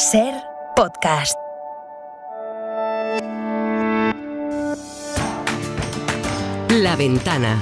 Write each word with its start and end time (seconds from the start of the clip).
Ser 0.00 0.32
podcast. 0.76 1.36
La 6.70 6.96
ventana 6.96 7.60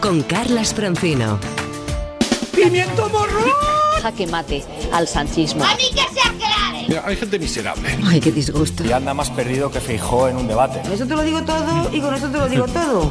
con 0.00 0.22
Carlas 0.22 0.72
Francino. 0.74 1.40
¡Pimiento 2.54 3.08
morro! 3.08 3.40
Jaque 4.00 4.28
mate 4.28 4.62
al 4.92 5.08
sanchismo. 5.08 5.64
Mira, 6.86 7.02
hay 7.04 7.16
gente 7.16 7.38
miserable. 7.40 7.98
Ay, 8.06 8.20
qué 8.20 8.30
disgusto. 8.30 8.84
y 8.84 8.92
anda 8.92 9.12
más 9.12 9.30
perdido 9.30 9.70
que 9.72 9.80
Feijó 9.80 10.28
en 10.28 10.36
un 10.36 10.46
debate. 10.46 10.82
Eso 10.92 11.04
te 11.04 11.16
lo 11.16 11.22
digo 11.22 11.42
todo 11.42 11.90
y 11.92 12.00
con 12.00 12.14
eso 12.14 12.28
te 12.28 12.38
lo 12.38 12.48
digo 12.48 12.66
todo. 12.68 13.10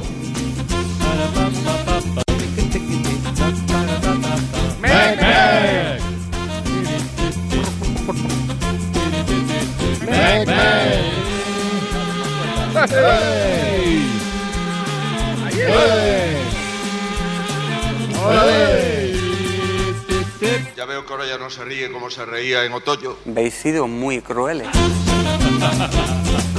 Ya 20.76 20.86
veo 20.86 21.06
que 21.06 21.14
ahora 21.14 21.26
ya 21.26 21.38
no 21.38 21.50
se 21.50 21.64
ríe 21.64 21.92
como 21.92 22.10
se 22.10 22.26
reía 22.26 22.66
en 22.66 22.74
otoño. 22.74 23.16
Habéis 23.28 23.54
sido 23.54 23.88
muy 23.88 24.22
crueles. 24.22 24.68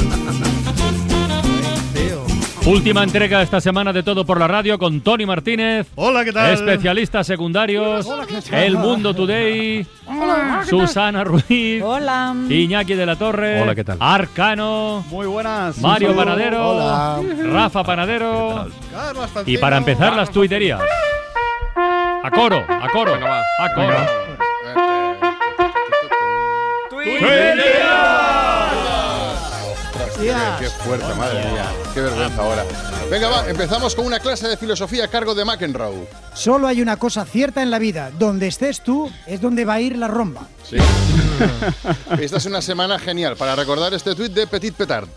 Última 2.67 3.03
entrega 3.03 3.43
esta 3.43 3.61
semana 3.61 3.93
de 3.93 4.05
Todo 4.05 4.25
por 4.25 4.39
la 4.39 4.47
Radio 4.47 4.79
con 4.79 5.01
Tony 5.01 5.27
Martínez. 5.27 5.89
Hola, 5.97 6.25
¿qué 6.25 6.33
tal? 6.33 6.55
Especialistas 6.55 7.27
secundarios. 7.27 8.09
El 8.53 8.77
Mundo 8.77 9.13
Today. 9.15 9.85
Susana 10.69 11.25
Ruiz. 11.25 11.83
Hola. 11.83 12.37
Iñaki 12.49 12.95
de 12.95 13.05
la 13.05 13.17
Torre. 13.17 13.61
Hola, 13.61 13.75
¿qué 13.75 13.83
tal? 13.83 13.97
Arcano. 13.99 15.05
Muy 15.11 15.27
buenas. 15.27 15.79
Mario. 15.79 16.15
Panadero. 16.15 16.71
Hola. 16.71 17.21
Rafa 17.53 17.83
Panadero. 17.83 18.69
Carlos 18.93 19.31
Y 19.45 19.59
para 19.59 19.79
empezar 19.79 20.15
las 20.15 20.31
tuiterías. 20.31 20.81
A 21.75 22.31
coro, 22.31 22.65
a 22.69 22.89
coro. 22.93 23.15
A 23.15 23.75
coro. 23.75 23.97
Qué 30.23 30.71
fuerte, 30.85 31.13
madre 31.15 31.45
mía. 31.51 31.67
Qué 31.93 32.01
vergüenza 32.01 32.43
ahora. 32.43 32.65
Venga, 33.11 33.29
va, 33.29 33.51
empezamos 33.51 33.97
con 33.97 34.07
una 34.07 34.21
clase 34.21 34.47
de 34.47 34.57
filosofía 34.57 35.07
a 35.07 35.09
cargo 35.09 35.35
de 35.35 35.45
McEnroe. 35.45 36.07
Solo 36.33 36.69
hay 36.69 36.81
una 36.81 36.97
cosa 36.97 37.25
cierta 37.25 37.61
en 37.61 37.73
la 37.73 37.81
vida. 37.81 38.13
Donde 38.17 38.47
estés 38.47 38.83
tú 38.83 39.11
es 39.27 39.41
donde 39.41 39.65
va 39.65 39.75
a 39.75 39.81
ir 39.81 39.97
la 39.97 40.07
romba. 40.07 40.43
Sí. 40.63 40.77
Esta 42.21 42.37
es 42.37 42.47
una 42.47 42.63
semana 42.63 43.01
genial 43.01 43.37
para 43.37 43.57
recordar 43.57 43.93
este 43.95 44.15
tuit 44.15 44.33
de 44.33 44.47
Petit 44.47 44.75
Petard. 44.75 45.09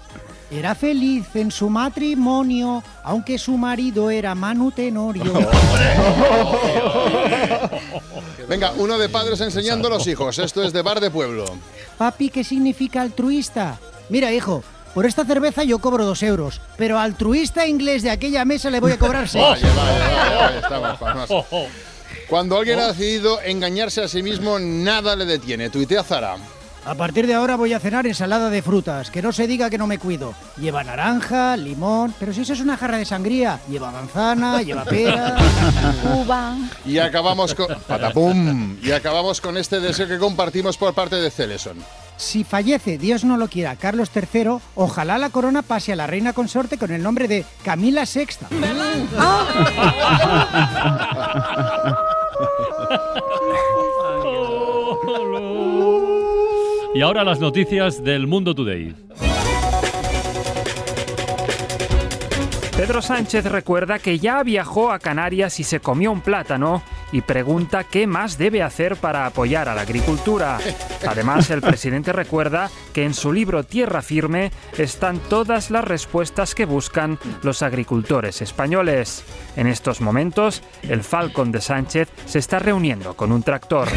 Era 0.50 0.74
feliz 0.74 1.28
en 1.36 1.52
su 1.52 1.70
matrimonio, 1.70 2.84
aunque 3.04 3.38
su 3.38 3.58
marido 3.58 4.10
era 4.10 4.34
Manu 4.34 4.72
Tenorio. 4.72 5.26
Venga, 8.50 8.72
uno 8.78 8.98
de 8.98 9.10
padres 9.10 9.40
enseñando 9.42 9.88
a 9.88 9.92
los 9.92 10.08
hijos. 10.08 10.40
Esto 10.40 10.64
es 10.64 10.74
de 10.74 10.82
Bar 10.82 11.00
de 11.00 11.12
Pueblo. 11.12 11.46
Papi, 11.98 12.30
¿qué 12.30 12.44
significa 12.44 13.02
altruista? 13.02 13.80
Mira, 14.10 14.32
hijo, 14.32 14.64
por 14.96 15.06
esta 15.06 15.26
cerveza 15.26 15.66
yo 15.66 15.78
cobro 15.80 16.06
dos 16.06 16.24
euros, 16.24 16.62
pero 16.78 16.98
altruista 16.98 17.68
inglés 17.68 18.02
de 18.02 18.12
aquella 18.12 18.46
mesa 18.46 18.70
le 18.70 18.80
voy 18.80 18.94
a 18.94 18.98
cobrar 18.98 19.28
seis. 19.30 19.44
Vaya, 19.44 19.68
vaya, 19.76 20.08
vaya, 20.08 20.36
vaya, 20.38 20.60
estamos, 20.60 21.00
vamos. 21.30 21.30
Cuando 22.30 22.58
alguien 22.58 22.80
ha 22.80 22.88
decidido 22.88 23.42
engañarse 23.42 24.02
a 24.02 24.08
sí 24.08 24.24
mismo, 24.24 24.58
nada 24.58 25.18
le 25.18 25.26
detiene. 25.26 25.70
Tuitea 25.70 26.02
Zara. 26.04 26.38
A 26.86 26.96
partir 26.96 27.28
de 27.28 27.34
ahora 27.34 27.56
voy 27.56 27.74
a 27.74 27.80
cenar 27.80 28.08
ensalada 28.08 28.50
de 28.50 28.62
frutas, 28.62 29.12
que 29.12 29.22
no 29.22 29.34
se 29.34 29.48
diga 29.48 29.70
que 29.70 29.78
no 29.78 29.86
me 29.88 29.98
cuido. 29.98 30.34
Lleva 30.58 30.84
naranja, 30.84 31.58
limón, 31.58 32.14
pero 32.20 32.32
si 32.32 32.42
eso 32.42 32.54
es 32.54 32.62
una 32.62 32.78
jarra 32.78 32.98
de 32.98 33.06
sangría, 33.06 33.60
lleva 33.68 33.92
manzana, 33.92 34.62
lleva 34.62 34.86
pera. 34.86 35.36
Cuba. 36.04 36.56
Y 36.86 37.00
acabamos 37.00 37.54
con. 37.54 37.68
Patapum. 37.88 38.78
Y 38.82 38.92
acabamos 38.92 39.42
con 39.42 39.58
este 39.58 39.80
deseo 39.82 40.08
que 40.08 40.20
compartimos 40.20 40.78
por 40.78 40.94
parte 40.94 41.18
de 41.18 41.30
Celeson. 41.32 41.78
Si 42.18 42.44
fallece, 42.44 42.98
Dios 42.98 43.24
no 43.24 43.38
lo 43.38 43.48
quiera, 43.48 43.76
Carlos 43.76 44.10
III, 44.16 44.58
ojalá 44.76 45.18
la 45.18 45.30
corona 45.30 45.62
pase 45.62 45.94
a 45.94 45.96
la 45.96 46.08
reina 46.08 46.34
consorte 46.34 46.78
con 46.78 46.92
el 46.92 47.04
nombre 47.04 47.28
de 47.28 47.46
Camila 47.64 48.04
VI. 48.06 48.46
Y 56.94 57.02
ahora 57.02 57.26
las 57.26 57.40
noticias 57.40 58.02
del 58.04 58.26
Mundo 58.26 58.56
Today. 58.56 58.96
Pedro 62.78 63.02
Sánchez 63.02 63.46
recuerda 63.46 64.00
que 64.00 64.20
ya 64.20 64.44
viajó 64.44 64.92
a 64.92 65.00
Canarias 65.00 65.60
y 65.62 65.64
se 65.64 65.80
comió 65.80 66.12
un 66.12 66.20
plátano 66.22 66.84
y 67.16 67.22
pregunta 67.22 67.86
qué 67.86 68.08
más 68.08 68.38
debe 68.38 68.62
hacer 68.62 68.98
para 68.98 69.26
apoyar 69.26 69.70
a 69.70 69.74
la 69.74 69.84
agricultura. 69.84 70.58
Además, 71.08 71.50
el 71.50 71.62
presidente 71.62 72.12
recuerda 72.12 72.70
que 72.92 73.06
en 73.06 73.14
su 73.14 73.32
libro 73.32 73.64
Tierra 73.64 74.02
Firme 74.02 74.52
están 74.78 75.20
todas 75.20 75.72
las 75.72 75.86
respuestas 75.86 76.54
que 76.54 76.66
buscan 76.66 77.18
los 77.42 77.62
agricultores 77.62 78.42
españoles. 78.42 79.24
En 79.56 79.68
estos 79.68 80.02
momentos, 80.02 80.62
el 80.82 81.04
Falcon 81.04 81.54
de 81.54 81.62
Sánchez 81.62 82.10
se 82.26 82.40
está 82.40 82.60
reuniendo 82.60 83.16
con 83.16 83.32
un 83.32 83.44
tractor. 83.44 83.88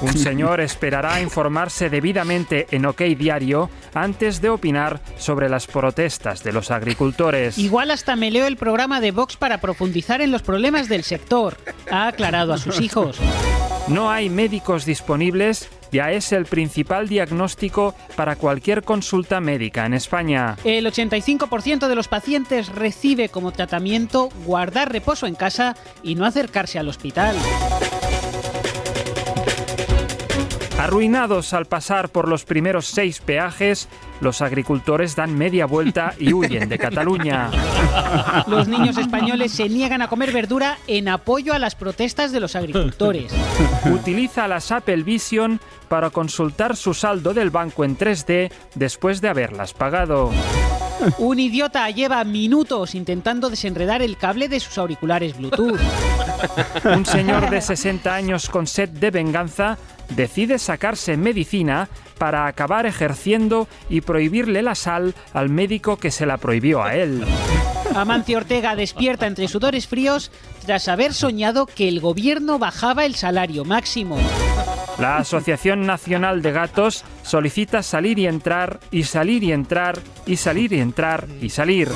Un 0.00 0.16
señor 0.16 0.60
esperará 0.60 1.20
informarse 1.20 1.90
debidamente 1.90 2.68
en 2.70 2.86
OK 2.86 3.02
Diario 3.18 3.68
antes 3.94 4.40
de 4.40 4.48
opinar 4.48 5.00
sobre 5.16 5.48
las 5.48 5.66
protestas 5.66 6.44
de 6.44 6.52
los 6.52 6.70
agricultores. 6.70 7.58
Igual 7.58 7.90
hasta 7.90 8.14
me 8.14 8.30
leo 8.30 8.46
el 8.46 8.56
programa 8.56 9.00
de 9.00 9.10
Vox 9.10 9.36
para 9.36 9.60
profundizar 9.60 10.20
en 10.20 10.30
los 10.30 10.42
problemas 10.42 10.88
del 10.88 11.02
sector. 11.02 11.56
Ha 11.90 12.12
a 12.34 12.58
sus 12.58 12.80
hijos. 12.82 13.18
No 13.88 14.10
hay 14.10 14.28
médicos 14.28 14.84
disponibles, 14.84 15.70
ya 15.90 16.12
es 16.12 16.32
el 16.32 16.44
principal 16.44 17.08
diagnóstico 17.08 17.94
para 18.16 18.36
cualquier 18.36 18.82
consulta 18.82 19.40
médica 19.40 19.86
en 19.86 19.94
España. 19.94 20.56
El 20.64 20.86
85% 20.86 21.88
de 21.88 21.94
los 21.94 22.08
pacientes 22.08 22.68
recibe 22.68 23.30
como 23.30 23.52
tratamiento 23.52 24.28
guardar 24.44 24.92
reposo 24.92 25.26
en 25.26 25.34
casa 25.34 25.74
y 26.02 26.16
no 26.16 26.26
acercarse 26.26 26.78
al 26.78 26.88
hospital. 26.88 27.34
Arruinados 30.78 31.54
al 31.54 31.66
pasar 31.66 32.08
por 32.08 32.28
los 32.28 32.44
primeros 32.44 32.86
seis 32.86 33.20
peajes, 33.20 33.88
los 34.20 34.40
agricultores 34.40 35.16
dan 35.16 35.36
media 35.36 35.66
vuelta 35.66 36.14
y 36.18 36.32
huyen 36.32 36.68
de 36.68 36.78
Cataluña. 36.78 37.50
Los 38.46 38.68
niños 38.68 38.96
españoles 38.96 39.50
se 39.50 39.68
niegan 39.68 40.02
a 40.02 40.08
comer 40.08 40.30
verdura 40.30 40.78
en 40.86 41.08
apoyo 41.08 41.52
a 41.52 41.58
las 41.58 41.74
protestas 41.74 42.30
de 42.30 42.38
los 42.38 42.54
agricultores. 42.54 43.32
Utiliza 43.90 44.46
las 44.46 44.70
Apple 44.70 45.02
Vision 45.02 45.60
para 45.88 46.10
consultar 46.10 46.76
su 46.76 46.94
saldo 46.94 47.34
del 47.34 47.50
banco 47.50 47.84
en 47.84 47.98
3D 47.98 48.52
después 48.76 49.20
de 49.20 49.28
haberlas 49.28 49.74
pagado. 49.74 50.30
Un 51.18 51.38
idiota 51.38 51.88
lleva 51.90 52.22
minutos 52.24 52.94
intentando 52.94 53.50
desenredar 53.50 54.02
el 54.02 54.16
cable 54.16 54.48
de 54.48 54.60
sus 54.60 54.78
auriculares 54.78 55.36
Bluetooth. 55.36 55.80
Un 56.84 57.04
señor 57.04 57.50
de 57.50 57.60
60 57.60 58.14
años 58.14 58.48
con 58.48 58.66
sed 58.66 58.88
de 58.88 59.10
venganza 59.10 59.78
decide 60.10 60.58
sacarse 60.58 61.16
medicina 61.16 61.88
para 62.18 62.46
acabar 62.46 62.86
ejerciendo 62.86 63.68
y 63.88 64.00
prohibirle 64.00 64.62
la 64.62 64.74
sal 64.74 65.14
al 65.32 65.48
médico 65.48 65.96
que 65.96 66.10
se 66.10 66.26
la 66.26 66.36
prohibió 66.36 66.82
a 66.82 66.94
él. 66.96 67.24
Amancio 67.94 68.38
Ortega 68.38 68.76
despierta 68.76 69.26
entre 69.26 69.48
sudores 69.48 69.86
fríos 69.86 70.30
tras 70.64 70.88
haber 70.88 71.14
soñado 71.14 71.66
que 71.66 71.88
el 71.88 72.00
gobierno 72.00 72.58
bajaba 72.58 73.04
el 73.04 73.14
salario 73.14 73.64
máximo. 73.64 74.18
La 74.98 75.18
Asociación 75.18 75.86
Nacional 75.86 76.42
de 76.42 76.52
Gatos 76.52 77.04
solicita 77.22 77.82
salir 77.82 78.18
y 78.18 78.26
entrar 78.26 78.80
y 78.90 79.04
salir 79.04 79.44
y 79.44 79.52
entrar 79.52 79.98
y 80.26 80.36
salir 80.36 80.72
y 80.72 80.80
entrar 80.80 81.28
y 81.40 81.50
salir. 81.50 81.88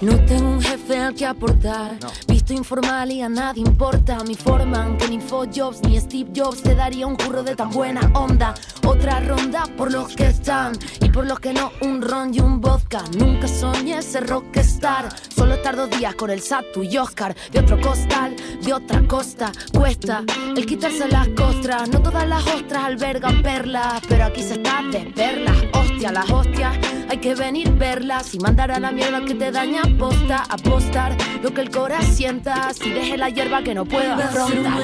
No 0.00 0.16
tengo 0.24 0.50
un 0.50 0.62
jefe 0.62 0.98
al 0.98 1.14
que 1.14 1.26
aportar. 1.26 1.98
Visto 2.28 2.52
informal 2.52 3.10
y 3.10 3.22
a 3.22 3.28
nadie 3.28 3.62
importa. 3.62 4.22
Mi 4.24 4.34
forma, 4.34 4.84
aunque 4.84 5.08
ni 5.08 5.20
Jobs 5.20 5.82
ni 5.82 5.98
Steve 5.98 6.30
Jobs 6.34 6.62
te 6.62 6.74
daría 6.74 7.06
un 7.06 7.16
curro 7.16 7.42
de 7.42 7.56
tan 7.56 7.70
buena 7.70 8.00
onda. 8.14 8.54
Otra 8.86 9.20
ronda 9.20 9.64
por 9.76 9.92
los 9.92 10.14
que 10.14 10.28
están 10.28 10.72
y 11.00 11.08
por 11.10 11.26
los 11.26 11.38
que 11.40 11.52
no, 11.52 11.72
un 11.80 12.02
ron 12.02 12.34
y 12.34 12.40
un 12.40 12.60
vodka. 12.60 13.02
Nunca 13.18 13.48
soñé 13.48 14.02
ser 14.02 14.26
rockstar. 14.26 15.08
Solo 15.34 15.54
estar 15.54 15.76
dos 15.76 15.90
días 15.90 16.14
con 16.14 16.30
el 16.30 16.40
Satu 16.40 16.82
y 16.82 16.96
Oscar. 16.96 17.34
De 17.52 17.60
otro 17.60 17.80
costal, 17.80 18.36
de 18.62 18.72
otra 18.72 19.06
costa. 19.06 19.52
Cuesta 19.72 20.24
el 20.56 20.66
quitarse 20.66 21.08
las 21.08 21.28
costras. 21.28 21.88
No 21.88 22.00
todas 22.00 22.26
las 22.28 22.46
ostras 22.46 22.84
albergan 22.84 23.42
perlas, 23.42 24.00
pero 24.08 24.24
aquí 24.24 24.42
se 24.42 24.54
está 24.54 24.82
de 24.90 25.00
perlas. 25.14 25.56
Hostia, 25.72 26.12
las 26.12 26.30
hostias, 26.30 26.76
hay 27.08 27.18
que 27.18 27.34
venir 27.34 27.72
verlas 27.72 28.34
y 28.34 28.38
mandar 28.38 28.70
a 28.70 28.80
la 28.80 28.92
mierda 28.92 29.24
que 29.24 29.34
te 29.40 29.50
daña 29.50 29.80
aposta, 29.84 30.44
apostar 30.50 31.16
lo 31.42 31.54
que 31.54 31.62
el 31.62 31.70
corazón 31.70 32.14
sienta. 32.14 32.74
Si 32.74 32.90
deje 32.90 33.16
la 33.16 33.30
hierba 33.30 33.62
que 33.62 33.74
no 33.74 33.86
puedo 33.86 34.12
afrontar. 34.12 34.82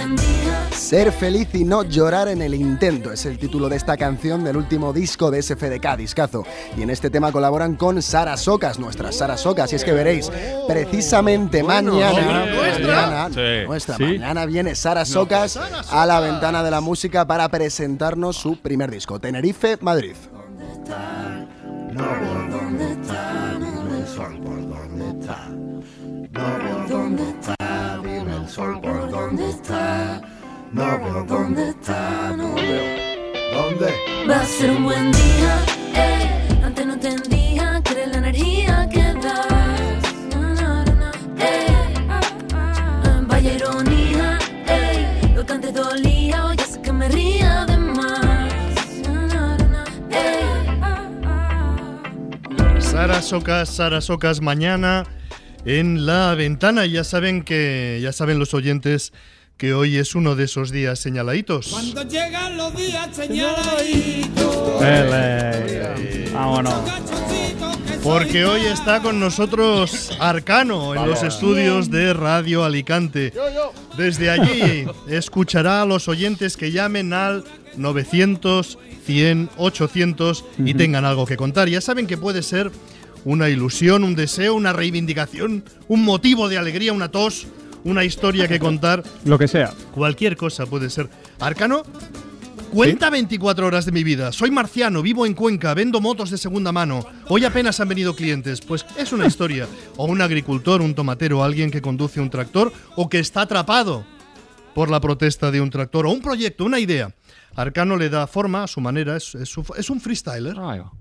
Ser 0.72 1.12
feliz 1.12 1.48
y 1.54 1.64
no 1.64 1.82
llorar 1.82 2.28
en 2.28 2.40
el 2.40 2.54
intento 2.54 3.12
es 3.12 3.26
el 3.26 3.38
título 3.38 3.68
de 3.68 3.76
esta 3.76 3.98
canción 3.98 4.44
del 4.44 4.56
último 4.56 4.94
disco 4.94 5.30
de 5.30 5.42
SFDK, 5.42 5.96
Discazo. 5.98 6.44
Y 6.74 6.82
en 6.82 6.88
este 6.88 7.10
tema 7.10 7.32
colaboran 7.32 7.76
con 7.76 8.00
Sara 8.00 8.38
Socas, 8.38 8.78
nuestras 8.78 9.16
Sara 9.16 9.36
Socas. 9.36 9.70
Y 9.74 9.76
es 9.76 9.84
que 9.84 9.92
veréis, 9.92 10.30
precisamente 10.66 11.62
mañana, 11.62 12.46
mañana, 12.56 13.28
Sí. 13.28 13.66
nuestra 13.66 13.96
Sí. 13.98 14.04
mañana 14.04 14.46
viene 14.46 14.74
Sara 14.74 15.04
Socas 15.04 15.58
a 15.90 16.06
la 16.06 16.18
ventana 16.20 16.62
de 16.62 16.70
la 16.70 16.80
música 16.80 17.26
para 17.26 17.46
presentarnos 17.50 18.36
su 18.36 18.56
primer 18.56 18.90
disco, 18.90 19.20
Tenerife, 19.20 19.76
Madrid. 19.82 20.14
No 21.92 22.45
No 26.36 26.58
veo 26.58 26.86
dónde 26.88 27.22
está, 27.30 27.98
dime 28.02 28.36
el 28.36 28.48
sol 28.48 28.80
por 28.82 29.10
dónde 29.10 29.48
está. 29.48 30.20
No 30.72 30.98
veo 30.98 31.24
dónde 31.24 31.70
está, 31.70 32.34
no 32.36 32.54
veo 32.54 32.82
dónde. 33.54 33.94
Va 34.28 34.40
a 34.40 34.44
ser 34.44 34.70
un 34.70 34.84
buen 34.84 35.12
día, 35.12 35.64
eh. 35.94 36.60
Antes 36.62 36.86
no 36.86 36.92
entendía 36.94 37.80
que 37.82 37.92
eres 37.92 38.08
la 38.08 38.18
energía 38.18 38.88
que 38.92 39.02
das. 39.14 40.02
Na, 40.34 40.54
na, 40.54 40.84
na, 40.84 41.12
eh. 41.38 41.66
Ah, 42.10 43.22
Vaya 43.26 43.52
ironía, 43.54 44.38
eh. 44.66 45.32
Lo 45.34 45.46
que 45.46 45.52
antes 45.54 45.72
dolía, 45.72 46.44
hoy 46.46 46.56
hace 46.58 46.82
que 46.82 46.92
me 46.92 47.08
ría 47.08 47.64
de 47.64 47.78
más. 47.78 48.52
Eh. 50.10 50.40
Sara 52.80 53.22
Socas, 53.22 53.70
Sara 53.70 54.00
Socas 54.02 54.40
mañana 54.42 55.04
en 55.66 56.06
la 56.06 56.34
ventana. 56.34 56.86
Ya 56.86 57.04
saben 57.04 57.42
que 57.42 57.98
ya 58.02 58.12
saben 58.12 58.38
los 58.38 58.54
oyentes 58.54 59.12
que 59.58 59.74
hoy 59.74 59.96
es 59.96 60.14
uno 60.14 60.36
de 60.36 60.44
esos 60.44 60.70
días 60.70 60.98
señaladitos. 60.98 61.68
Cuando 61.68 62.02
llegan 62.02 62.56
los 62.56 62.74
días 62.76 63.14
señaladitos. 63.14 64.82
Ele. 64.82 66.30
Vámonos. 66.32 66.74
Porque 68.02 68.44
hoy 68.44 68.60
está 68.66 69.02
con 69.02 69.18
nosotros 69.18 70.16
Arcano 70.20 70.94
en 70.94 71.08
los 71.08 71.24
estudios 71.24 71.90
de 71.90 72.12
Radio 72.12 72.64
Alicante. 72.64 73.32
Desde 73.96 74.30
allí 74.30 74.86
escuchará 75.08 75.82
a 75.82 75.86
los 75.86 76.06
oyentes 76.06 76.56
que 76.56 76.70
llamen 76.70 77.12
al 77.12 77.44
900 77.76 78.78
100 79.06 79.50
800 79.56 80.44
y 80.58 80.74
tengan 80.74 81.04
algo 81.04 81.26
que 81.26 81.36
contar. 81.36 81.68
Ya 81.68 81.80
saben 81.80 82.06
que 82.06 82.16
puede 82.16 82.42
ser 82.42 82.70
una 83.26 83.48
ilusión, 83.48 84.04
un 84.04 84.14
deseo, 84.14 84.54
una 84.54 84.72
reivindicación, 84.72 85.64
un 85.88 86.04
motivo 86.04 86.48
de 86.48 86.58
alegría, 86.58 86.92
una 86.92 87.10
tos, 87.10 87.48
una 87.82 88.04
historia 88.04 88.46
que 88.46 88.60
contar. 88.60 89.02
Lo 89.24 89.36
que 89.36 89.48
sea. 89.48 89.74
Cualquier 89.92 90.36
cosa 90.36 90.64
puede 90.64 90.88
ser. 90.90 91.10
Arcano, 91.40 91.82
cuenta 92.72 93.10
24 93.10 93.66
horas 93.66 93.84
de 93.84 93.90
mi 93.90 94.04
vida. 94.04 94.30
Soy 94.30 94.52
marciano, 94.52 95.02
vivo 95.02 95.26
en 95.26 95.34
Cuenca, 95.34 95.74
vendo 95.74 96.00
motos 96.00 96.30
de 96.30 96.38
segunda 96.38 96.70
mano. 96.70 97.04
Hoy 97.26 97.44
apenas 97.44 97.80
han 97.80 97.88
venido 97.88 98.14
clientes. 98.14 98.60
Pues 98.60 98.86
es 98.96 99.12
una 99.12 99.26
historia. 99.26 99.66
O 99.96 100.04
un 100.04 100.22
agricultor, 100.22 100.80
un 100.80 100.94
tomatero, 100.94 101.42
alguien 101.42 101.72
que 101.72 101.82
conduce 101.82 102.20
un 102.20 102.30
tractor 102.30 102.72
o 102.94 103.08
que 103.08 103.18
está 103.18 103.40
atrapado 103.40 104.06
por 104.72 104.88
la 104.88 105.00
protesta 105.00 105.50
de 105.50 105.60
un 105.60 105.70
tractor 105.70 106.06
o 106.06 106.12
un 106.12 106.20
proyecto, 106.20 106.64
una 106.64 106.78
idea. 106.78 107.12
Arcano 107.56 107.96
le 107.96 108.08
da 108.10 108.26
forma 108.26 108.62
a 108.64 108.66
su 108.66 108.80
manera, 108.80 109.16
es, 109.16 109.34
es 109.34 109.48
su- 109.48 109.64
es 109.76 109.90
un 109.90 110.00
freestyler. 110.00 110.54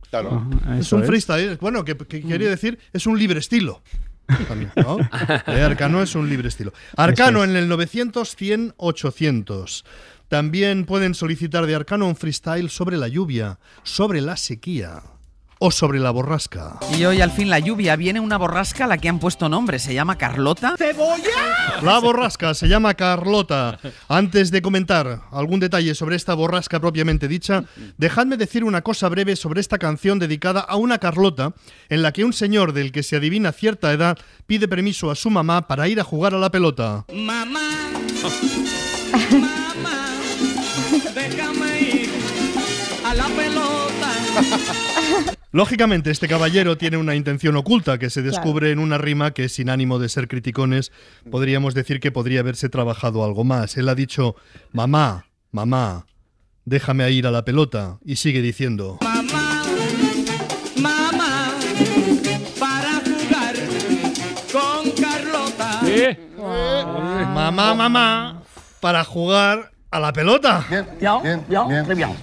Claro. 0.10 0.50
Es 0.80 0.92
un 0.94 1.02
es. 1.02 1.08
freestyle, 1.08 1.58
bueno, 1.60 1.84
que, 1.86 1.96
que 1.98 2.22
quiere 2.22 2.48
decir, 2.50 2.80
es 2.94 3.06
un 3.06 3.20
libre 3.20 3.40
estilo. 3.40 3.82
También, 4.48 4.72
¿no? 4.78 4.98
Eh, 5.48 5.62
Arcano 5.62 6.02
es 6.02 6.16
un 6.16 6.28
libre 6.28 6.48
estilo. 6.48 6.74
Arcano 6.98 7.44
es. 7.44 7.50
en 7.50 7.56
el 7.58 7.68
900 7.68 8.36
100 8.36 8.74
800. 8.78 9.86
También 10.30 10.86
pueden 10.86 11.14
solicitar 11.14 11.68
de 11.68 11.76
Arcano 11.76 12.08
un 12.08 12.16
freestyle 12.16 12.70
sobre 12.72 12.98
la 12.98 13.08
lluvia, 13.08 13.60
sobre 13.84 14.22
la 14.22 14.36
sequía 14.38 15.04
o 15.60 15.72
sobre 15.72 16.00
la 16.00 16.12
borrasca. 16.12 16.78
Y 16.98 17.06
hoy 17.06 17.22
al 17.22 17.32
fin 17.32 17.50
la 17.50 17.60
lluvia 17.60 17.96
viene 17.96 18.20
una 18.20 18.38
borrasca 18.38 18.86
a 18.86 18.88
la 18.88 18.98
que 18.98 19.10
han 19.10 19.20
puesto 19.20 19.50
nombre, 19.50 19.80
se 19.80 19.94
llama 19.94 20.18
Carlota. 20.18 20.76
La 21.82 22.00
borrasca 22.00 22.54
se 22.54 22.68
llama 22.68 22.94
Carlota. 22.94 23.80
Antes 24.08 24.52
de 24.52 24.62
comentar 24.62 25.22
algún 25.32 25.60
detalle 25.60 25.96
sobre 25.96 26.16
esta 26.16 26.34
borrasca 26.34 26.80
propiamente 26.80 27.28
dicha, 27.28 27.64
dejadme 27.98 28.38
decir 28.38 28.64
una 28.64 28.82
cosa 28.82 29.10
breve 29.10 29.36
sobre 29.36 29.62
esta 29.62 29.78
canción 29.78 30.20
dedicada 30.20 30.62
a 30.62 30.76
una 30.76 30.98
Carlota, 30.98 31.54
en 31.90 32.02
la 32.02 32.12
que 32.12 32.24
un 32.24 32.34
señor 32.34 32.74
del 32.74 32.92
que 32.92 33.04
se 33.04 33.16
adivina 33.16 33.52
cierta 33.52 33.92
edad 33.92 34.18
pide 34.48 34.68
permiso 34.68 35.12
a 35.12 35.16
su 35.16 35.30
mamá 35.30 35.68
para 35.68 35.88
ir 35.88 36.00
a 36.00 36.04
jugar 36.04 36.34
a 36.34 36.40
la 36.40 36.52
pelota. 36.52 37.06
Mamá, 37.14 37.46
mamá, 39.32 40.10
déjame 41.14 41.80
ir 41.80 42.10
a 43.06 43.14
la 43.14 43.26
pelota. 43.28 43.85
Lógicamente, 45.56 46.12
este 46.12 46.28
caballero 46.28 46.78
tiene 46.84 46.98
una 46.98 47.16
intención 47.16 47.56
oculta 47.56 47.98
que 47.98 48.10
se 48.10 48.22
descubre 48.22 48.68
Claro. 48.68 48.74
en 48.74 48.80
una 48.80 48.98
rima 48.98 49.32
que, 49.32 49.48
sin 49.48 49.70
ánimo 49.70 50.00
de 50.00 50.10
ser 50.10 50.28
criticones, 50.28 50.92
podríamos 51.32 51.74
decir 51.74 52.02
que 52.02 52.12
podría 52.12 52.42
haberse 52.42 52.68
trabajado 52.68 53.24
algo 53.24 53.46
más. 53.46 53.78
Él 53.78 53.88
ha 53.88 53.96
dicho, 53.96 54.36
mamá, 54.74 55.28
mamá, 55.52 56.08
déjame 56.66 57.10
ir 57.12 57.26
a 57.26 57.32
la 57.32 57.46
pelota, 57.46 58.00
y 58.04 58.18
sigue 58.18 58.42
diciendo, 58.42 59.00
Mamá, 59.02 59.64
mamá, 60.82 61.54
para 62.60 63.00
jugar 63.00 63.56
con 64.52 64.92
Carlota. 64.92 65.82
mamá, 67.34 67.74
mamá, 67.76 68.44
para 68.82 69.06
jugar 69.06 69.72
a 69.96 70.00
la 70.00 70.12
pelota. 70.14 70.66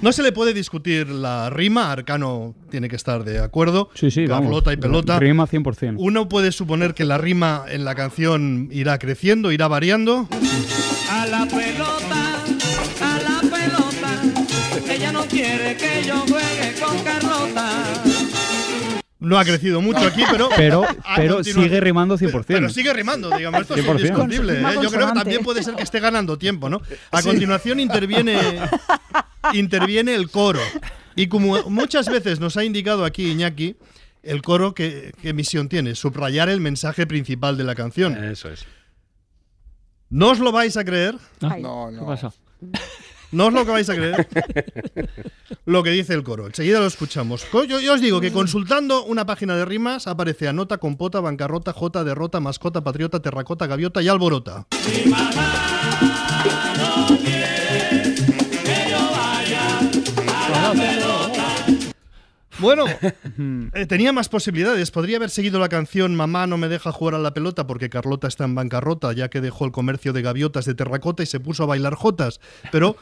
No 0.02 0.12
se 0.12 0.22
le 0.22 0.32
puede 0.32 0.52
discutir 0.52 1.08
la 1.08 1.48
rima, 1.50 1.90
Arcano 1.90 2.54
tiene 2.70 2.88
que 2.88 2.96
estar 2.96 3.24
de 3.24 3.38
acuerdo. 3.38 3.88
Sí, 3.94 4.10
sí, 4.10 4.26
vamos. 4.26 4.46
Carlota 4.46 4.72
y 4.72 4.76
pelota. 4.76 5.18
Rima 5.18 5.46
100%. 5.46 5.96
Uno 5.98 6.28
puede 6.28 6.52
suponer 6.52 6.94
que 6.94 7.04
la 7.04 7.18
rima 7.18 7.64
en 7.68 7.84
la 7.84 7.94
canción 7.94 8.68
irá 8.70 8.98
creciendo, 8.98 9.52
irá 9.52 9.68
variando. 9.68 10.28
A 11.10 11.26
la 11.26 11.46
pelota, 11.46 12.42
a 13.00 13.18
la 13.22 13.40
pelota. 13.40 14.92
Ella 14.92 15.12
no 15.12 15.22
quiere 15.24 15.76
que 15.76 16.02
yo 16.06 16.16
juegue 16.28 16.74
con 16.80 16.98
Carlota. 17.02 18.11
No 19.22 19.38
ha 19.38 19.44
crecido 19.44 19.80
mucho 19.80 20.00
aquí, 20.00 20.22
pero. 20.30 20.48
Pero, 20.56 20.84
pero 21.16 21.44
sigue 21.44 21.80
rimando 21.80 22.18
100%. 22.18 22.44
Pero 22.46 22.68
sigue 22.68 22.92
rimando, 22.92 23.30
digamos. 23.36 23.62
Esto 23.62 23.74
es 23.76 23.84
100%. 23.84 24.00
indiscutible. 24.00 24.60
¿eh? 24.60 24.64
Yo 24.82 24.90
creo 24.90 25.06
que 25.08 25.12
también 25.14 25.42
puede 25.42 25.62
ser 25.62 25.74
que 25.76 25.82
esté 25.82 26.00
ganando 26.00 26.36
tiempo, 26.38 26.68
¿no? 26.68 26.82
A 27.10 27.22
Sí. 27.22 27.28
continuación 27.28 27.78
interviene, 27.80 28.36
interviene 29.52 30.14
el 30.14 30.30
coro. 30.30 30.60
Y 31.14 31.28
como 31.28 31.62
muchas 31.70 32.08
veces 32.08 32.40
nos 32.40 32.56
ha 32.56 32.64
indicado 32.64 33.04
aquí 33.04 33.30
Iñaki, 33.30 33.76
el 34.22 34.42
coro, 34.42 34.74
¿qué, 34.74 35.12
qué 35.22 35.32
misión 35.32 35.68
tiene? 35.68 35.94
Subrayar 35.94 36.48
el 36.48 36.60
mensaje 36.60 37.06
principal 37.06 37.56
de 37.56 37.64
la 37.64 37.74
canción. 37.74 38.22
Eso 38.24 38.48
es. 38.50 38.64
¿No 40.10 40.30
os 40.30 40.38
lo 40.40 40.52
vais 40.52 40.76
a 40.76 40.84
creer? 40.84 41.16
No, 41.40 41.90
no. 41.90 41.90
¿Qué 42.00 42.04
pasa? 42.06 42.32
No 43.32 43.46
os 43.46 43.52
lo 43.52 43.64
que 43.64 43.72
vais 43.72 43.88
a 43.88 43.94
creer. 43.94 44.28
lo 45.64 45.82
que 45.82 45.90
dice 45.90 46.12
el 46.12 46.22
coro. 46.22 46.46
Enseguida 46.46 46.80
lo 46.80 46.86
escuchamos. 46.86 47.46
Yo, 47.52 47.80
yo 47.80 47.94
os 47.94 48.00
digo 48.00 48.20
que 48.20 48.30
consultando 48.30 49.04
una 49.04 49.24
página 49.24 49.56
de 49.56 49.64
rimas 49.64 50.06
aparece 50.06 50.48
anota, 50.48 50.76
compota, 50.78 51.20
bancarrota, 51.20 51.72
jota, 51.72 52.04
derrota, 52.04 52.40
mascota, 52.40 52.84
patriota, 52.84 53.20
terracota, 53.20 53.66
gaviota 53.66 54.02
y 54.02 54.08
alborota. 54.08 54.66
Bueno, 62.62 62.84
eh, 63.74 63.86
tenía 63.86 64.12
más 64.12 64.28
posibilidades. 64.28 64.90
Podría 64.92 65.16
haber 65.16 65.30
seguido 65.30 65.58
la 65.58 65.68
canción 65.68 66.14
Mamá 66.14 66.46
no 66.46 66.58
me 66.58 66.68
deja 66.68 66.92
jugar 66.92 67.16
a 67.16 67.18
la 67.18 67.34
pelota 67.34 67.66
porque 67.66 67.90
Carlota 67.90 68.28
está 68.28 68.44
en 68.44 68.54
bancarrota 68.54 69.12
ya 69.12 69.28
que 69.30 69.40
dejó 69.40 69.64
el 69.64 69.72
comercio 69.72 70.12
de 70.12 70.22
gaviotas 70.22 70.64
de 70.64 70.74
terracota 70.74 71.22
y 71.24 71.26
se 71.26 71.40
puso 71.40 71.64
a 71.64 71.66
bailar 71.66 71.96
jotas. 71.96 72.40
Pero 72.70 72.96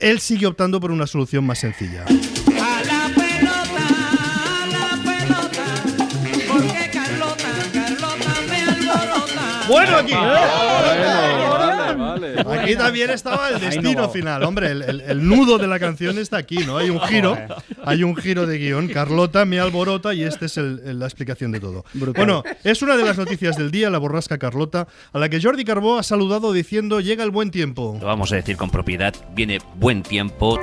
él 0.00 0.20
sigue 0.20 0.46
optando 0.46 0.80
por 0.80 0.90
una 0.90 1.06
solución 1.06 1.44
más 1.46 1.58
sencilla. 1.58 2.04
A 2.04 2.82
la 2.84 3.10
pelota, 3.14 3.86
a 4.62 4.66
la 4.66 5.02
pelota. 5.02 5.64
Porque 6.48 6.90
Carlota, 6.92 7.48
Carlota 7.72 8.34
me 8.48 8.62
alborota. 8.62 9.64
Bueno, 9.68 9.96
aquí. 9.98 10.12
vale, 10.12 11.43
Aquí 12.64 12.76
también 12.76 13.10
estaba 13.10 13.48
el 13.48 13.54
no 13.54 13.60
destino 13.60 14.08
final. 14.08 14.42
Hombre, 14.42 14.70
el, 14.72 14.82
el- 14.82 15.00
el 15.00 15.26
nudo 15.28 15.58
de 15.58 15.66
la 15.66 15.78
canción 15.78 16.18
está 16.18 16.36
aquí, 16.38 16.58
¿no? 16.66 16.76
Hay 16.78 16.90
un 16.90 17.00
giro, 17.00 17.36
hay 17.84 18.02
un 18.02 18.16
giro 18.16 18.46
de 18.46 18.58
guion. 18.58 18.88
Carlota 18.88 19.44
me 19.44 19.58
alborota 19.60 20.12
y 20.14 20.22
esta 20.24 20.46
es 20.46 20.56
el- 20.56 20.80
el- 20.84 20.98
la 20.98 21.06
explicación 21.06 21.52
de 21.52 21.60
todo. 21.60 21.84
Brutal. 21.94 22.24
Bueno, 22.24 22.42
es 22.64 22.82
una 22.82 22.96
de 22.96 23.04
las 23.04 23.16
noticias 23.18 23.56
del 23.56 23.70
día, 23.70 23.90
la 23.90 23.98
borrasca 23.98 24.38
Carlota, 24.38 24.88
a 25.12 25.18
la 25.18 25.28
que 25.28 25.40
Jordi 25.40 25.64
Carbó 25.64 25.98
ha 25.98 26.02
saludado 26.02 26.52
diciendo 26.52 27.00
llega 27.00 27.22
el 27.24 27.30
buen 27.30 27.50
tiempo. 27.50 27.96
Lo 28.00 28.06
vamos 28.06 28.32
a 28.32 28.36
decir 28.36 28.56
con 28.56 28.70
propiedad, 28.70 29.14
viene 29.34 29.58
buen 29.76 30.02
tiempo. 30.02 30.58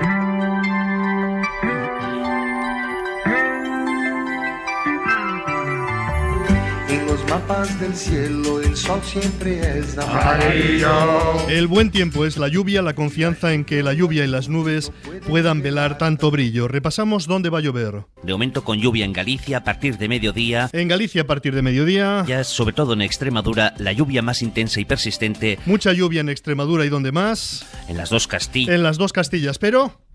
Los 7.05 7.23
mapas 7.29 7.79
del 7.79 7.95
cielo, 7.95 8.61
el 8.61 8.75
sol 8.75 8.99
siempre 9.03 9.79
es 9.79 9.97
amarillo. 9.97 11.47
El 11.47 11.67
buen 11.67 11.91
tiempo 11.91 12.25
es 12.25 12.37
la 12.37 12.47
lluvia, 12.47 12.81
la 12.81 12.93
confianza 12.93 13.53
en 13.53 13.65
que 13.65 13.83
la 13.83 13.93
lluvia 13.93 14.23
y 14.23 14.27
las 14.27 14.49
nubes 14.49 14.91
puedan 15.27 15.61
velar 15.61 15.97
tanto 15.97 16.31
brillo. 16.31 16.67
Repasamos 16.67 17.27
dónde 17.27 17.49
va 17.49 17.59
a 17.59 17.61
llover. 17.61 18.05
De 18.23 18.33
momento 18.33 18.63
con 18.63 18.79
lluvia 18.79 19.05
en 19.05 19.13
Galicia 19.13 19.57
a 19.57 19.63
partir 19.63 19.97
de 19.97 20.07
mediodía. 20.07 20.69
En 20.73 20.87
Galicia 20.87 21.23
a 21.23 21.27
partir 21.27 21.55
de 21.55 21.61
mediodía. 21.61 22.25
Ya 22.27 22.43
sobre 22.43 22.73
todo 22.73 22.93
en 22.93 23.01
Extremadura, 23.01 23.73
la 23.77 23.93
lluvia 23.93 24.21
más 24.21 24.41
intensa 24.41 24.79
y 24.79 24.85
persistente. 24.85 25.59
Mucha 25.65 25.93
lluvia 25.93 26.21
en 26.21 26.29
Extremadura 26.29 26.85
y 26.85 26.89
donde 26.89 27.11
más. 27.11 27.65
En 27.87 27.97
las 27.97 28.09
dos 28.09 28.27
Castillas. 28.27 28.75
En 28.75 28.83
las 28.83 28.97
dos 28.97 29.13
Castillas, 29.13 29.57
pero. 29.57 30.10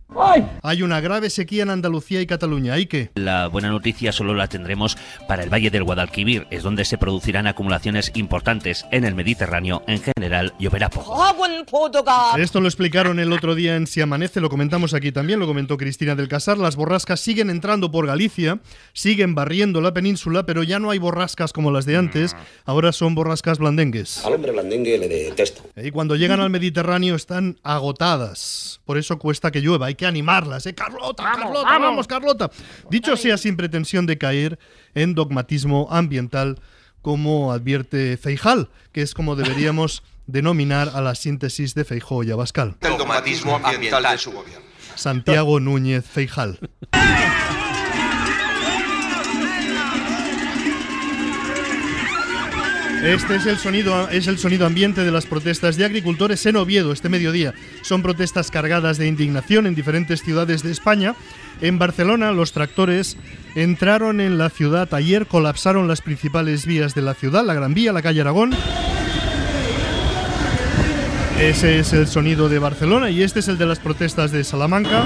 Hay 0.62 0.82
una 0.82 1.00
grave 1.00 1.30
sequía 1.30 1.64
en 1.64 1.70
Andalucía 1.70 2.20
y 2.20 2.26
Cataluña. 2.26 2.78
¿Y 2.78 2.86
qué? 2.86 3.10
La 3.14 3.48
buena 3.48 3.70
noticia 3.70 4.12
solo 4.12 4.34
la 4.34 4.48
tendremos 4.48 4.96
para 5.26 5.42
el 5.42 5.52
Valle 5.52 5.70
del 5.70 5.84
Guadalquivir, 5.84 6.46
es 6.50 6.62
donde 6.62 6.84
se 6.84 6.96
producirán 6.96 7.46
acumulaciones 7.46 8.12
importantes. 8.14 8.86
En 8.92 9.04
el 9.04 9.14
Mediterráneo, 9.14 9.82
en 9.86 10.00
general, 10.00 10.54
lloverá 10.58 10.90
poco. 10.90 11.16
Esto 12.38 12.60
lo 12.60 12.68
explicaron 12.68 13.18
el 13.18 13.32
otro 13.32 13.54
día 13.54 13.76
en 13.76 13.86
Si 13.86 14.00
Amanece, 14.00 14.40
lo 14.40 14.48
comentamos 14.48 14.94
aquí 14.94 15.10
también, 15.10 15.40
lo 15.40 15.46
comentó 15.46 15.76
Cristina 15.76 16.14
del 16.14 16.28
Casar. 16.28 16.58
Las 16.58 16.76
borrascas 16.76 17.20
siguen 17.20 17.50
entrando 17.50 17.90
por 17.90 18.06
Galicia, 18.06 18.60
siguen 18.92 19.34
barriendo 19.34 19.80
la 19.80 19.92
península, 19.92 20.46
pero 20.46 20.62
ya 20.62 20.78
no 20.78 20.90
hay 20.90 20.98
borrascas 20.98 21.52
como 21.52 21.70
las 21.72 21.84
de 21.84 21.96
antes, 21.96 22.36
ahora 22.64 22.92
son 22.92 23.14
borrascas 23.14 23.58
blandengues. 23.58 24.24
Al 24.24 24.34
hombre 24.34 24.52
blandengue 24.52 24.98
le 24.98 25.08
detesto. 25.08 25.62
Y 25.76 25.90
cuando 25.90 26.14
llegan 26.16 26.40
al 26.40 26.50
Mediterráneo 26.50 27.16
están 27.16 27.58
agotadas, 27.62 28.80
por 28.84 28.98
eso 28.98 29.18
cuesta 29.18 29.50
que 29.50 29.60
llueva, 29.60 29.86
hay 29.86 29.95
que 29.96 30.06
animarlas. 30.06 30.66
¿eh? 30.66 30.74
Carlota, 30.74 31.22
Carlota, 31.22 31.62
vamos. 31.62 31.88
vamos. 31.88 32.06
Carlota. 32.06 32.50
Dicho 32.90 33.16
sea 33.16 33.36
sin 33.36 33.56
pretensión 33.56 34.06
de 34.06 34.18
caer 34.18 34.58
en 34.94 35.14
dogmatismo 35.14 35.88
ambiental, 35.90 36.60
como 37.02 37.52
advierte 37.52 38.16
Feijal, 38.16 38.68
que 38.92 39.02
es 39.02 39.14
como 39.14 39.36
deberíamos 39.36 40.02
denominar 40.26 40.90
a 40.94 41.00
la 41.00 41.14
síntesis 41.14 41.74
de 41.74 41.84
Feijó 41.84 42.24
y 42.24 42.30
Abascal. 42.30 42.76
El 42.80 42.98
dogmatismo 42.98 43.60
ambiental 43.62 44.02
de 44.12 44.18
su 44.18 44.32
gobierno. 44.32 44.66
Santiago 44.96 45.60
Núñez 45.60 46.04
Feijal. 46.04 46.58
Este 53.06 53.36
es 53.36 53.46
el 53.46 53.56
sonido 53.58 54.08
es 54.08 54.26
el 54.26 54.36
sonido 54.36 54.66
ambiente 54.66 55.04
de 55.04 55.12
las 55.12 55.26
protestas 55.26 55.76
de 55.76 55.84
agricultores 55.84 56.44
en 56.44 56.56
Oviedo 56.56 56.90
este 56.90 57.08
mediodía. 57.08 57.54
Son 57.82 58.02
protestas 58.02 58.50
cargadas 58.50 58.98
de 58.98 59.06
indignación 59.06 59.68
en 59.68 59.76
diferentes 59.76 60.24
ciudades 60.24 60.64
de 60.64 60.72
España. 60.72 61.14
En 61.60 61.78
Barcelona 61.78 62.32
los 62.32 62.50
tractores 62.50 63.16
entraron 63.54 64.20
en 64.20 64.38
la 64.38 64.50
ciudad 64.50 64.92
ayer, 64.92 65.26
colapsaron 65.26 65.86
las 65.86 66.00
principales 66.00 66.66
vías 66.66 66.96
de 66.96 67.02
la 67.02 67.14
ciudad, 67.14 67.44
la 67.44 67.54
Gran 67.54 67.74
Vía, 67.74 67.92
la 67.92 68.02
calle 68.02 68.22
Aragón. 68.22 68.56
Ese 71.40 71.78
es 71.78 71.92
el 71.92 72.08
sonido 72.08 72.48
de 72.48 72.58
Barcelona 72.58 73.08
y 73.08 73.22
este 73.22 73.38
es 73.38 73.46
el 73.46 73.56
de 73.56 73.66
las 73.66 73.78
protestas 73.78 74.32
de 74.32 74.42
Salamanca. 74.42 75.04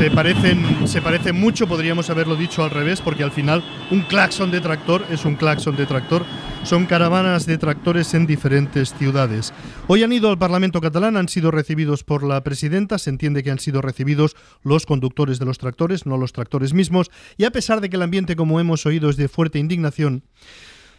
Se 0.00 0.10
parecen, 0.10 1.36
mucho, 1.38 1.66
podríamos 1.66 2.08
haberlo 2.08 2.34
dicho 2.34 2.64
al 2.64 2.70
revés, 2.70 3.02
porque 3.02 3.22
al 3.22 3.32
final 3.32 3.62
un 3.90 4.00
claxon 4.00 4.50
de 4.50 4.62
tractor 4.62 5.04
es 5.10 5.26
un 5.26 5.34
claxon 5.34 5.76
de 5.76 5.84
tractor. 5.84 6.24
Son 6.62 6.86
caravanas 6.86 7.44
de 7.44 7.58
tractores 7.58 8.14
en 8.14 8.26
diferentes 8.26 8.94
ciudades. 8.94 9.52
Hoy 9.88 10.02
han 10.02 10.14
ido 10.14 10.30
al 10.30 10.38
Parlamento 10.38 10.80
catalán, 10.80 11.18
han 11.18 11.28
sido 11.28 11.50
recibidos 11.50 12.02
por 12.02 12.22
la 12.22 12.42
presidenta, 12.42 12.96
se 12.96 13.10
entiende 13.10 13.42
que 13.42 13.50
han 13.50 13.58
sido 13.58 13.82
recibidos 13.82 14.36
los 14.62 14.86
conductores 14.86 15.38
de 15.38 15.44
los 15.44 15.58
tractores, 15.58 16.06
no 16.06 16.16
los 16.16 16.32
tractores 16.32 16.72
mismos, 16.72 17.10
y 17.36 17.44
a 17.44 17.50
pesar 17.50 17.82
de 17.82 17.90
que 17.90 17.96
el 17.96 18.02
ambiente, 18.02 18.36
como 18.36 18.58
hemos 18.58 18.86
oído, 18.86 19.10
es 19.10 19.18
de 19.18 19.28
fuerte 19.28 19.58
indignación, 19.58 20.22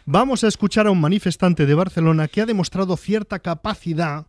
vamos 0.06 0.44
a 0.44 0.48
escuchar 0.48 0.86
a 0.86 0.92
un 0.92 1.00
manifestante 1.00 1.66
de 1.66 1.74
Barcelona 1.74 2.28
que 2.28 2.40
ha 2.40 2.46
demostrado 2.46 2.96
cierta 2.96 3.40
capacidad 3.40 4.28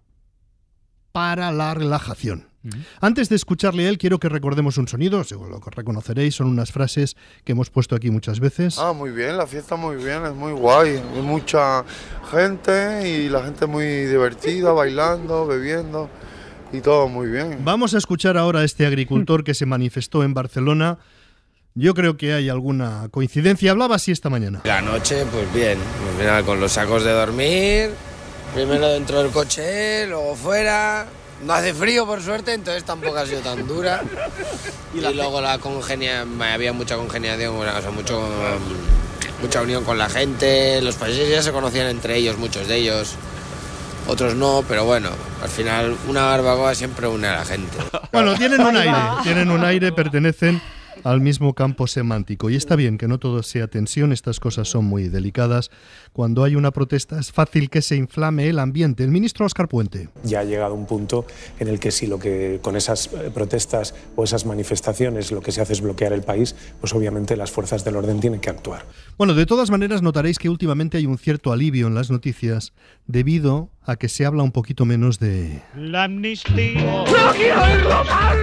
para 1.12 1.52
la 1.52 1.76
relajación. 1.76 2.53
Antes 3.02 3.30
de 3.30 3.36
escucharle 3.36 3.86
a 3.86 3.90
él, 3.90 3.98
quiero 3.98 4.20
que 4.20 4.30
recordemos 4.30 4.78
un 4.78 4.88
sonido, 4.88 5.24
seguro 5.24 5.50
lo 5.50 5.60
reconoceréis, 5.60 6.36
son 6.36 6.48
unas 6.48 6.72
frases 6.72 7.18
que 7.44 7.52
hemos 7.52 7.70
puesto 7.70 7.96
aquí 7.96 8.10
muchas 8.10 8.40
veces. 8.40 8.78
Ah, 8.80 8.94
muy 8.94 9.12
bien, 9.12 9.38
la 9.38 9.48
fiesta 9.48 9.76
muy 9.76 9.98
bien, 9.98 10.26
es 10.26 10.34
muy 10.34 10.54
guay. 10.54 11.02
Hay 11.14 11.22
mucha 11.22 11.84
gente 12.32 13.10
y 13.10 13.30
la 13.30 13.44
gente 13.44 13.66
muy 13.66 13.86
divertida, 14.06 14.72
bailando, 14.72 15.46
bebiendo 15.46 16.10
y 16.72 16.80
todo 16.82 17.08
muy 17.08 17.28
bien. 17.28 17.60
Vamos 17.64 17.94
a 17.94 17.98
escuchar 17.98 18.38
ahora 18.38 18.62
a 18.62 18.64
este 18.64 18.86
agricultor 18.86 19.44
que 19.44 19.54
se 19.54 19.66
manifestó 19.66 20.24
en 20.24 20.34
Barcelona. 20.34 21.00
Yo 21.76 21.94
creo 21.94 22.18
que 22.18 22.34
hay 22.34 22.50
alguna 22.50 23.10
coincidencia. 23.10 23.72
Hablaba 23.72 23.96
así 23.96 24.12
esta 24.12 24.30
mañana. 24.30 24.62
La 24.64 24.82
noche, 24.82 25.26
pues 25.32 25.52
bien, 25.54 25.80
al 25.80 26.22
final 26.22 26.46
con 26.46 26.60
los 26.60 26.72
sacos 26.72 27.04
de 27.04 27.12
dormir, 27.12 27.90
primero 28.54 28.88
dentro 28.90 29.22
del 29.22 29.32
coche, 29.32 30.08
luego 30.08 30.36
fuera. 30.36 31.08
No 31.46 31.54
hace 31.54 31.74
frío 31.74 32.06
por 32.06 32.22
suerte, 32.22 32.54
entonces 32.54 32.84
tampoco 32.84 33.18
ha 33.18 33.26
sido 33.26 33.42
tan 33.42 33.68
dura. 33.68 34.02
Y, 34.94 35.02
luego 35.02 35.42
la 35.42 35.58
congenia, 35.58 36.26
había 36.54 36.72
mucha 36.74 36.96
congeniación, 36.96 37.56
o 37.56 37.82
sea, 37.82 37.92
mucho, 37.92 38.22
mucha 39.42 39.62
unión 39.62 39.84
con 39.84 39.98
la 39.98 40.10
gente. 40.10 40.82
Los 40.82 40.96
países 40.96 41.30
ya 41.30 41.42
se 41.42 41.52
conocían 41.52 41.88
entre 41.88 42.18
ellos, 42.18 42.38
muchos 42.38 42.68
de 42.68 42.78
ellos. 42.78 43.16
Otros 44.08 44.36
no, 44.36 44.64
pero 44.68 44.86
bueno, 44.86 45.10
al 45.42 45.50
final 45.50 45.96
una 46.08 46.26
barbacoa 46.26 46.76
siempre 46.76 47.08
une 47.08 47.28
a 47.28 47.38
la 47.38 47.46
gente. 47.46 47.78
Bueno, 48.12 48.36
tienen 48.36 48.62
un 48.62 48.76
aire, 48.78 48.98
tienen 49.24 49.50
un 49.50 49.64
aire, 49.64 49.92
pertenecen 49.92 50.62
al 51.04 51.22
mismo 51.22 51.54
campo 51.54 51.88
semántico. 51.88 52.50
Y 52.50 52.56
está 52.56 52.76
bien 52.76 52.98
que 52.98 53.08
no 53.08 53.20
todo 53.20 53.44
sea 53.44 53.68
tensión, 53.68 54.12
estas 54.12 54.40
cosas 54.40 54.68
son 54.68 54.86
muy 54.86 55.10
delicadas. 55.10 55.72
Cuando 56.12 56.44
hay 56.44 56.56
una 56.56 56.72
protesta 56.72 57.20
es 57.20 57.32
fácil 57.32 57.70
que 57.70 57.82
se 57.82 57.96
inflame 57.96 58.50
el 58.50 58.60
ambiente. 58.60 59.04
El 59.04 59.12
ministro 59.12 59.46
Oscar 59.46 59.68
Puente. 59.68 60.10
Ya 60.24 60.40
ha 60.40 60.44
llegado 60.44 60.74
un 60.74 60.86
punto 60.86 61.26
en 61.60 61.68
el 61.68 61.80
que 61.80 61.92
si 61.92 62.08
lo 62.08 62.20
que 62.20 62.60
con 62.62 62.76
esas 62.76 63.08
eh, 63.08 63.32
protestas 63.34 63.94
o 64.16 64.24
esas 64.24 64.46
manifestaciones 64.46 65.32
lo 65.32 65.42
que 65.42 65.52
se 65.52 65.62
hace 65.62 65.74
es 65.74 65.82
bloquear 65.82 66.14
el 66.14 66.24
país, 66.24 66.56
pues 66.80 66.94
obviamente 66.94 67.36
las 67.36 67.52
fuerzas 67.52 67.84
del 67.84 67.96
orden 67.96 68.20
tienen 68.20 68.40
que 68.40 68.50
actuar. 68.50 68.86
Bueno, 69.18 69.34
de 69.34 69.46
todas 69.46 69.70
maneras 69.70 70.02
notaréis 70.02 70.40
que 70.40 70.50
últimamente 70.50 70.98
hay 70.98 71.06
un 71.06 71.18
cierto 71.18 71.52
alivio 71.52 71.88
en 71.88 71.96
las 71.96 72.10
noticias 72.12 72.74
debido 73.08 73.70
a 73.86 73.96
que 73.96 74.10
se 74.10 74.26
habla 74.26 74.44
un 74.44 74.52
poquito 74.52 74.86
menos 74.86 75.20
de... 75.20 75.62
La 75.76 76.06
amnistía. 76.06 76.84
¡No 76.84 77.34
quiero 77.36 77.64
oírlo 77.64 78.04
más! 78.06 78.38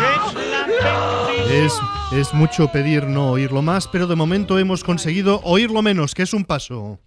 Es, 0.00 1.19
es 1.50 2.32
mucho 2.32 2.68
pedir 2.68 3.08
no 3.08 3.30
oírlo 3.30 3.60
más, 3.60 3.88
pero 3.88 4.06
de 4.06 4.14
momento 4.14 4.58
hemos 4.58 4.84
conseguido 4.84 5.40
oírlo 5.42 5.82
menos, 5.82 6.14
que 6.14 6.22
es 6.22 6.32
un 6.32 6.44
paso. 6.44 7.00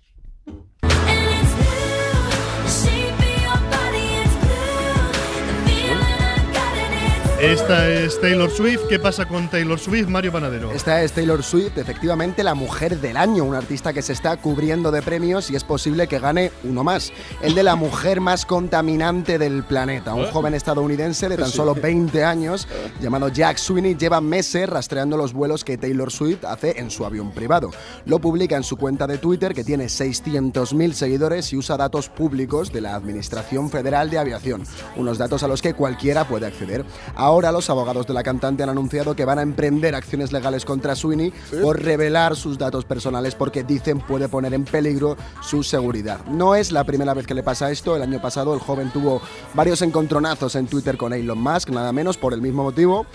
Esta 7.43 7.89
es 7.89 8.21
Taylor 8.21 8.49
Swift. 8.49 8.83
¿Qué 8.87 8.99
pasa 8.99 9.25
con 9.25 9.49
Taylor 9.49 9.77
Swift, 9.77 10.07
Mario 10.07 10.31
Panadero? 10.31 10.71
Esta 10.71 11.03
es 11.03 11.11
Taylor 11.11 11.43
Swift, 11.43 11.77
efectivamente 11.77 12.41
la 12.41 12.55
mujer 12.55 13.01
del 13.01 13.17
año, 13.17 13.43
un 13.43 13.53
artista 13.53 13.91
que 13.91 14.01
se 14.01 14.13
está 14.13 14.37
cubriendo 14.37 14.91
de 14.91 15.01
premios 15.01 15.51
y 15.51 15.57
es 15.57 15.65
posible 15.65 16.07
que 16.07 16.19
gane 16.19 16.53
uno 16.63 16.85
más, 16.85 17.11
el 17.41 17.53
de 17.53 17.63
la 17.63 17.75
mujer 17.75 18.21
más 18.21 18.45
contaminante 18.45 19.37
del 19.37 19.63
planeta. 19.63 20.13
Un 20.13 20.27
joven 20.27 20.53
estadounidense 20.53 21.27
de 21.27 21.35
tan 21.35 21.49
solo 21.49 21.75
20 21.75 22.23
años, 22.23 22.65
llamado 23.01 23.27
Jack 23.27 23.57
Sweeney, 23.57 23.97
lleva 23.97 24.21
meses 24.21 24.69
rastreando 24.69 25.17
los 25.17 25.33
vuelos 25.33 25.65
que 25.65 25.77
Taylor 25.77 26.13
Swift 26.13 26.45
hace 26.45 26.79
en 26.79 26.89
su 26.89 27.05
avión 27.05 27.31
privado. 27.31 27.71
Lo 28.05 28.19
publica 28.19 28.55
en 28.55 28.63
su 28.63 28.77
cuenta 28.77 29.05
de 29.05 29.17
Twitter, 29.17 29.53
que 29.53 29.65
tiene 29.65 29.87
600.000 29.87 30.93
seguidores 30.93 31.51
y 31.51 31.57
usa 31.57 31.75
datos 31.75 32.07
públicos 32.07 32.71
de 32.71 32.79
la 32.79 32.95
Administración 32.95 33.69
Federal 33.69 34.09
de 34.09 34.19
Aviación, 34.19 34.63
unos 34.95 35.17
datos 35.17 35.43
a 35.43 35.49
los 35.49 35.61
que 35.61 35.73
cualquiera 35.73 36.25
puede 36.25 36.45
acceder. 36.45 36.85
Ahora 37.15 37.32
los 37.41 37.69
abogados 37.69 38.05
de 38.07 38.13
la 38.13 38.23
cantante 38.23 38.63
han 38.63 38.69
anunciado 38.69 39.15
que 39.15 39.25
van 39.25 39.39
a 39.39 39.41
emprender 39.41 39.95
acciones 39.95 40.31
legales 40.31 40.65
contra 40.65 40.95
Sweeney 40.95 41.33
por 41.61 41.81
revelar 41.81 42.35
sus 42.35 42.57
datos 42.57 42.85
personales 42.85 43.35
porque 43.35 43.63
dicen 43.63 43.99
puede 43.99 44.29
poner 44.29 44.53
en 44.53 44.65
peligro 44.65 45.17
su 45.41 45.63
seguridad. 45.63 46.23
No 46.25 46.55
es 46.55 46.71
la 46.71 46.83
primera 46.83 47.13
vez 47.13 47.25
que 47.25 47.33
le 47.33 47.43
pasa 47.43 47.71
esto. 47.71 47.95
El 47.95 48.03
año 48.03 48.21
pasado 48.21 48.53
el 48.53 48.59
joven 48.59 48.91
tuvo 48.91 49.21
varios 49.53 49.81
encontronazos 49.81 50.55
en 50.55 50.67
Twitter 50.67 50.95
con 50.95 51.11
Elon 51.13 51.39
Musk, 51.39 51.69
nada 51.69 51.91
menos 51.91 52.17
por 52.17 52.33
el 52.33 52.41
mismo 52.41 52.63
motivo. 52.63 53.05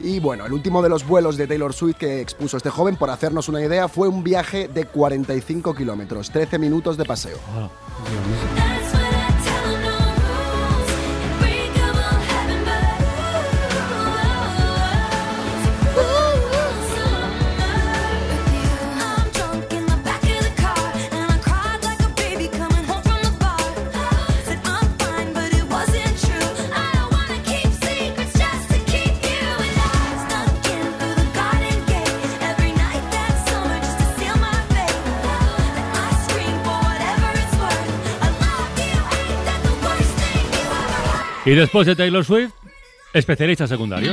Y 0.00 0.20
bueno, 0.20 0.46
el 0.46 0.52
último 0.52 0.82
de 0.82 0.88
los 0.88 1.06
vuelos 1.06 1.36
de 1.36 1.46
Taylor 1.46 1.72
Swift 1.72 1.96
que 1.96 2.20
expuso 2.20 2.56
este 2.56 2.70
joven, 2.70 2.96
por 2.96 3.10
hacernos 3.10 3.48
una 3.48 3.60
idea, 3.60 3.88
fue 3.88 4.08
un 4.08 4.22
viaje 4.22 4.68
de 4.68 4.84
45 4.84 5.74
kilómetros, 5.74 6.30
13 6.30 6.58
minutos 6.58 6.96
de 6.96 7.04
paseo. 7.04 7.38
Y 41.48 41.54
después 41.54 41.86
de 41.86 41.96
Taylor 41.96 42.22
Swift, 42.26 42.50
especialista 43.14 43.66
secundario. 43.66 44.12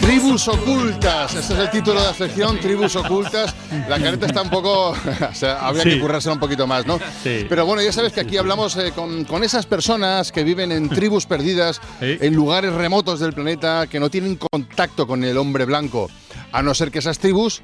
Tribus 0.00 0.48
ocultas, 0.48 1.34
este 1.34 1.54
es 1.54 1.58
el 1.60 1.70
título 1.70 2.00
de 2.00 2.06
la 2.06 2.14
sección, 2.14 2.58
Tribus 2.60 2.96
ocultas. 2.96 3.54
La 3.88 3.98
careta 3.98 4.26
está 4.26 4.42
un 4.42 4.50
poco, 4.50 4.90
o 5.30 5.34
sea, 5.34 5.58
habría 5.66 5.82
Sí. 5.82 5.90
que 5.90 6.00
currársela 6.00 6.34
un 6.34 6.40
poquito 6.40 6.66
más, 6.66 6.86
¿no? 6.86 6.98
Sí. 7.22 7.46
Pero 7.48 7.66
bueno, 7.66 7.82
ya 7.82 7.92
sabes 7.92 8.12
que 8.12 8.20
aquí 8.20 8.36
hablamos 8.36 8.76
eh, 8.76 8.92
con, 8.94 9.24
con 9.24 9.42
esas 9.44 9.66
personas 9.66 10.30
que 10.32 10.44
viven 10.44 10.72
en 10.72 10.88
tribus 10.88 11.26
perdidas, 11.26 11.80
en 12.00 12.34
lugares 12.34 12.72
remotos 12.72 13.20
del 13.20 13.32
planeta, 13.32 13.86
que 13.86 13.98
no 14.00 14.08
tienen 14.10 14.36
contacto 14.36 15.06
con 15.06 15.24
el 15.24 15.36
hombre 15.36 15.64
blanco, 15.64 16.10
a 16.52 16.62
no 16.62 16.74
ser 16.74 16.90
que 16.90 17.00
esas 17.00 17.18
tribus 17.18 17.62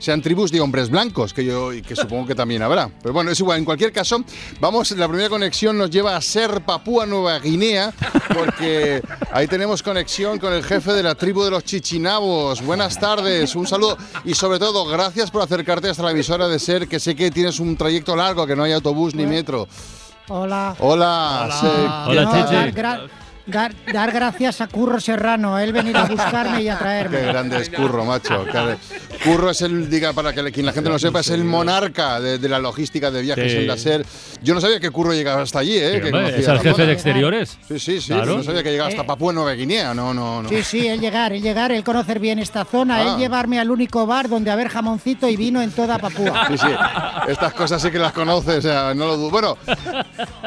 sean 0.00 0.20
tribus 0.20 0.50
de 0.50 0.60
hombres 0.60 0.90
blancos, 0.90 1.32
que 1.32 1.44
yo 1.44 1.72
y 1.72 1.82
que 1.82 1.94
supongo 1.94 2.26
que 2.26 2.34
también 2.34 2.62
habrá. 2.62 2.90
Pero 3.00 3.12
bueno, 3.14 3.30
es 3.30 3.38
igual, 3.38 3.58
en 3.58 3.64
cualquier 3.64 3.92
caso, 3.92 4.24
vamos, 4.58 4.90
la 4.92 5.06
primera 5.06 5.28
conexión 5.28 5.78
nos 5.78 5.90
lleva 5.90 6.16
a 6.16 6.20
ser 6.20 6.62
Papúa 6.62 7.06
Nueva 7.06 7.38
Guinea, 7.38 7.92
porque 8.34 9.00
ahí 9.30 9.46
tenemos 9.46 9.82
conexión 9.82 10.38
con 10.38 10.52
el 10.52 10.64
jefe 10.64 10.92
de 10.92 11.02
la 11.04 11.14
tribu 11.14 11.44
de 11.44 11.50
los 11.52 11.62
chichinabos. 11.64 12.62
Buenas 12.62 12.98
tardes, 12.98 13.54
un 13.54 13.66
saludo 13.66 13.96
y 14.24 14.34
sobre 14.34 14.58
todo, 14.58 14.86
gracias 14.86 15.30
por 15.30 15.42
acercarte 15.42 15.88
hasta 15.90 16.02
la 16.02 16.10
emisora 16.10 16.48
de 16.48 16.58
ser, 16.58 16.88
que 16.88 16.98
sé 16.98 17.14
que 17.14 17.30
tienes 17.30 17.60
un 17.60 17.76
trayecto 17.76 18.16
largo, 18.16 18.46
que 18.46 18.56
no 18.56 18.62
hay 18.64 18.72
autobús 18.72 19.14
ni 19.14 19.26
metro. 19.26 19.68
Hola. 20.28 20.76
Hola, 20.78 22.06
No, 22.06 22.24
dar, 22.32 22.72
gra- 22.72 23.08
dar- 23.46 23.72
dar 23.92 24.12
gracias 24.12 24.60
a 24.60 24.66
Curro 24.68 25.00
Serrano, 25.00 25.58
él 25.58 25.72
venir 25.72 25.96
a 25.96 26.04
buscarme 26.04 26.62
y 26.62 26.68
a 26.68 26.74
Qué 26.76 26.84
traerme. 26.84 27.20
grande 27.22 27.58
es 27.60 27.70
Curro, 27.70 28.04
macho. 28.04 28.44
Qué- 28.50 28.76
Curro 29.24 29.50
es 29.50 29.60
el, 29.62 29.88
diga, 29.90 30.12
para 30.12 30.32
que 30.32 30.50
quien 30.52 30.66
la 30.66 30.72
gente 30.72 30.88
no 30.90 30.98
sepa, 30.98 31.20
es 31.20 31.30
el 31.30 31.44
monarca 31.44 32.20
de, 32.20 32.38
de 32.38 32.48
la 32.48 32.58
logística 32.58 33.10
de 33.10 33.22
viajes 33.22 33.52
Sí. 33.52 33.58
en 33.58 33.66
la 33.66 33.76
SER. 33.76 34.04
Yo 34.42 34.54
no 34.54 34.60
sabía 34.60 34.80
que 34.80 34.90
Curro 34.90 35.12
llegaba 35.12 35.42
hasta 35.42 35.58
allí, 35.58 35.76
¿eh? 35.76 36.00
Sí, 36.04 36.10
que 36.10 36.40
es 36.40 36.48
el 36.48 36.60
jefe 36.60 36.86
de 36.86 36.92
exteriores. 36.92 37.58
Sí, 37.68 37.78
sí, 37.78 38.00
sí. 38.00 38.12
Claro. 38.12 38.38
No 38.38 38.42
sabía 38.42 38.62
que 38.62 38.70
llegaba 38.70 38.88
hasta 38.88 39.02
Eh. 39.02 39.06
Papúa 39.06 39.32
Nueva 39.32 39.52
Guinea. 39.52 39.92
No, 39.94 40.14
no, 40.14 40.42
no. 40.42 40.48
Sí, 40.48 40.62
sí, 40.62 40.86
él 40.86 41.00
llegar, 41.00 41.32
él 41.32 41.42
llegar, 41.42 41.72
él 41.72 41.84
conocer 41.84 42.18
bien 42.18 42.38
esta 42.38 42.64
zona, 42.64 42.96
Ah. 42.98 43.02
él 43.14 43.18
llevarme 43.18 43.58
al 43.60 43.70
único 43.70 44.06
bar 44.06 44.28
donde 44.28 44.50
haber 44.50 44.68
jamoncito 44.68 45.28
y 45.28 45.36
vino 45.36 45.60
en 45.60 45.70
toda 45.72 45.98
Papúa. 45.98 46.46
Sí, 46.48 46.58
sí. 46.58 46.66
Estas 47.28 47.52
cosas 47.52 47.82
sí 47.82 47.90
que 47.90 47.98
las 47.98 48.12
conoces, 48.12 48.58
o 48.58 48.62
sea, 48.62 48.94
no 48.94 49.06
lo 49.06 49.16
dudo. 49.16 49.30
Bueno, 49.30 49.58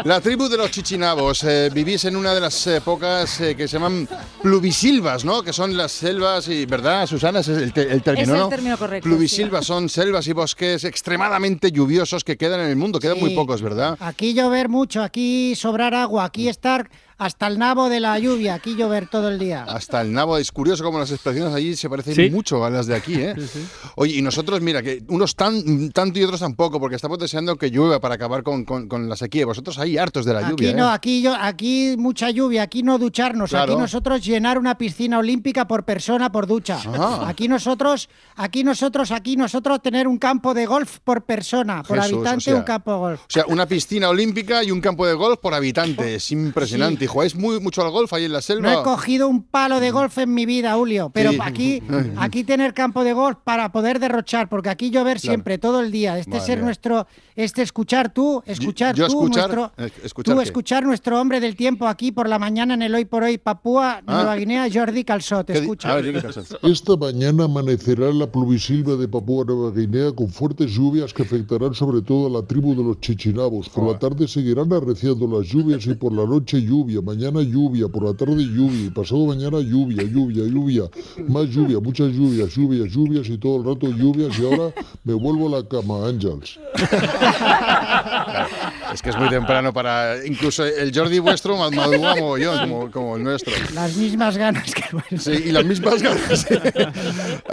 la 0.03 0.19
tribu 0.21 0.47
de 0.50 0.57
los 0.57 0.71
chichinabos. 0.71 1.43
eh, 1.43 1.69
vivís 1.73 2.05
en 2.05 2.15
una 2.15 2.33
de 2.33 2.39
las 2.41 2.67
épocas 2.93 3.39
eh, 3.39 3.55
que 3.55 3.65
se 3.65 3.77
llaman 3.77 4.07
pluvisilvas, 4.41 5.23
¿no? 5.23 5.41
Que 5.41 5.53
son 5.53 5.75
las 5.77 5.89
selvas 5.93 6.49
y, 6.49 6.65
¿verdad, 6.65 7.07
Susana? 7.07 7.39
Ese 7.39 7.53
es 7.55 7.61
el, 7.61 7.71
te- 7.71 7.89
el 7.89 8.03
término, 8.03 8.23
Es 8.23 8.29
el 8.29 8.37
¿no? 8.43 8.49
término 8.49 8.77
correcto, 8.77 9.07
Pluvisilvas 9.07 9.65
son 9.65 9.87
selvas 9.87 10.27
y 10.27 10.33
bosques 10.33 10.83
extremadamente 10.83 11.71
lluviosos 11.71 12.25
que 12.25 12.35
quedan 12.35 12.59
en 12.59 12.67
el 12.69 12.75
mundo. 12.75 12.99
Quedan 12.99 13.15
Sí. 13.15 13.21
muy 13.21 13.35
pocos, 13.35 13.61
¿verdad? 13.61 13.95
Aquí 14.01 14.33
llover 14.33 14.67
mucho, 14.67 15.01
aquí 15.01 15.55
sobrar 15.55 15.93
agua, 15.95 16.25
aquí 16.25 16.49
estar 16.49 16.89
hasta 17.17 17.48
el 17.48 17.60
nabo 17.60 17.89
de 17.89 18.00
la 18.00 18.17
lluvia, 18.20 18.55
aquí 18.55 18.75
llover 18.75 19.08
todo 19.08 19.29
el 19.29 19.39
día. 19.39 19.63
Hasta 19.63 20.01
el 20.01 20.12
nabo. 20.13 20.38
Es 20.38 20.51
curioso 20.51 20.84
como 20.84 21.00
las 21.00 21.12
expresiones 21.12 21.53
allí 21.53 21.75
se 21.75 21.89
parecen 21.89 22.15
Sí. 22.15 22.29
mucho 22.29 22.63
a 22.65 22.70
las 22.70 22.88
de 22.88 22.96
aquí, 22.96 23.15
¿eh? 23.15 23.36
Oye, 23.96 24.15
y 24.17 24.22
nosotros, 24.22 24.62
mira, 24.62 24.82
que 24.82 25.03
unos 25.10 25.36
tan, 25.36 25.91
tanto 25.91 26.20
y 26.20 26.24
otros 26.24 26.39
tampoco, 26.39 26.79
porque 26.79 26.96
estamos 26.96 27.20
deseando 27.20 27.55
que 27.55 27.70
llueva 27.70 28.00
para 28.00 28.15
acabar 28.15 28.43
con, 28.43 28.65
con- 28.65 28.88
con 28.88 29.08
la 29.10 29.15
sequía. 29.15 29.46
Vosotros 29.46 29.77
ahí 29.79 29.98
hartos 29.98 30.25
de 30.25 30.34
la 30.34 30.39
Aquí 30.39 30.50
lluvia, 30.51 30.74
no, 30.74 30.88
¿eh? 30.89 30.91
aquí 30.93 31.22
yo, 31.22 31.36
aquí 31.39 31.96
mucha 31.98 32.29
lluvia, 32.29 32.63
aquí 32.63 32.84
no 32.84 32.98
ducharnos, 32.98 33.50
Claro. 33.51 33.74
aquí 33.74 33.82
nosotros 33.82 34.24
llenar 34.24 34.58
una 34.58 34.77
piscina 34.77 35.20
olímpica 35.20 35.67
por 35.67 35.84
persona 35.86 36.32
por 36.32 36.48
ducha. 36.48 36.79
Aquí 37.27 37.48
nosotros, 37.48 38.10
aquí 38.36 38.63
nosotros, 38.63 39.12
aquí 39.12 39.36
nosotros 39.36 39.82
tener 39.82 40.08
un 40.08 40.17
campo 40.17 40.53
de 40.53 40.65
golf 40.65 41.00
por 41.03 41.24
persona, 41.25 41.84
por 41.84 41.98
Jesús, 42.01 42.13
habitante 42.13 42.38
o 42.38 42.41
sea, 42.41 42.55
un 42.55 42.63
campo 42.63 42.91
de 42.93 42.98
golf. 42.98 43.22
O 43.22 43.25
sea, 43.29 43.46
una 43.48 43.66
piscina 43.66 44.09
olímpica 44.09 44.64
y 44.64 44.72
un 44.72 44.81
campo 44.81 45.05
de 45.05 45.14
golf 45.14 45.40
por 45.40 45.53
habitante. 45.53 46.16
Es 46.16 46.31
impresionante. 46.31 47.02
¿Y 47.03 47.07
jugáis 47.07 47.35
muy, 47.35 47.59
mucho 47.59 47.81
al 47.83 47.92
golf 47.92 48.13
ahí 48.13 48.25
en 48.25 48.31
la 48.33 48.42
selva? 48.42 48.72
No 48.72 48.79
he 48.79 48.83
cogido 48.83 49.27
un 49.27 49.44
palo 49.44 49.79
de 49.79 49.92
golf 49.92 50.18
en 50.20 50.33
mi 50.33 50.46
vida, 50.46 50.74
Julio, 50.75 51.11
pero 51.13 51.31
Sí. 51.31 51.37
aquí, 51.42 51.81
aquí 52.18 52.44
tener 52.44 52.74
campo 52.74 53.03
de 53.03 53.13
golf 53.13 53.37
para 53.44 53.72
poder 53.72 54.00
derrochar, 54.00 54.48
porque 54.50 54.70
aquí 54.70 54.89
llover 54.89 55.20
Claro. 55.20 55.33
siempre, 55.33 55.57
todo 55.57 55.81
el 55.81 55.92
día. 55.92 56.18
Este 56.18 56.31
Madre 56.31 56.46
ser 56.46 56.57
mía. 56.59 56.66
nuestro, 56.66 57.07
este 57.35 57.61
escuchar 57.61 58.13
tú, 58.13 58.42
escuchar 58.46 58.96
yo 58.96 59.07
tú, 59.07 59.25
escuchar, 59.25 59.53
nuestro, 59.53 59.83
eh, 59.85 59.92
¿escuchar 60.03 60.33
tú 60.35 60.39
qué? 60.39 60.44
escuchar 60.46 60.83
nuestro 60.85 61.20
hombre 61.20 61.39
del 61.39 61.55
tiempo 61.55 61.87
aquí 61.87 62.11
por 62.11 62.29
la 62.29 62.39
mañana 62.39 62.74
en 62.75 62.81
el 62.81 62.94
Hoy 62.96 63.05
por 63.05 63.24
Hoy 63.24 63.37
Papúa, 63.37 64.01
Nueva 64.05 64.35
Guinea, 64.35 64.68
Jordi 64.74 65.03
Calzot, 65.03 65.50
escucha. 65.50 66.00
Esta 66.63 66.96
mañana 66.96 67.46
amanecerá 67.46 68.11
la 68.13 68.31
pluvisilva 68.31 68.96
de 68.96 69.07
Papúa 69.07 69.44
Nueva 69.46 69.72
Guinea 69.72 70.11
con 70.13 70.29
fuertes 70.29 70.72
lluvias 70.72 71.13
que 71.13 71.24
afectarán 71.24 71.74
sobre 71.74 72.01
todo 72.01 72.27
a 72.27 72.42
la 72.42 72.48
tribu 72.48 72.75
de 72.75 72.83
los 72.83 73.00
chichinabos. 73.00 73.70
Por 73.70 73.92
la 73.92 74.00
tarde 74.00 74.27
seguirán 74.27 74.72
arreciando 74.72 75.27
las 75.27 75.48
lluvias 75.48 75.85
y 75.85 75.94
por 75.96 76.13
la 76.13 76.25
noche 76.25 76.61
lluvia, 76.61 76.93
mañana 77.01 77.42
lluvia, 77.42 77.88
por 77.88 78.03
la 78.03 78.14
tarde 78.14 78.44
lluvia 78.44 78.94
pasado 78.94 79.25
mañana 79.25 79.60
lluvia, 79.60 80.03
lluvia, 80.03 80.46
lluvia, 80.46 80.84
más 81.27 81.50
lluvia, 81.50 81.79
muchas 81.79 82.14
lluvias, 82.14 82.56
lluvias, 82.56 82.92
lluvias 82.92 83.27
y 83.29 83.38
todo 83.38 83.58
el 83.58 83.66
rato 83.66 83.90
lluvias 83.90 84.38
y 84.40 84.46
ahora 84.46 84.74
me 85.03 85.14
vuelvo 85.14 85.48
a 85.48 85.60
la 85.60 85.68
cama, 85.68 86.08
Ángels. 86.08 86.60
Es 88.94 89.01
que 89.01 89.10
es 89.10 89.18
muy 89.18 89.29
temprano 89.29 89.74
para. 89.74 90.25
Incluso 90.25 90.66
el 90.66 90.92
Jordi 90.94 91.20
vuestro 91.20 91.58
ma- 91.58 91.70
madruga 91.72 92.16
mogollón, 92.16 92.60
como, 92.70 92.92
como 92.92 93.18
el 93.18 93.24
nuestro. 93.24 93.53
Las 93.74 93.96
mismas 93.96 94.38
ganas 94.38 94.74
que 94.74 94.84
Sí, 95.18 95.32
y 95.48 95.51
las 95.51 95.66
mismas 95.66 96.01
ganas. 96.01 96.46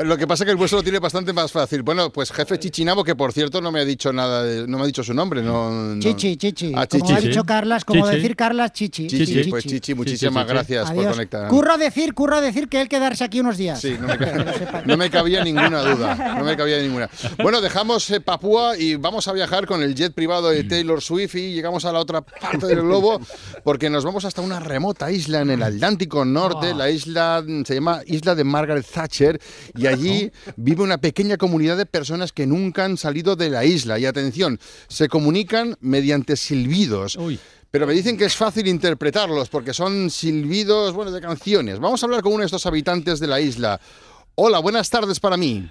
Lo 0.05 0.17
que 0.17 0.27
pasa 0.27 0.45
es 0.45 0.47
que 0.47 0.51
el 0.53 0.57
vuestro 0.57 0.79
lo 0.79 0.83
tiene 0.83 0.99
bastante 0.99 1.33
más 1.33 1.51
fácil. 1.53 1.83
Bueno, 1.83 2.11
pues 2.13 2.31
jefe 2.33 2.59
Chichinabo, 2.59 3.05
que 3.05 3.15
por 3.17 3.33
cierto 3.33 3.61
no 3.61 3.73
me 3.73 3.81
ha 3.81 3.85
dicho 3.85 4.13
nada, 4.13 4.43
de- 4.43 4.67
no 4.67 4.77
me 4.77 4.85
ha 4.85 4.87
dicho 4.87 5.03
su 5.03 5.15
nombre. 5.15 5.43
No, 5.43 5.71
no- 5.71 6.01
Chichi, 6.03 6.37
chichi. 6.37 6.73
Ah, 6.77 6.87
como 6.87 7.05
Chichi. 7.07 7.17
ha 7.17 7.21
dicho 7.21 7.45
Carlas, 7.45 7.85
como 7.85 8.05
Chichi. 8.05 8.17
decir 8.17 8.37
Carlas, 8.37 8.73
chichi. 8.73 9.07
Chichi, 9.07 9.45
pues 9.45 9.65
Chichi, 9.65 9.95
muchísimas 9.95 10.47
gracias 10.47 10.91
por 10.91 10.99
Adiós. 11.01 11.13
conectar. 11.15 11.49
Curro 11.49 11.79
decir, 11.79 12.15
curro 12.15 12.41
decir 12.41 12.69
que 12.69 12.81
él 12.81 12.89
quedarse 12.89 13.25
aquí 13.25 13.41
unos 13.41 13.57
días. 13.57 13.81
Sí, 13.81 13.97
no 14.01 14.07
me, 14.09 14.19
ca- 14.19 14.83
no 14.85 14.97
me 14.97 15.11
cabía 15.11 15.43
ninguna 15.45 15.81
duda. 15.83 16.35
No 16.39 16.45
me 16.45 16.57
cabía 16.57 16.79
ninguna. 16.81 17.09
Bueno, 17.43 17.61
dejamos 17.61 18.11
eh, 18.11 18.21
Papúa 18.21 18.77
y 18.77 18.97
vamos 18.97 19.27
a 19.29 19.33
viajar 19.33 19.67
con 19.67 19.83
el 19.83 19.95
jet 19.95 20.13
privado 20.13 20.51
de 20.51 20.65
Taylor 20.65 21.01
Swift 21.01 21.30
y 21.35 21.53
llegamos 21.53 21.85
a 21.85 21.93
la 21.93 22.01
otra 22.01 22.23
parte 22.23 22.67
del 22.67 22.83
globo 22.83 23.21
porque 23.65 23.91
nos 23.91 24.05
vamos 24.05 24.25
hasta 24.25 24.41
una 24.41 24.61
remota 24.61 25.11
isla 25.11 25.41
en 25.41 25.51
el 25.51 25.63
Atlántico 25.63 26.25
Norte. 26.25 26.75
La 26.75 26.91
isla 26.91 27.43
mm, 27.47 27.65
se 27.65 27.75
llama 27.75 28.01
Isla 28.07 28.35
de 28.35 28.45
Margaret 28.45 28.87
Thatcher 28.87 29.41
y 29.77 29.87
allí 29.87 30.31
vive 30.57 30.83
una 30.83 30.99
pequeña 30.99 31.37
comunidad 31.37 31.77
de 31.77 31.87
personas 31.87 32.33
que 32.33 32.47
nunca 32.47 32.85
han 32.85 32.97
salido 32.97 33.37
de 33.37 33.51
la 33.51 33.65
isla. 33.65 33.99
Y 33.99 34.07
atención, 34.07 34.59
se 34.89 35.09
comunican 35.09 35.77
mediante 35.81 36.37
silbidos. 36.37 37.19
Pero 37.71 37.87
me 37.87 37.93
dicen 37.93 38.17
que 38.17 38.25
es 38.25 38.37
fácil 38.37 38.67
interpretarlos 38.67 39.49
porque 39.49 39.73
son 39.73 40.11
silbidos, 40.11 40.93
bueno, 40.93 41.13
de 41.13 41.21
canciones. 41.21 41.79
Vamos 41.79 42.03
a 42.03 42.07
hablar 42.07 42.23
con 42.23 42.33
uno 42.33 42.41
de 42.41 42.47
estos 42.47 42.67
habitantes 42.67 43.21
de 43.21 43.29
la 43.29 43.41
isla. 43.41 43.81
Hola, 44.35 44.59
buenas 44.59 44.91
tardes 44.91 45.21
para 45.21 45.37
mí. 45.37 45.71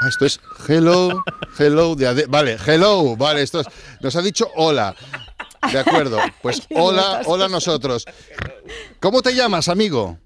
Ah, 0.00 0.08
esto 0.08 0.24
es 0.26 0.40
hello, 0.68 1.22
hello 1.58 1.94
de 1.94 2.06
ade- 2.08 2.26
Vale, 2.28 2.56
hello, 2.66 3.16
vale, 3.16 3.42
esto 3.42 3.60
es. 3.60 3.66
Nos 4.00 4.16
ha 4.16 4.22
dicho 4.22 4.48
hola. 4.56 4.94
De 5.72 5.78
acuerdo, 5.78 6.18
pues 6.42 6.62
hola, 6.74 7.22
hola 7.26 7.48
nosotros. 7.48 8.04
¿Cómo 8.98 9.20
te 9.22 9.34
llamas, 9.34 9.68
amigo? 9.68 10.18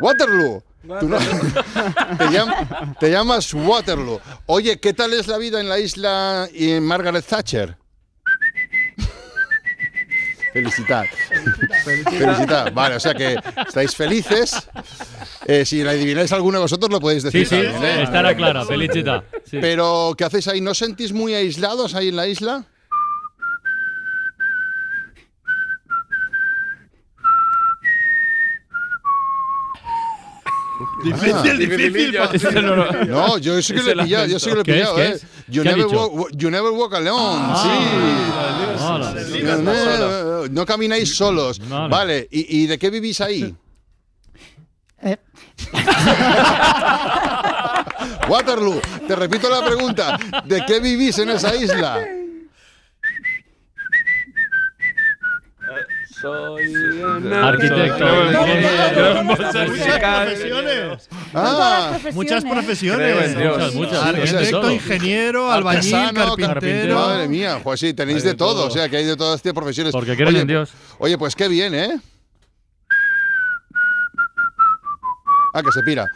Waterloo. 0.00 0.62
Tú 1.00 1.08
no- 1.08 1.18
te, 2.18 2.24
llam- 2.28 2.96
te 2.98 3.10
llamas 3.10 3.52
Waterloo. 3.52 4.20
Oye, 4.46 4.78
¿qué 4.80 4.92
tal 4.94 5.12
es 5.12 5.26
la 5.26 5.36
vida 5.38 5.60
en 5.60 5.68
la 5.68 5.78
isla 5.78 6.48
y 6.52 6.70
en 6.70 6.84
Margaret 6.84 7.24
Thatcher? 7.26 7.76
Felicidad. 10.58 11.06
Felicidad. 11.84 12.72
Vale, 12.72 12.96
o 12.96 13.00
sea 13.00 13.14
que 13.14 13.36
estáis 13.66 13.94
felices. 13.94 14.68
Eh, 15.46 15.64
si 15.64 15.82
la 15.82 15.92
adivináis 15.92 16.32
alguno 16.32 16.58
de 16.58 16.62
vosotros, 16.62 16.90
lo 16.90 17.00
podéis 17.00 17.22
decir. 17.22 17.46
Sí, 17.46 17.56
sí, 17.56 17.62
también, 17.62 18.00
¿eh? 18.00 18.02
estará 18.02 18.36
clara, 18.36 18.64
felicita. 18.64 19.24
Sí. 19.44 19.58
Pero, 19.60 20.14
¿qué 20.16 20.24
hacéis 20.24 20.48
ahí? 20.48 20.60
¿No 20.60 20.74
sentís 20.74 21.12
muy 21.12 21.34
aislados 21.34 21.94
ahí 21.94 22.08
en 22.08 22.16
la 22.16 22.26
isla? 22.26 22.64
Difícil, 31.04 31.58
difícil. 31.58 32.18
No 33.08 33.38
yo 33.38 33.60
sí 33.62 33.74
que 33.74 33.82
lo 33.82 33.90
he 33.92 33.96
pillado, 34.04 34.26
yo 34.26 34.38
sí 34.38 34.48
que 34.48 34.54
lo 34.54 34.60
he 34.62 34.64
pillado, 34.64 34.96
¿Qué 34.96 35.06
¿eh? 35.06 35.18
You 35.48 35.62
¿Qué 35.62 35.68
ha 35.68 35.76
never, 35.76 35.94
walk, 35.96 36.30
you 36.36 36.50
never 36.50 36.72
walk 36.72 36.94
alone, 36.94 37.38
Ah, 37.40 37.62
sí. 37.62 37.68
No, 38.78 39.14
ligas 39.36 39.60
no, 39.60 40.46
no 40.48 40.66
camináis 40.66 41.14
solos. 41.16 41.58
Vale. 41.68 41.88
Vale, 41.88 42.28
¿Y, 42.30 42.62
y 42.62 42.66
de 42.66 42.78
qué 42.78 42.90
vivís 42.90 43.20
ahí? 43.20 43.54
Eh. 45.02 45.16
Waterloo, 48.28 48.80
te 49.06 49.16
repito 49.16 49.48
la 49.48 49.64
pregunta. 49.64 50.18
¿De 50.44 50.64
qué 50.66 50.80
vivís 50.80 51.18
en 51.18 51.30
esa 51.30 51.54
isla? 51.54 51.98
Soy 56.20 56.66
un 56.66 57.32
Arquitecto, 57.32 58.06
profesiones. 59.36 61.08
Ah, 61.32 61.96
Muchas 62.12 62.44
profesiones. 62.44 63.36
Muchas, 63.36 63.74
muchas. 63.74 64.02
Arquitecto, 64.02 64.70
ingeniero, 64.70 65.52
albañil, 65.52 66.12
carpintero. 66.14 66.94
Madre 66.96 67.28
mía, 67.28 67.60
pues 67.62 67.80
sí, 67.80 67.94
tenéis 67.94 68.24
de 68.24 68.34
todo, 68.34 68.66
o 68.66 68.70
sea 68.70 68.88
que 68.88 68.96
hay 68.96 69.04
de 69.04 69.16
todas 69.16 69.36
estas 69.36 69.52
profesiones. 69.52 69.92
Porque 69.92 70.16
creen 70.16 70.36
en 70.36 70.46
Dios. 70.46 70.70
Oye, 70.98 71.16
pues 71.18 71.36
qué 71.36 71.46
bien, 71.48 71.74
¿eh? 71.74 72.00
Ah, 75.54 75.62
que 75.62 75.72
se 75.72 75.82
pira. 75.82 76.06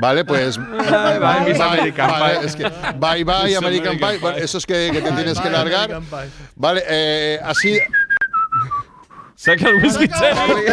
Vale, 0.00 0.24
pues. 0.24 0.58
Bye, 0.58 1.18
bye, 1.18 1.62
American 1.62 2.10
vale, 2.10 2.38
Pie. 2.38 2.46
es 2.46 2.56
que 2.56 2.62
bye 2.98 3.24
bye 3.24 3.56
American, 3.56 3.64
American 3.64 3.98
Pie. 3.98 4.18
Bueno, 4.18 4.36
Pie. 4.36 4.44
eso 4.44 4.58
es 4.58 4.66
que, 4.66 4.90
que 4.92 5.00
te 5.00 5.12
tienes 5.12 5.40
que 5.40 5.50
largar. 5.50 5.92
American 5.92 6.04
Pie. 6.04 6.30
Vale, 6.56 6.82
eh, 6.88 7.40
así. 7.42 7.78
Saca 9.42 9.70
el 9.70 9.82
whisky 9.82 10.06
cherry. 10.06 10.66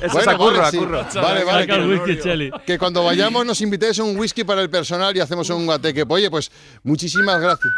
Eso 0.00 0.20
es 0.20 0.28
a 0.28 0.36
curro, 0.36 0.62
a 0.62 0.70
sí. 0.70 0.78
curro. 0.78 1.04
Vale, 1.14 1.42
vale. 1.42 1.62
Saca 1.62 1.74
el 1.74 1.82
que- 1.82 1.86
whisky 1.88 2.22
cheli. 2.22 2.50
Que 2.64 2.78
cuando 2.78 3.02
vayamos 3.02 3.44
nos 3.44 3.60
invitéis 3.60 3.98
a 3.98 4.04
un 4.04 4.16
whisky 4.16 4.44
para 4.44 4.62
el 4.62 4.70
personal 4.70 5.16
y 5.16 5.18
hacemos 5.18 5.50
un 5.50 5.66
guateque. 5.66 6.04
Oye, 6.08 6.30
pues 6.30 6.52
muchísimas 6.84 7.40
gracias. 7.40 7.72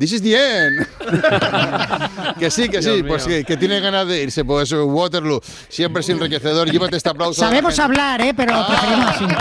This 0.00 0.12
is 0.12 0.22
the 0.22 0.34
end. 0.34 0.86
que 2.40 2.50
sí, 2.50 2.68
que 2.68 2.82
sí, 2.82 3.02
Dios 3.02 3.06
pues 3.06 3.26
que, 3.26 3.44
que 3.44 3.56
tiene 3.56 3.78
ganas 3.78 4.08
de 4.08 4.24
irse. 4.24 4.44
Pues 4.44 4.72
Waterloo, 4.72 5.40
siempre 5.68 6.00
es 6.00 6.08
enriquecedor. 6.08 6.68
Llévate 6.68 6.96
este 6.96 7.10
aplauso. 7.10 7.40
Sabemos 7.40 7.78
hablar, 7.78 8.20
¿eh? 8.22 8.34
Pero 8.36 8.54
preferimos 8.66 9.06
así. 9.06 9.24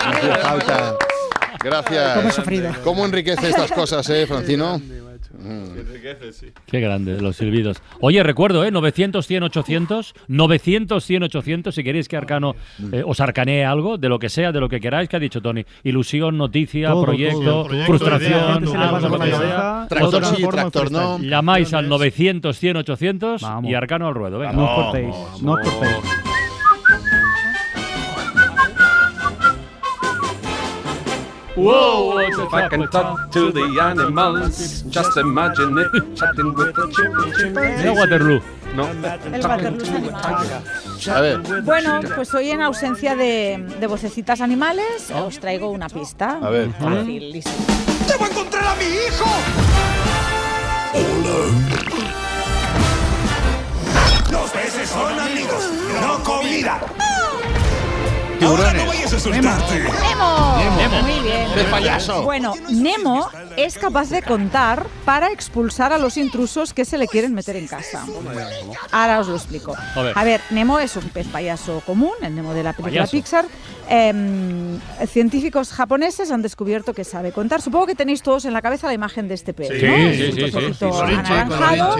No 0.00 0.16
hacía 0.16 0.36
falta. 0.38 0.96
Gracias. 1.62 2.16
Cómo 2.16 2.28
he 2.28 2.32
sufrido. 2.32 2.72
¿Cómo 2.84 3.04
enriquece 3.04 3.48
estas 3.50 3.70
cosas, 3.72 4.08
eh, 4.10 4.26
Francino? 4.26 4.80
Qué 6.66 6.80
grande, 6.80 7.20
los 7.20 7.36
silbidos. 7.36 7.78
Oye, 8.00 8.22
recuerdo, 8.22 8.64
¿eh? 8.64 8.70
900, 8.70 9.26
100, 9.26 9.42
800. 9.44 10.14
900, 10.28 11.04
100, 11.04 11.22
800. 11.24 11.74
Si 11.74 11.84
queréis 11.84 12.08
que 12.08 12.16
Arcano 12.16 12.54
eh, 12.92 13.02
os 13.06 13.20
arcanee 13.20 13.64
algo, 13.64 13.96
de 13.96 14.08
lo 14.08 14.18
que 14.18 14.28
sea, 14.28 14.52
de 14.52 14.60
lo 14.60 14.68
que 14.68 14.80
queráis, 14.80 15.08
que 15.08 15.16
ha 15.16 15.20
dicho 15.20 15.40
Tony. 15.40 15.64
Ilusión, 15.84 16.36
noticia, 16.36 16.90
Todo, 16.90 17.04
proyecto, 17.04 17.40
todo. 17.42 17.64
Proyecto, 17.64 17.86
frustración, 17.86 18.76
algo, 18.76 19.08
lo 19.08 19.18
que 19.18 19.30
sea. 19.30 19.86
Tractor 19.88 20.24
sí, 20.26 20.42
tractor 20.50 20.92
no. 20.92 21.18
Llamáis 21.18 21.72
al 21.74 21.88
900, 21.88 22.58
100, 22.58 22.76
800 22.78 23.42
Vamos. 23.42 23.70
y 23.70 23.74
Arcano 23.74 24.08
al 24.08 24.14
ruedo. 24.14 24.38
Venga. 24.38 24.52
No 24.52 24.64
os 24.64 24.84
cortéis, 24.84 25.42
no 25.42 25.52
os 25.52 25.60
cortéis. 25.60 26.29
Wow, 31.56 32.18
If 32.20 32.54
I 32.54 32.68
can 32.68 32.88
talk 32.90 33.32
to 33.32 33.50
the 33.50 33.80
animals, 33.82 34.82
just 34.88 35.16
imagine 35.16 35.76
it, 35.78 36.16
chatting 36.16 36.54
with 36.54 36.74
the 36.74 36.86
chip, 36.94 37.52
Mira 37.54 37.92
Waterloo. 37.92 38.40
No. 38.74 38.86
El 38.86 39.42
Waterloo 39.42 39.82
es 39.82 39.90
animal. 39.90 40.62
A 41.10 41.20
ver. 41.20 41.38
Bueno, 41.64 42.00
pues 42.14 42.32
hoy 42.34 42.50
en 42.50 42.62
ausencia 42.62 43.16
de, 43.16 43.66
de 43.80 43.86
vocecitas 43.88 44.40
animales 44.40 45.10
os 45.10 45.40
traigo 45.40 45.70
una 45.70 45.88
pista. 45.88 46.38
A 46.40 46.50
ver. 46.50 46.70
Fácil, 46.72 47.32
listo. 47.32 47.50
¡Debo 48.06 48.26
encontrar 48.26 48.64
a 48.64 48.76
mi 48.76 48.84
hijo! 48.84 49.26
Los 54.30 54.50
peces 54.50 54.88
son 54.88 55.18
amigos, 55.18 55.70
no 56.00 56.22
comida. 56.22 56.80
Ahora 58.42 58.72
no 58.72 58.86
vayas 58.86 59.12
a 59.12 59.16
asustarte. 59.16 59.74
¡Nemo! 59.80 60.56
Nemo. 60.76 61.02
Muy 61.02 61.20
bien. 61.20 61.46
¡El 61.56 61.66
payaso! 61.66 62.22
Bueno, 62.22 62.54
Nemo 62.70 63.28
es 63.56 63.78
capaz 63.78 64.08
de 64.10 64.22
contar 64.22 64.86
para 65.04 65.30
expulsar 65.30 65.92
a 65.92 65.98
los 65.98 66.16
intrusos 66.16 66.72
que 66.72 66.84
se 66.84 66.98
le 66.98 67.06
quieren 67.06 67.34
meter 67.34 67.56
en 67.56 67.66
casa. 67.66 68.04
Ahora 68.92 69.20
os 69.20 69.28
lo 69.28 69.36
explico. 69.36 69.74
A 70.14 70.24
ver. 70.24 70.40
Nemo 70.50 70.78
es 70.78 70.96
un 70.96 71.08
pez 71.10 71.26
payaso 71.28 71.82
común, 71.84 72.12
el 72.22 72.34
Nemo 72.34 72.54
de 72.54 72.62
la 72.62 72.72
película 72.72 73.02
Payaso. 73.02 73.10
Pixar. 73.12 73.46
Em, 73.88 74.78
científicos 75.08 75.70
japoneses 75.72 76.30
han 76.30 76.42
descubierto 76.42 76.94
que 76.94 77.04
sabe 77.04 77.32
contar. 77.32 77.60
Supongo 77.60 77.86
que 77.86 77.94
tenéis 77.96 78.22
todos 78.22 78.44
en 78.44 78.52
la 78.52 78.62
cabeza 78.62 78.86
la 78.86 78.94
imagen 78.94 79.26
de 79.28 79.34
este 79.34 79.52
pez, 79.52 79.68
Sí, 79.68 79.86
¿no 79.86 80.12
sí, 80.12 80.44
Es 80.44 80.54
un 80.54 80.74
sí, 80.74 80.78
sí. 80.80 81.12
anaranjado 81.14 81.96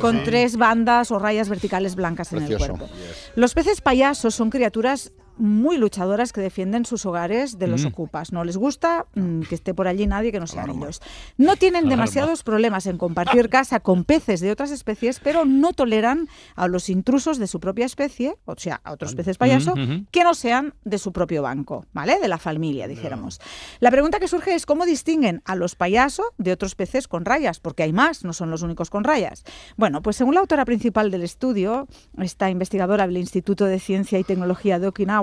con 0.00 0.22
tres 0.24 0.56
bandas 0.56 1.10
o 1.10 1.18
rayas 1.18 1.48
verticales 1.48 1.96
blancas 1.96 2.32
en 2.32 2.42
el 2.44 2.56
cuerpo. 2.56 2.88
Los 3.34 3.54
peces 3.54 3.80
payasos 3.80 4.34
son 4.34 4.50
criaturas 4.50 5.12
muy 5.38 5.76
luchadoras 5.78 6.32
que 6.32 6.40
defienden 6.40 6.84
sus 6.84 7.06
hogares 7.06 7.58
de 7.58 7.66
los 7.66 7.84
Mm. 7.84 7.88
ocupas. 7.88 8.32
No 8.32 8.44
les 8.44 8.56
gusta 8.56 9.06
mm, 9.14 9.42
que 9.42 9.54
esté 9.54 9.74
por 9.74 9.88
allí 9.88 10.06
nadie 10.06 10.30
que 10.32 10.40
no 10.40 10.46
sean 10.46 10.70
ellos. 10.70 11.00
No 11.38 11.56
tienen 11.56 11.84
Alarma. 11.84 11.90
demasiados 11.90 12.42
problemas 12.42 12.86
en 12.86 12.98
compartir 12.98 13.48
casa 13.50 13.80
con 13.80 14.04
peces 14.04 14.40
de 14.40 14.50
otras 14.50 14.70
especies, 14.70 15.20
pero 15.20 15.44
no 15.44 15.72
toleran 15.72 16.28
a 16.54 16.68
los 16.68 16.88
intrusos 16.88 17.38
de 17.38 17.46
su 17.46 17.60
propia 17.60 17.86
especie, 17.86 18.36
o 18.44 18.54
sea, 18.56 18.80
a 18.84 18.92
otros 18.92 19.14
peces 19.14 19.38
payaso, 19.38 19.74
que 20.10 20.24
no 20.24 20.34
sean 20.34 20.74
de 20.84 20.98
su 20.98 21.12
propio 21.12 21.42
banco, 21.42 21.86
¿vale? 21.92 22.18
De 22.20 22.28
la 22.28 22.38
familia, 22.38 22.86
dijéramos. 22.88 23.40
La 23.80 23.90
pregunta 23.90 24.20
que 24.20 24.28
surge 24.28 24.54
es 24.54 24.66
cómo 24.66 24.84
distinguen 24.86 25.42
a 25.44 25.54
los 25.56 25.74
payasos 25.74 26.26
de 26.38 26.52
otros 26.52 26.74
peces 26.74 27.08
con 27.08 27.24
rayas, 27.24 27.60
porque 27.60 27.82
hay 27.82 27.92
más, 27.92 28.24
no 28.24 28.32
son 28.32 28.50
los 28.50 28.62
únicos 28.62 28.90
con 28.90 29.04
rayas. 29.04 29.44
Bueno, 29.76 30.02
pues 30.02 30.16
según 30.16 30.34
la 30.34 30.40
autora 30.40 30.64
principal 30.64 31.10
del 31.10 31.22
estudio, 31.22 31.88
esta 32.18 32.50
investigadora 32.50 33.06
del 33.06 33.16
Instituto 33.16 33.64
de 33.64 33.78
Ciencia 33.80 34.18
y 34.18 34.24
Tecnología 34.24 34.78
de 34.78 34.88
Okinawa, 34.88 35.21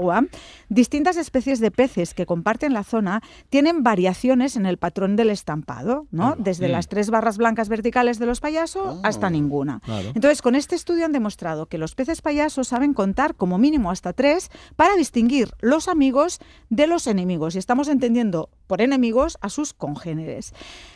distintas 0.69 1.17
especies 1.17 1.59
de 1.59 1.71
peces 1.71 2.13
que 2.13 2.25
comparten 2.25 2.73
la 2.73 2.83
zona 2.83 3.21
tienen 3.49 3.83
variaciones 3.83 4.55
en 4.55 4.65
el 4.65 4.77
patrón 4.77 5.15
del 5.15 5.29
estampado, 5.29 6.07
¿no? 6.11 6.35
Desde 6.37 6.67
Mm. 6.67 6.71
las 6.71 6.87
tres 6.87 7.09
barras 7.09 7.37
blancas 7.37 7.69
verticales 7.69 8.19
de 8.19 8.25
los 8.25 8.39
payasos 8.39 8.99
hasta 9.03 9.29
ninguna. 9.29 9.81
Claro. 9.85 10.09
Entonces, 10.15 10.41
con 10.41 10.55
este 10.55 10.75
estudio 10.75 11.05
han 11.05 11.11
demostrado 11.11 11.65
que 11.67 11.77
los 11.77 11.95
peces 11.95 12.21
payasos 12.21 12.67
saben 12.67 12.93
contar 12.93 13.35
como 13.35 13.57
mínimo 13.57 13.91
hasta 13.91 14.13
tres 14.13 14.49
para 14.75 14.95
distinguir 14.95 15.49
los 15.59 15.87
amigos 15.87 16.39
de 16.69 16.87
los 16.87 17.07
enemigos. 17.07 17.55
Y 17.55 17.57
estamos 17.57 17.87
entendiendo 17.87 18.49
por 18.67 18.81
enemigos 18.81 19.37
a 19.41 19.49
sus 19.49 19.73
congéneres. 19.73 20.53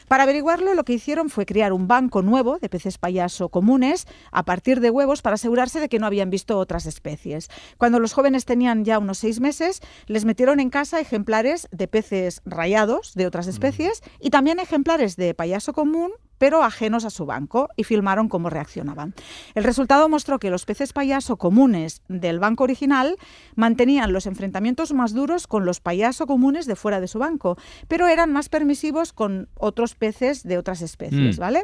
Para 0.07 0.23
averiguarlo, 0.23 0.73
lo 0.73 0.83
que 0.83 0.93
hicieron 0.93 1.29
fue 1.29 1.45
crear 1.45 1.73
un 1.73 1.87
banco 1.87 2.21
nuevo 2.21 2.59
de 2.59 2.69
peces 2.69 2.97
payaso 2.97 3.49
comunes 3.49 4.07
a 4.31 4.43
partir 4.43 4.79
de 4.79 4.89
huevos 4.89 5.21
para 5.21 5.35
asegurarse 5.35 5.79
de 5.79 5.89
que 5.89 5.99
no 5.99 6.05
habían 6.05 6.29
visto 6.29 6.57
otras 6.57 6.85
especies. 6.85 7.49
Cuando 7.77 7.99
los 7.99 8.13
jóvenes 8.13 8.45
tenían 8.45 8.85
ya 8.85 8.99
unos 8.99 9.17
seis 9.17 9.39
meses, 9.39 9.81
les 10.07 10.25
metieron 10.25 10.59
en 10.59 10.69
casa 10.69 10.99
ejemplares 10.99 11.67
de 11.71 11.87
peces 11.87 12.41
rayados 12.45 13.13
de 13.13 13.27
otras 13.27 13.47
especies 13.47 14.01
y 14.19 14.29
también 14.29 14.59
ejemplares 14.59 15.15
de 15.15 15.33
payaso 15.33 15.73
común 15.73 16.11
pero 16.43 16.61
ajenos 16.61 17.05
a 17.05 17.09
su 17.09 17.25
banco, 17.25 17.69
y 17.77 17.85
filmaron 17.85 18.27
cómo 18.27 18.49
reaccionaban. 18.49 19.13
El 19.55 19.63
resultado 19.63 20.09
mostró 20.09 20.39
que 20.39 20.49
los 20.49 20.65
peces 20.65 20.91
payaso 20.91 21.37
comunes 21.37 22.01
del 22.09 22.39
banco 22.39 22.65
original 22.65 23.15
mantenían 23.55 24.11
los 24.11 24.25
enfrentamientos 24.25 24.91
más 24.91 25.13
duros 25.13 25.47
con 25.47 25.63
los 25.63 25.79
payaso 25.79 26.27
comunes 26.27 26.65
de 26.65 26.75
fuera 26.75 26.99
de 26.99 27.07
su 27.07 27.17
banco, 27.17 27.57
pero 27.87 28.09
eran 28.09 28.33
más 28.33 28.49
permisivos 28.49 29.13
con 29.13 29.47
otros 29.55 29.95
peces 29.95 30.43
de 30.43 30.57
otras 30.57 30.81
especies, 30.81 31.37
Mm. 31.37 31.39
¿vale? 31.39 31.63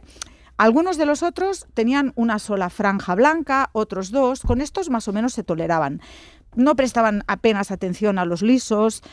Algunos 0.55 0.95
de 0.95 1.05
los 1.05 1.23
otros 1.23 1.67
tenían 1.73 2.13
una 2.15 2.39
sola 2.39 2.69
franja 2.69 3.15
blanca, 3.15 3.71
otros 3.73 4.11
dos, 4.11 4.43
con 4.43 4.61
estos 4.61 4.89
más 4.89 5.09
o 5.09 5.11
menos 5.11 5.33
se 5.33 5.43
toleraban. 5.43 5.99
No 6.55 6.77
prestaban 6.77 7.23
apenas 7.27 7.71
atención 7.71 8.17
a 8.17 8.23
los 8.23 8.41
lisos, 8.41 9.03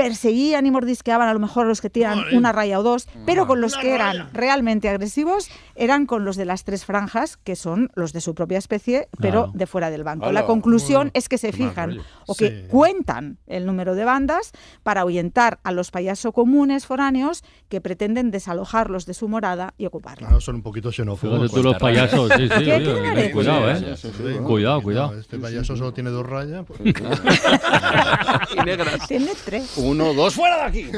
perseguían 0.00 0.64
y 0.64 0.70
mordisqueaban 0.70 1.28
a 1.28 1.34
lo 1.34 1.40
mejor 1.40 1.66
a 1.66 1.68
los 1.68 1.82
que 1.82 1.90
tiran 1.90 2.20
una 2.32 2.52
raya 2.52 2.78
o 2.78 2.82
dos, 2.82 3.06
pero 3.26 3.46
con 3.46 3.60
los 3.60 3.76
que 3.76 3.94
eran 3.94 4.30
realmente 4.32 4.88
agresivos 4.88 5.48
eran 5.74 6.06
con 6.06 6.24
los 6.24 6.36
de 6.36 6.46
las 6.46 6.64
tres 6.64 6.86
franjas, 6.86 7.36
que 7.36 7.54
son 7.54 7.90
los 7.94 8.14
de 8.14 8.22
su 8.22 8.34
propia 8.34 8.56
especie, 8.56 9.08
pero 9.20 9.44
Claro. 9.44 9.52
de 9.54 9.66
fuera 9.66 9.90
del 9.90 10.02
banco. 10.04 10.32
La 10.32 10.46
conclusión 10.46 11.10
es 11.12 11.28
que 11.28 11.36
se 11.36 11.52
fijan 11.52 11.98
o 12.26 12.34
que 12.34 12.48
Sí. 12.48 12.64
cuentan 12.68 13.36
el 13.46 13.66
número 13.66 13.94
de 13.94 14.04
bandas 14.04 14.52
para 14.82 15.02
ahuyentar 15.02 15.58
a 15.64 15.72
los 15.72 15.90
payasos 15.90 16.32
comunes 16.32 16.86
foráneos 16.86 17.42
que 17.68 17.80
pretenden 17.82 18.30
desalojarlos 18.30 19.04
de 19.04 19.12
su 19.14 19.28
morada 19.28 19.74
y 19.76 19.84
ocuparla. 19.86 20.28
Claro, 20.28 20.40
son 20.40 20.56
un 20.56 20.62
poquito 20.62 20.90
xenófobos. 20.92 21.50
Tú 21.52 21.62
los 21.62 21.76
payasos, 21.76 22.30
sí, 22.36 22.48
sí. 22.48 22.64
¿Qué 22.64 22.72
oye, 22.74 23.30
cuidado, 23.32 23.70
eh. 23.70 23.96
sí, 23.96 24.08
sí, 24.08 24.12
sí. 24.16 24.38
Cuidado, 24.44 24.80
cuidado. 24.82 25.18
Este 25.18 25.38
payaso 25.38 25.76
solo 25.76 25.92
tiene 25.92 26.08
dos 26.10 26.26
rayas. 26.26 26.64
pues- 26.66 26.80
Y 28.56 28.64
negras. 28.64 29.06
Tiene 29.08 29.30
tres. 29.44 29.70
Uno, 29.90 30.14
dos, 30.14 30.34
fuera 30.34 30.56
de 30.56 30.62
aquí. 30.62 30.90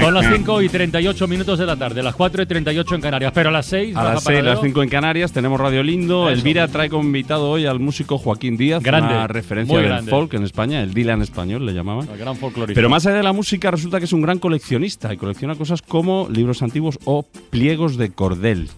Son 0.00 0.14
las 0.14 0.34
5 0.34 0.62
y 0.62 0.68
38 0.68 1.28
minutos 1.28 1.58
de 1.58 1.66
la 1.66 1.76
tarde, 1.76 2.02
las 2.02 2.14
4 2.14 2.42
y 2.42 2.46
38 2.46 2.94
en 2.94 3.00
Canarias, 3.00 3.32
pero 3.34 3.48
a 3.48 3.52
las 3.52 3.66
6 3.66 3.96
A 3.96 4.04
las 4.04 4.24
6, 4.24 4.42
las 4.44 4.60
5 4.60 4.82
en 4.82 4.88
Canarias, 4.88 5.32
tenemos 5.32 5.60
Radio 5.60 5.82
Lindo. 5.82 6.28
Eso. 6.28 6.38
Elvira 6.38 6.68
trae 6.68 6.88
como 6.88 7.04
invitado 7.04 7.50
hoy 7.50 7.66
al 7.66 7.80
músico 7.80 8.18
Joaquín 8.18 8.56
Díaz, 8.56 8.82
Grande, 8.82 9.14
una 9.14 9.26
referencia 9.26 9.72
muy 9.72 9.82
del 9.82 9.92
grande. 9.92 10.10
folk 10.10 10.34
en 10.34 10.44
España, 10.44 10.82
el 10.82 10.94
Dylan 10.94 11.22
español 11.22 11.66
le 11.66 11.72
llamaban. 11.72 12.08
El 12.08 12.18
gran 12.18 12.36
folclorista. 12.36 12.74
Pero 12.74 12.88
más 12.88 13.06
allá 13.06 13.16
de 13.16 13.22
la 13.22 13.32
música, 13.32 13.70
resulta 13.70 13.98
que 13.98 14.04
es 14.04 14.12
un 14.12 14.22
gran 14.22 14.38
coleccionista 14.38 15.12
y 15.12 15.16
colecciona 15.16 15.54
cosas 15.54 15.82
como 15.82 16.28
libros 16.30 16.62
antiguos 16.62 16.98
o 17.04 17.24
pliegos 17.50 17.96
de 17.96 18.10
cordel. 18.10 18.68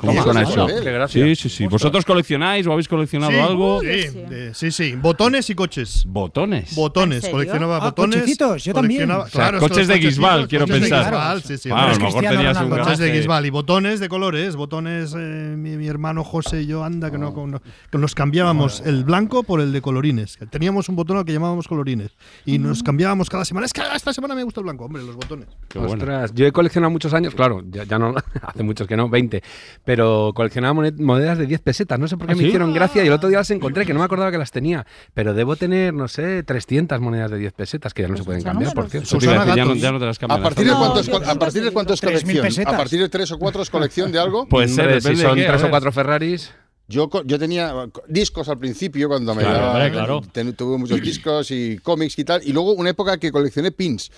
¿Cómo 0.00 0.12
Toma, 0.12 0.22
suena 0.24 0.44
toma, 0.44 0.72
eso? 0.72 0.82
Qué. 0.82 1.08
Sí, 1.08 1.36
sí, 1.36 1.48
sí. 1.50 1.66
¿Vosotros 1.66 2.04
coleccionáis 2.06 2.66
o 2.66 2.72
habéis 2.72 2.88
coleccionado 2.88 3.32
Sí, 3.32 3.38
algo? 3.38 3.80
Sí, 3.82 4.50
sí, 4.54 4.70
sí. 4.70 4.94
Botones 4.96 5.50
y 5.50 5.54
coches. 5.54 6.04
¿Botones? 6.06 6.74
Botones. 6.74 7.28
Coleccionaba 7.28 7.76
Ah, 7.76 7.80
botones. 7.90 8.20
cochecitos, 8.20 8.64
yo 8.64 8.72
también. 8.72 9.02
coleccionaba- 9.02 9.24
O 9.24 9.28
sea, 9.28 9.32
claro, 9.42 9.58
es 9.58 9.62
que 9.62 9.68
coches 9.68 9.88
de 9.88 9.94
Guisbal, 9.98 10.48
quiero 10.48 10.64
coches 10.66 10.74
de 10.82 10.88
pensar. 10.88 11.04
Guisbal, 11.12 11.42
sí, 11.42 11.58
sí. 11.58 11.68
Ah, 11.70 11.90
a 11.90 11.92
lo 11.92 11.98
mejor 12.00 12.24
tenías 12.24 12.60
un 12.60 12.70
Coches 12.70 12.98
de. 12.98 13.12
Guisbal 13.12 13.44
y 13.46 13.50
botones 13.50 14.00
de 14.00 14.08
colores. 14.08 14.56
Botones, 14.56 15.14
eh, 15.14 15.54
mi, 15.56 15.76
mi 15.76 15.86
hermano 15.86 16.24
José 16.24 16.62
y 16.62 16.66
yo, 16.66 16.82
anda, 16.82 17.10
que, 17.10 17.18
no, 17.18 17.30
no- 17.46 17.60
que 17.90 17.98
nos 17.98 18.14
cambiábamos 18.14 18.82
el 18.86 19.04
blanco 19.04 19.42
por 19.42 19.60
el 19.60 19.70
de 19.72 19.82
colorines. 19.82 20.38
Teníamos 20.50 20.88
un 20.88 20.96
botón 20.96 21.18
al 21.18 21.24
que 21.26 21.32
llamábamos 21.34 21.68
colorines. 21.68 22.10
Y 22.46 22.58
nos 22.58 22.82
cambiábamos 22.82 23.28
cada 23.28 23.44
semana. 23.44 23.66
Es 23.66 23.72
que 23.74 23.82
esta 23.94 24.12
semana 24.14 24.34
me 24.34 24.44
gusta 24.44 24.60
el 24.60 24.64
blanco, 24.64 24.86
hombre, 24.86 25.02
los 25.02 25.14
botones. 25.16 25.46
Ostras, 25.76 26.32
yo 26.34 26.46
he 26.46 26.52
coleccionado 26.52 26.90
muchos 26.90 27.12
años, 27.12 27.34
claro, 27.34 27.62
ya, 27.70 27.84
ya 27.84 27.98
no, 27.98 28.14
hace 28.42 28.62
muchos 28.62 28.86
que 28.88 28.96
no, 28.96 29.08
20, 29.08 29.42
pero 29.90 30.30
coleccionaba 30.36 30.72
monet- 30.72 31.00
monedas 31.00 31.36
de 31.36 31.46
10 31.46 31.62
pesetas, 31.62 31.98
no 31.98 32.06
sé 32.06 32.16
por 32.16 32.28
qué 32.28 32.34
¿Ah, 32.34 32.36
me 32.36 32.42
sí? 32.42 32.46
hicieron 32.46 32.72
gracia 32.72 33.02
y 33.02 33.08
el 33.08 33.12
otro 33.12 33.28
día 33.28 33.38
las 33.38 33.50
encontré, 33.50 33.84
que 33.84 33.92
no 33.92 33.98
me 33.98 34.04
acordaba 34.04 34.30
que 34.30 34.38
las 34.38 34.52
tenía, 34.52 34.86
pero 35.14 35.34
debo 35.34 35.56
tener, 35.56 35.92
no 35.92 36.06
sé, 36.06 36.44
300 36.44 37.00
monedas 37.00 37.28
de 37.32 37.38
10 37.38 37.52
pesetas 37.54 37.92
que 37.92 38.02
ya 38.02 38.08
no 38.08 38.16
se 38.16 38.22
pueden 38.22 38.40
cambiar, 38.44 38.72
por 38.72 38.88
cierto. 38.88 39.08
Eso 39.08 39.18
te 39.18 39.24
iba 39.24 39.34
a 39.42 39.44
decir, 39.44 39.56
ya 39.56 39.64
no- 39.64 39.74
ya 39.74 39.90
no 39.90 39.98
te 39.98 40.06
las 40.06 40.16
cambian 40.20 40.38
¿A 40.38 40.42
partir 40.44 40.64
de 40.68 40.72
cuánto 40.74 41.00
es, 41.00 41.08
a 41.08 41.34
partir 41.34 41.64
de 41.64 41.70
cuánto 41.72 41.94
es 41.94 42.00
3.000 42.00 42.36
colección? 42.38 42.68
¿A 42.68 42.76
partir 42.76 43.00
de 43.00 43.08
tres 43.08 43.32
o 43.32 43.38
cuatro 43.40 43.62
es 43.62 43.70
colección 43.70 44.12
de 44.12 44.20
algo? 44.20 44.46
Puede 44.46 44.68
ser, 44.68 45.02
si 45.02 45.08
de 45.08 45.16
son 45.16 45.34
qué, 45.34 45.44
a 45.46 45.48
tres 45.48 45.60
o 45.62 45.64
ver. 45.64 45.70
cuatro 45.70 45.90
Ferraris. 45.90 46.52
Yo, 46.86 47.08
yo 47.24 47.38
tenía 47.38 47.72
co- 47.92 48.02
discos 48.08 48.48
al 48.48 48.58
principio 48.58 49.08
cuando 49.08 49.34
me 49.34 49.42
Claro, 49.42 49.58
daba- 49.58 49.72
hombre, 49.74 49.90
claro. 49.90 50.20
ten- 50.32 50.54
tuve 50.54 50.76
muchos 50.78 51.00
discos 51.00 51.50
y 51.50 51.78
cómics 51.78 52.16
y 52.18 52.24
tal. 52.24 52.42
Y 52.44 52.52
luego 52.52 52.74
una 52.74 52.90
época 52.90 53.18
que 53.18 53.30
coleccioné 53.32 53.70
pins. 53.72 54.10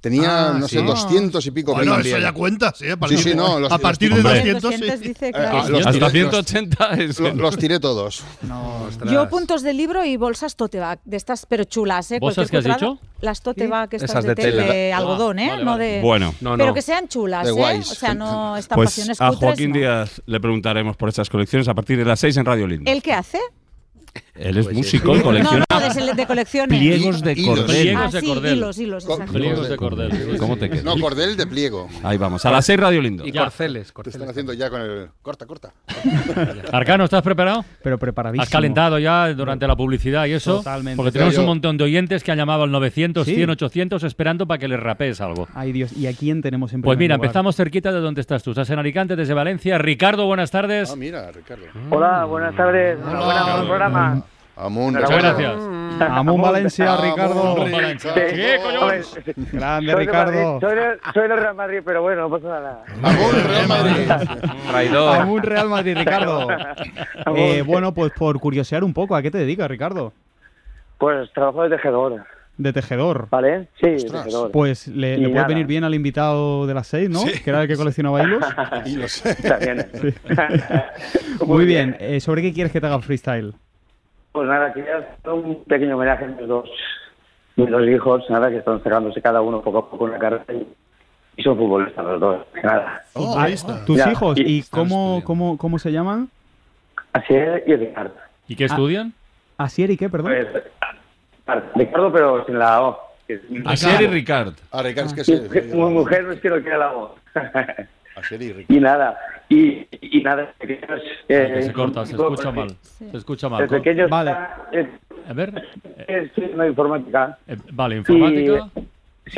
Tenía, 0.00 0.48
Ah, 0.48 0.52
no 0.58 0.66
sé, 0.66 0.78
sí. 0.80 0.84
200 0.86 1.44
y 1.46 1.50
pico 1.50 1.74
Bueno, 1.74 1.96
pins. 1.96 2.06
eso 2.06 2.18
ya 2.18 2.32
cuenta, 2.32 2.72
sí. 2.74 2.88
A 2.88 2.96
partir, 2.96 3.18
Sí, 3.18 3.30
sí, 3.30 3.34
no, 3.36 3.56
de, 3.56 3.60
los- 3.60 3.70
a 3.70 3.74
los 3.74 3.82
partir 3.82 4.08
de 4.14 4.22
tiré. 4.22 4.28
200, 4.54 4.62
200 4.62 4.98
sí. 5.00 5.08
dice 5.08 5.32
que- 5.32 5.38
Eh, 5.38 5.46
ah, 5.46 5.66
los 5.68 5.86
Hasta 5.86 5.92
tiré- 6.08 6.10
180 6.10 6.90
es... 6.94 7.20
los- 7.20 7.36
los 7.36 7.56
tiré 7.58 7.80
todos. 7.80 8.24
Yo 9.10 9.28
puntos 9.28 9.62
de 9.62 9.74
libro 9.74 10.02
y 10.04 10.16
bolsas 10.16 10.56
tote 10.56 10.78
bag, 10.78 11.00
de 11.04 11.16
estas 11.18 11.44
pero 11.44 11.64
chulas, 11.64 12.10
¿eh? 12.12 12.18
¿Bolsas 12.18 12.50
qué 12.50 12.56
has 12.56 12.64
dicho? 12.64 12.98
Las 13.20 13.42
tote 13.42 13.66
bag, 13.66 13.90
estas 13.92 14.08
Esas 14.10 14.24
de, 14.24 14.30
de 14.30 14.34
tela, 14.36 14.62
tela. 14.62 14.72
de 14.74 14.92
Ah, 14.94 14.96
algodón, 14.96 15.38
¿eh? 15.38 15.50
vale, 15.50 15.64
no 15.64 15.70
vale. 15.72 15.84
de... 15.84 16.00
Bueno. 16.00 16.34
No, 16.40 16.52
Pero 16.56 16.68
no. 16.68 16.74
que 16.74 16.82
sean 16.82 17.06
chulas, 17.06 17.44
De 17.44 17.50
¿eh? 17.50 17.54
guays. 17.54 17.90
O 17.90 17.94
sea, 17.94 18.14
no 18.14 18.52
Pues 18.54 18.60
estampaciones 18.60 19.20
a 19.20 19.28
cutres, 19.28 19.40
Joaquín 19.50 19.70
no. 19.72 19.76
Díaz 19.78 20.22
le 20.24 20.40
preguntaremos 20.40 20.96
por 20.96 21.10
estas 21.10 21.28
colecciones 21.28 21.68
a 21.68 21.74
partir 21.74 21.98
de 21.98 22.06
las 22.06 22.18
6 22.20 22.34
en 22.38 22.46
Radio 22.46 22.66
Lindo. 22.66 22.90
¿El 22.90 23.02
qué 23.02 23.12
hace? 23.12 23.38
Él 24.40 24.56
es 24.56 24.72
músico, 24.72 25.14
No, 25.14 25.22
colecciona 25.22 25.64
no, 25.70 25.80
de, 26.06 26.14
de 26.14 26.26
colecciones. 26.26 26.78
pliegos 26.78 27.22
de 27.22 27.32
Hilos. 27.32 27.60
cordel. 27.60 27.66
Ah, 27.66 28.08
Pliegos 28.08 28.12
de 28.12 28.20
sí, 28.20 28.26
cordel. 28.26 28.56
hilos, 28.56 28.78
hilos. 28.78 29.06
Pliegos 29.32 29.68
de 29.68 29.76
cordel. 29.76 30.36
¿Cómo 30.38 30.56
te 30.56 30.70
quedas? 30.70 30.84
No, 30.84 30.98
cordel 30.98 31.36
de 31.36 31.46
pliego. 31.46 31.88
Ahí 32.02 32.16
vamos. 32.16 32.44
A 32.46 32.50
las 32.50 32.64
6 32.64 32.80
Radio 32.80 33.02
Lindo. 33.02 33.26
Y 33.26 33.32
Ya. 33.32 33.42
corceles, 33.42 33.92
Te 34.02 34.10
están 34.10 34.28
haciendo 34.28 34.52
ya 34.52 34.70
con 34.70 34.80
el... 34.80 35.08
Corta, 35.22 35.46
corta. 35.46 35.72
Arcano, 36.72 37.04
¿estás 37.04 37.22
preparado? 37.22 37.64
Pero 37.82 37.98
preparadísimo. 37.98 38.42
Has 38.42 38.50
calentado 38.50 38.98
ya 38.98 39.32
durante 39.34 39.66
la 39.66 39.76
publicidad 39.76 40.26
y 40.26 40.32
eso. 40.32 40.56
Totalmente. 40.58 40.96
Porque 40.96 41.12
tenemos 41.12 41.36
un 41.38 41.46
montón 41.46 41.76
de 41.76 41.84
oyentes 41.84 42.24
que 42.24 42.32
han 42.32 42.38
llamado 42.38 42.62
al 42.64 42.70
900, 42.70 43.26
Sí. 43.26 43.34
100, 43.34 43.50
800 43.50 44.02
esperando 44.04 44.46
para 44.46 44.58
que 44.58 44.68
les 44.68 44.80
rapees 44.80 45.20
algo. 45.20 45.48
Ay, 45.54 45.72
Dios. 45.72 45.92
¿Y 45.92 46.06
a 46.06 46.12
quién 46.14 46.40
tenemos 46.42 46.72
en 46.72 46.82
Pues 46.82 46.98
mira, 46.98 47.16
lugar? 47.16 47.26
empezamos 47.26 47.56
cerquita 47.56 47.92
de 47.92 48.00
donde 48.00 48.20
estás 48.20 48.42
tú. 48.42 48.50
Estás 48.52 48.70
en 48.70 48.78
Alicante, 48.78 49.16
desde 49.16 49.34
Valencia. 49.34 49.76
Ricardo, 49.78 50.26
buenas 50.26 50.50
tardes. 50.50 50.90
Ah, 50.90 50.96
mira, 50.96 51.30
Ricardo. 51.30 51.64
Hola, 51.90 52.24
buenas 52.24 52.56
tardes. 52.56 52.98
Enhorabuena 52.98 53.42
por 53.52 53.60
el 53.60 53.66
programa. 53.66 54.22
Amun, 54.60 54.94
Muchas 54.94 55.10
gracias. 55.10 55.54
Amón 56.00 56.40
Valencia, 56.40 56.96
Ricardo. 56.96 57.64
Ricardo. 57.64 58.14
¿Qué, 58.14 58.58
coño? 58.62 58.80
Grande, 59.52 59.86
soy 59.86 59.86
de 59.86 59.96
Ricardo. 59.96 60.32
Madrid, 60.54 60.60
Soy 60.68 60.76
de, 60.76 60.98
soy 61.12 61.28
de 61.28 61.36
Real 61.36 61.54
Madrid, 61.54 61.78
pero 61.84 62.02
bueno, 62.02 62.22
no 62.28 62.30
pasa 62.30 62.48
nada. 62.48 62.84
Amun, 63.02 63.32
Real 63.46 63.68
Madrid. 63.68 64.10
Traidor. 64.70 65.16
Amón 65.16 65.42
Real 65.42 65.68
Madrid, 65.68 65.96
Ricardo. 65.98 66.48
Eh, 67.36 67.62
bueno, 67.66 67.92
pues 67.94 68.12
por 68.12 68.38
curiosear 68.40 68.82
un 68.82 68.92
poco, 68.94 69.14
¿a 69.14 69.22
qué 69.22 69.30
te 69.30 69.38
dedicas, 69.38 69.68
Ricardo? 69.68 70.12
Pues 70.98 71.30
trabajo 71.32 71.62
de 71.62 71.70
tejedor, 71.76 72.24
De 72.56 72.72
tejedor. 72.72 73.28
¿vale? 73.30 73.68
Sí, 73.80 73.94
Ostras. 73.96 74.24
tejedor. 74.24 74.50
Pues 74.50 74.88
le, 74.88 75.16
le 75.16 75.24
puede 75.28 75.34
nada. 75.34 75.48
venir 75.48 75.66
bien 75.66 75.84
al 75.84 75.94
invitado 75.94 76.66
de 76.66 76.74
las 76.74 76.86
seis, 76.86 77.08
¿no? 77.10 77.20
Que 77.24 77.50
era 77.50 77.62
el 77.62 77.68
que 77.68 77.76
coleccionaba 77.76 78.22
hilos. 78.22 78.44
Y 78.86 78.96
los... 78.96 79.22
También. 79.22 79.86
Muy 81.46 81.64
bien. 81.66 81.96
Eh, 82.00 82.20
¿Sobre 82.20 82.42
qué 82.42 82.52
quieres 82.52 82.72
que 82.72 82.80
te 82.80 82.86
haga 82.86 83.00
freestyle? 83.00 83.54
Pues 84.32 84.46
nada, 84.48 84.72
quería 84.72 84.98
hacer 84.98 85.32
un 85.32 85.64
pequeño 85.64 85.96
homenaje 85.96 86.24
a 86.24 86.28
mis 86.28 86.46
dos, 86.46 86.68
mis 87.56 87.68
dos 87.70 87.82
hijos, 87.88 88.24
nada, 88.30 88.48
que 88.50 88.58
están 88.58 88.82
sacándose 88.82 89.20
cada 89.20 89.40
uno 89.40 89.60
poco 89.60 89.78
a 89.78 89.90
poco 89.90 90.04
una 90.04 90.18
carrera 90.18 90.44
y, 90.50 90.66
y 91.36 91.42
son 91.42 91.56
futbolistas 91.58 92.04
los 92.04 92.20
dos, 92.20 92.46
nada. 92.62 93.02
Futbolista. 93.12 93.84
¿Tus 93.84 93.96
Ya, 93.98 94.12
hijos? 94.12 94.38
y- 94.38 94.58
¿Y 94.58 94.62
cómo, 94.70 95.22
cómo, 95.24 95.58
cómo 95.58 95.78
se 95.78 95.90
llaman? 95.90 96.28
Así 97.12 97.34
es, 97.34 97.62
y 97.66 97.74
Ricardo. 97.74 98.14
¿Y 98.46 98.54
qué 98.54 98.64
Ah. 98.64 98.66
estudian? 98.68 99.12
¿Asier 99.58 99.90
y 99.90 99.96
qué, 99.96 100.08
perdón? 100.08 100.32
Pues, 100.32 100.64
Ricardo, 101.74 102.12
pero 102.12 102.46
sin 102.46 102.58
la 102.58 102.82
O. 102.82 103.00
Asier 103.66 104.02
y 104.02 104.06
Ricard. 104.06 104.54
Ah, 104.72 104.82
Ricardo, 104.82 105.10
es 105.10 105.14
que 105.14 105.24
Sí, 105.24 105.36
sí. 105.52 105.76
mu- 105.76 105.90
mujer 105.90 106.24
no 106.24 106.32
es 106.32 106.40
que 106.40 106.48
no 106.50 106.60
quiere 106.60 106.78
la 106.78 106.92
voz. 106.92 107.12
Y 108.68 108.80
nada, 108.80 109.18
y, 109.48 109.86
y 110.00 110.22
nada. 110.22 110.52
Ah, 110.60 110.96
eh, 111.28 111.62
se 111.62 111.72
corta, 111.72 112.06
se 112.06 112.14
escucha 112.14 112.50
mal. 112.50 112.70
Se 112.98 113.16
escucha 113.16 113.48
mal. 113.48 113.66
Desde 113.66 113.82
que 113.82 113.94
yo 113.94 114.08
vale. 114.08 114.30
Está, 114.30 114.68
eh, 114.72 114.88
a 115.28 115.32
ver. 115.32 115.64
Eh, 116.08 116.30
sí, 116.34 116.50
no, 116.54 116.66
informática. 116.66 117.38
vale, 117.72 117.96
informática. 117.96 118.68
Sí, 118.74 118.80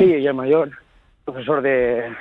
eh, 0.03 0.17
sí, 0.17 0.21
ya 0.21 0.33
mayor 0.33 0.71
profesor 1.25 1.61
de, 1.61 1.69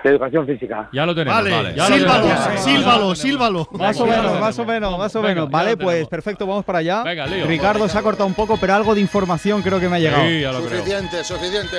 de 0.05 0.11
educación 0.11 0.47
física. 0.47 0.89
Ya 0.93 1.05
lo 1.05 1.15
tenemos. 1.15 1.43
Vale, 1.43 1.51
Vale, 1.51 1.75
ya 1.75 1.89
lo 1.89 1.97
sílvalo, 1.97 2.23
tenemos. 2.23 2.61
sílvalo, 2.65 3.15
sílvalo. 3.15 3.69
Más 3.73 4.01
o 4.01 4.07
menos, 4.07 4.41
más 4.41 4.59
o 4.59 4.65
menos, 4.65 4.99
más 4.99 5.17
o 5.17 5.23
menos. 5.23 5.51
Vale, 5.51 5.77
pues 5.77 6.07
perfecto, 6.09 6.47
vamos 6.47 6.65
para 6.65 6.79
allá. 6.79 7.03
Venga, 7.03 7.27
lío. 7.27 7.47
Ricardo 7.47 7.89
se 7.89 7.99
ha 7.99 8.03
cortado 8.03 8.27
un 8.27 8.35
poco, 8.35 8.57
pero 8.59 8.75
algo 8.75 8.95
de 8.95 9.01
información 9.01 9.61
creo 9.63 9.81
que 9.81 9.89
me 9.89 9.97
ha 9.97 9.99
llegado. 9.99 10.23
Sí, 10.25 10.41
ya 10.41 10.53
lo 10.53 10.61
creo. 10.61 10.79
Suficiente, 10.79 11.25
suficiente. 11.25 11.77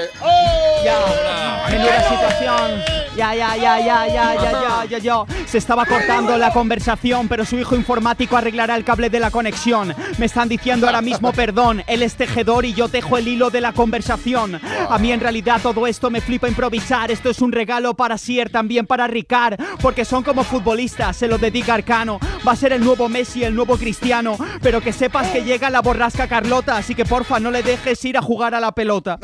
Ya, 0.84 1.66
menuda 1.70 2.02
situación. 2.04 2.82
Ya, 3.16 3.36
ya, 3.36 3.56
ya, 3.56 3.80
ya, 3.80 4.08
ya, 4.08 4.36
ya, 4.36 4.52
ya, 4.52 4.86
ya, 4.90 4.98
ya. 4.98 5.16
Se 5.46 5.60
estaba 5.60 5.86
cortando 5.86 6.36
la 6.38 6.52
conversación, 6.52 7.28
pero 7.28 7.46
su 7.46 7.58
hijo 7.58 7.76
informático 7.76 8.36
arreglará 8.36 8.76
el 8.76 8.84
cable 8.84 9.10
de 9.10 9.20
la 9.20 9.30
conexión. 9.32 9.94
Me 10.18 10.26
están 10.26 10.50
diciendo 10.50 10.88
ahora 10.88 11.02
mismo 11.02 11.32
perdón. 11.34 11.84
Él 11.88 12.02
es 12.02 12.16
tejedor 12.16 12.66
y 12.66 12.74
yo 12.74 12.90
tejo 12.90 13.18
el 13.18 13.28
hilo 13.28 13.50
de 13.50 13.62
la 13.62 13.72
conversación. 13.72 14.60
A 14.90 14.98
mí 14.98 15.12
en 15.12 15.20
realidad 15.20 15.62
todo 15.62 15.86
esto 15.88 16.10
me 16.10 16.20
flipa 16.22 16.48
improvisar. 16.48 17.12
Esto 17.14 17.30
es 17.30 17.44
un 17.44 17.52
regalo 17.52 17.94
para 17.94 18.18
Sier, 18.18 18.50
también 18.50 18.88
para 18.88 19.06
Ricard, 19.06 19.60
porque 19.80 20.04
son 20.04 20.24
como 20.24 20.44
futbolistas. 20.44 21.16
Se 21.16 21.28
lo 21.28 21.38
dedica 21.38 21.76
Arcano. 21.76 22.20
Va 22.46 22.54
a 22.54 22.56
ser 22.56 22.74
el 22.74 22.84
nuevo 22.84 23.08
Messi, 23.08 23.44
el 23.44 23.54
nuevo 23.54 23.78
Cristiano. 23.78 24.36
Pero 24.64 24.82
que 24.82 24.92
sepas 24.92 25.28
que 25.28 25.44
llega 25.44 25.70
la 25.70 25.82
borrasca 25.82 26.28
Carlota, 26.28 26.76
así 26.76 26.96
que 26.96 27.06
porfa 27.06 27.40
no 27.40 27.52
le 27.52 27.62
dejes 27.62 28.04
ir 28.04 28.18
a 28.18 28.24
jugar 28.24 28.56
a 28.56 28.60
la 28.60 28.72
pelota. 28.72 29.20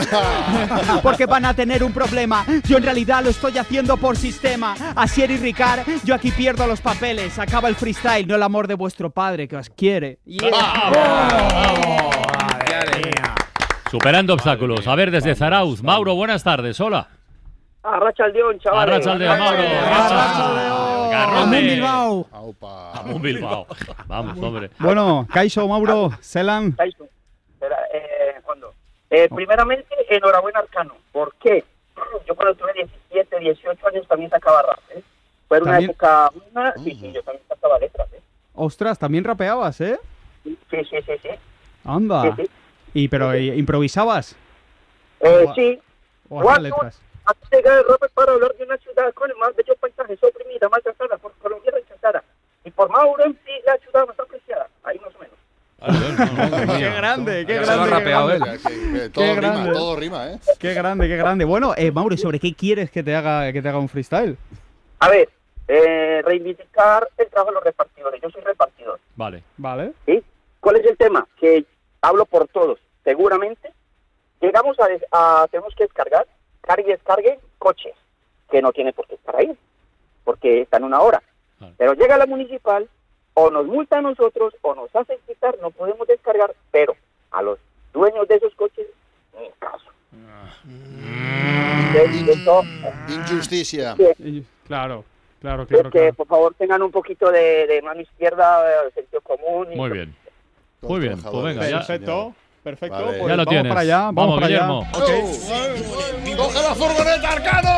porque 1.01 1.25
van 1.25 1.45
a 1.45 1.55
tener 1.55 1.83
un 1.83 1.91
problema. 1.91 2.45
Yo 2.67 2.77
en 2.77 2.83
realidad 2.83 3.23
lo 3.23 3.31
estoy 3.31 3.57
haciendo 3.57 3.97
por 3.97 4.15
sistema. 4.17 4.75
Asier 4.95 5.31
y 5.31 5.37
Ricard, 5.37 5.79
yo 6.03 6.13
aquí 6.13 6.29
pierdo 6.29 6.67
los 6.67 6.81
papeles. 6.81 7.39
Acaba 7.39 7.69
el 7.69 7.75
freestyle, 7.75 8.27
no 8.27 8.35
el 8.35 8.43
amor 8.43 8.67
de 8.67 8.75
vuestro 8.75 9.09
padre 9.09 9.47
que 9.47 9.57
os 9.57 9.71
quiere. 9.71 10.19
Superando 13.89 14.35
obstáculos. 14.35 14.87
A 14.87 14.93
ver, 14.93 15.09
desde 15.09 15.33
Zarauz. 15.33 15.81
Mauro, 15.81 16.13
buenas 16.13 16.43
tardes. 16.43 16.79
Hola. 16.79 17.18
Arracha 17.83 18.25
el 18.25 18.33
León, 18.33 18.59
chavales. 18.59 19.07
Arracha 19.07 19.13
el 19.13 19.19
de 19.19 19.27
Mauro. 19.27 19.45
Amón 19.93 21.11
Garrote. 21.11 21.61
Bilbao. 21.61 22.27
Amón 22.93 23.21
Bilbao. 23.21 23.67
Vamos, 24.07 24.37
hombre. 24.43 24.69
Bueno, 24.79 25.27
Kaixo, 25.31 25.67
Mauro. 25.67 26.09
Tyson. 26.21 26.75
Espera, 27.53 27.77
eh, 27.93 28.35
¿cuándo? 28.43 28.73
Eh, 29.09 29.27
primeramente, 29.33 29.87
enhorabuena 30.09 30.59
Arcano. 30.59 30.95
¿Por 31.11 31.33
qué? 31.35 31.63
Yo 32.27 32.35
cuando 32.35 32.55
tuve 32.55 32.73
17, 32.73 33.39
18 33.39 33.87
años 33.87 34.07
también 34.07 34.29
sacaba 34.29 34.61
rap. 34.61 34.79
¿eh? 34.95 35.03
Fue 35.47 35.59
una 35.59 35.71
¿También? 35.71 35.89
época 35.89 36.31
buena. 36.53 36.73
Sí, 36.83 36.91
sí, 36.99 37.11
yo 37.11 37.21
también 37.23 37.43
sacaba 37.47 37.79
letras. 37.79 38.07
¿eh? 38.13 38.21
Ostras, 38.53 38.99
también 38.99 39.23
rapeabas, 39.23 39.81
¿eh? 39.81 39.99
Sí, 40.43 40.57
sí, 40.69 40.77
sí, 40.89 41.01
sí. 41.21 41.29
Anda. 41.83 42.21
Sí, 42.23 42.43
sí. 42.43 42.49
Y 42.93 43.07
pero 43.07 43.35
¿y- 43.35 43.49
improvisabas. 43.57 44.35
Eh, 45.21 45.45
O- 45.47 45.53
sí. 45.55 45.79
o 46.29 46.39
hacías 46.39 46.43
¿Cuándo 46.43 46.69
letras. 46.69 47.01
Llega 47.69 47.81
el 47.81 47.87
rap 47.87 48.11
para 48.15 48.31
hablar 48.33 48.55
de 48.55 48.63
una 48.63 48.77
ciudad 48.77 49.13
con 49.13 49.29
el 49.29 49.37
más 49.37 49.55
bello 49.55 49.75
paisaje, 49.79 50.17
oprimida, 50.21 50.67
maltratada, 50.69 51.17
por 51.17 51.33
Colombia 51.33 51.71
rechazada. 51.71 52.23
Y 52.63 52.71
por 52.71 52.89
Mauro 52.89 53.23
en 53.25 53.33
sí, 53.45 53.51
la 53.65 53.77
ciudad 53.77 54.07
más 54.07 54.19
apreciada. 54.19 54.67
Ahí 54.83 54.99
más 54.99 55.13
o 55.15 55.19
menos. 55.19 55.35
Qué 56.79 56.89
grande, 56.89 57.45
qué 57.45 57.53
grande. 57.59 57.89
qué 58.03 58.09
grande. 58.09 58.35
él. 58.35 58.41
Que- 58.61 58.99
que 58.99 59.09
todo 59.09 59.23
Qué 59.23 59.35
rima, 59.35 59.51
grande. 59.53 59.71
todo 59.71 59.95
rima, 59.95 60.31
¿eh? 60.31 60.39
Qué 60.57 60.73
grande, 60.73 61.07
qué 61.07 61.15
grande. 61.15 61.45
Bueno, 61.45 61.73
eh, 61.77 61.91
Mauro, 61.91 62.15
¿y 62.15 62.17
sobre 62.17 62.39
qué 62.39 62.53
quieres 62.55 62.89
que 62.91 63.03
te 63.03 63.15
haga 63.15 63.53
que 63.53 63.61
te 63.61 63.69
haga 63.69 63.77
un 63.79 63.87
freestyle? 63.87 64.35
A 64.99 65.09
ver, 65.09 65.29
eh, 65.67 66.21
reivindicar 66.25 67.07
el 67.17 67.27
trabajo 67.29 67.51
de 67.51 67.55
los 67.55 67.63
repartidores. 67.63 68.19
Yo 68.21 68.29
soy 68.31 68.41
repartidor. 68.41 68.99
Vale. 69.15 69.43
Vale. 69.57 69.93
¿sí? 70.07 70.21
¿Cuál 70.59 70.77
es 70.77 70.85
el 70.87 70.97
tema? 70.97 71.25
Que 71.39 71.63
hablo 72.01 72.25
por 72.25 72.47
todos. 72.49 72.79
Seguramente 73.05 73.71
llegamos 74.41 74.75
a, 74.79 74.87
a- 75.43 75.47
tenemos 75.49 75.73
que 75.75 75.83
descargar, 75.85 76.25
cargue 76.61 76.87
y 76.89 76.91
descargue 76.93 77.39
coches, 77.59 77.93
que 78.49 78.61
no 78.61 78.71
tiene 78.73 78.93
por 78.93 79.05
qué 79.07 79.15
estar 79.15 79.35
ahí, 79.35 79.55
porque 80.23 80.61
están 80.61 80.83
una 80.83 81.01
hora. 81.01 81.21
Pero 81.77 81.93
llega 81.93 82.17
la 82.17 82.25
municipal, 82.25 82.89
o 83.35 83.51
nos 83.51 83.65
multa 83.67 83.99
a 83.99 84.01
nosotros, 84.01 84.55
o 84.61 84.73
nos 84.73 84.93
hace 84.95 85.19
quitar, 85.27 85.57
no 85.61 85.69
podemos 85.71 86.07
descargar, 86.07 86.55
pero 86.71 86.95
a 87.31 87.41
los 87.43 87.59
dueños 87.93 88.27
de 88.27 88.35
esos 88.35 88.55
coches, 88.55 88.87
ni 89.39 89.49
caso. 89.59 89.85
De- 91.93 92.31
eso, 92.31 92.61
Injusticia. 93.09 93.95
Claro, 94.67 95.03
claro, 95.41 95.67
que, 95.67 95.81
que, 95.89 96.13
por 96.13 96.27
favor 96.27 96.53
tengan 96.55 96.81
un 96.81 96.91
poquito 96.91 97.31
de, 97.31 97.65
de 97.67 97.81
mano 97.81 98.01
izquierda, 98.01 98.85
eh, 98.85 98.91
sentido 98.93 99.21
común. 99.21 99.71
y- 99.73 99.75
Muy 99.75 99.89
bien. 99.89 100.15
Muy 100.81 100.99
bien, 101.01 101.21
pues 101.21 101.43
venga, 101.43 101.67
ya. 101.69 101.77
Perfecto, 101.79 102.33
perfecto. 102.63 102.95
Vale. 103.05 103.17
pues 103.19 103.29
Ya 103.29 103.35
lo 103.35 103.45
vamos 103.45 103.47
tienes. 103.49 103.69
para 103.69 103.81
allá, 103.81 103.97
vamos, 104.11 104.15
Vamos, 104.15 104.35
para 104.35 104.47
Guillermo. 104.47 104.87
allá. 104.93 106.35
¡Coge 106.37 106.61
la 106.61 106.75
furgoneta, 106.75 107.31
Arcano! 107.31 107.69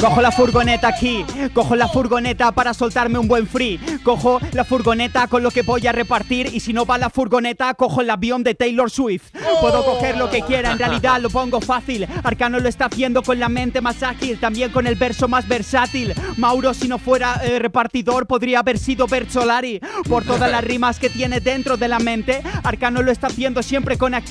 Cojo 0.00 0.22
la 0.22 0.32
furgoneta 0.32 0.88
aquí, 0.88 1.24
cojo 1.52 1.76
la 1.76 1.86
furgoneta 1.86 2.52
para 2.52 2.72
soltarme 2.72 3.18
un 3.18 3.28
buen 3.28 3.46
free, 3.46 3.78
cojo 4.02 4.40
la 4.52 4.64
furgoneta 4.64 5.26
con 5.26 5.42
lo 5.42 5.50
que 5.50 5.60
voy 5.60 5.86
a 5.86 5.92
repartir 5.92 6.48
y 6.54 6.60
si 6.60 6.72
no 6.72 6.86
va 6.86 6.96
la 6.96 7.10
furgoneta, 7.10 7.74
cojo 7.74 8.00
el 8.00 8.08
avión 8.08 8.42
de 8.42 8.54
Taylor 8.54 8.90
Swift. 8.90 9.24
Puedo 9.60 9.84
coger 9.84 10.16
lo 10.16 10.30
que 10.30 10.40
quiera, 10.40 10.72
en 10.72 10.78
realidad 10.78 11.20
lo 11.20 11.28
pongo 11.28 11.60
fácil. 11.60 12.06
Arcano 12.24 12.58
lo 12.60 12.68
está 12.68 12.86
haciendo 12.86 13.22
con 13.22 13.38
la 13.38 13.50
mente 13.50 13.82
más 13.82 14.02
ágil, 14.02 14.40
también 14.40 14.70
con 14.72 14.86
el 14.86 14.94
verso 14.94 15.28
más 15.28 15.46
versátil. 15.46 16.14
Mauro, 16.38 16.72
si 16.72 16.88
no 16.88 16.98
fuera 16.98 17.38
eh, 17.44 17.58
repartidor, 17.58 18.26
podría 18.26 18.60
haber 18.60 18.78
sido 18.78 19.06
Bersolari. 19.06 19.80
Por 20.08 20.24
todas 20.24 20.50
las 20.50 20.64
rimas 20.64 20.98
que 20.98 21.10
tiene 21.10 21.40
dentro 21.40 21.76
de 21.76 21.88
la 21.88 21.98
mente, 21.98 22.42
Arcano 22.64 23.02
lo 23.02 23.12
está 23.12 23.26
haciendo 23.26 23.62
siempre 23.62 23.98
con 23.98 24.14
actitud. 24.14 24.29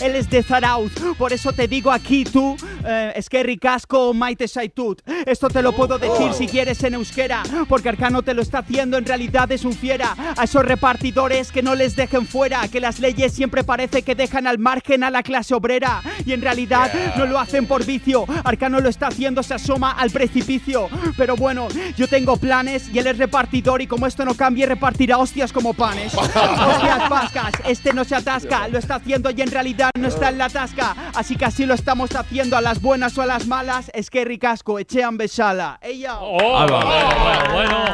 Él 0.00 0.16
es 0.16 0.28
de 0.28 0.42
Zarauz, 0.42 0.92
por 1.16 1.32
eso 1.32 1.52
te 1.52 1.68
digo 1.68 1.92
aquí 1.92 2.24
tú, 2.24 2.56
eh, 2.88 3.12
es 3.16 3.28
que 3.28 3.42
Ricasco 3.42 4.14
Maite 4.14 4.48
Saitut. 4.48 5.02
Esto 5.26 5.48
te 5.48 5.62
lo 5.62 5.72
puedo 5.72 5.98
decir 5.98 6.32
si 6.32 6.46
quieres 6.46 6.82
en 6.84 6.94
euskera, 6.94 7.42
porque 7.68 7.90
Arcano 7.90 8.22
te 8.22 8.32
lo 8.32 8.40
está 8.40 8.58
haciendo, 8.58 8.96
en 8.96 9.04
realidad 9.04 9.52
es 9.52 9.64
un 9.64 9.74
fiera. 9.74 10.16
A 10.36 10.44
esos 10.44 10.64
repartidores 10.64 11.52
que 11.52 11.62
no 11.62 11.74
les 11.74 11.96
dejen 11.96 12.26
fuera, 12.26 12.66
que 12.68 12.80
las 12.80 12.98
leyes 12.98 13.32
siempre 13.32 13.62
parece 13.62 14.02
que 14.02 14.14
dejan 14.14 14.46
al 14.46 14.58
margen 14.58 15.04
a 15.04 15.10
la 15.10 15.22
clase 15.22 15.54
obrera. 15.54 16.02
Y 16.24 16.32
en 16.32 16.40
realidad 16.40 16.90
no 17.16 17.26
lo 17.26 17.38
hacen 17.38 17.66
por 17.66 17.84
vicio. 17.84 18.24
Arcano 18.44 18.80
lo 18.80 18.88
está 18.88 19.08
haciendo, 19.08 19.42
se 19.42 19.54
asoma 19.54 19.92
al 19.92 20.10
precipicio. 20.10 20.88
Pero 21.16 21.36
bueno, 21.36 21.68
yo 21.96 22.08
tengo 22.08 22.36
planes 22.36 22.88
y 22.92 22.98
él 22.98 23.06
es 23.06 23.18
repartidor 23.18 23.82
y 23.82 23.86
como 23.86 24.06
esto 24.06 24.24
no 24.24 24.34
cambie, 24.34 24.64
repartirá 24.64 25.18
hostias 25.18 25.52
como 25.52 25.74
panes. 25.74 26.14
hostias 26.14 27.08
vascas, 27.10 27.52
este 27.66 27.92
no 27.92 28.04
se 28.04 28.14
atasca, 28.14 28.68
lo 28.68 28.78
está 28.78 28.94
haciendo 28.96 29.30
y 29.30 29.42
en 29.42 29.50
realidad 29.50 29.90
no 29.98 30.08
está 30.08 30.30
en 30.30 30.38
la 30.38 30.48
tasca. 30.48 30.96
Así 31.14 31.36
que 31.36 31.44
así 31.44 31.66
lo 31.66 31.74
estamos 31.74 32.14
haciendo 32.14 32.56
a 32.56 32.60
las 32.60 32.77
buenas 32.80 33.16
o 33.18 33.22
a 33.22 33.26
las 33.26 33.46
malas. 33.46 33.90
Es 33.94 34.10
que 34.10 34.24
ricasco, 34.24 34.78
echean 34.78 35.16
besala. 35.16 35.78
Ella. 35.82 36.18
Oh, 36.20 36.38
bueno, 36.38 36.80
bueno, 36.86 37.52
bueno. 37.52 37.84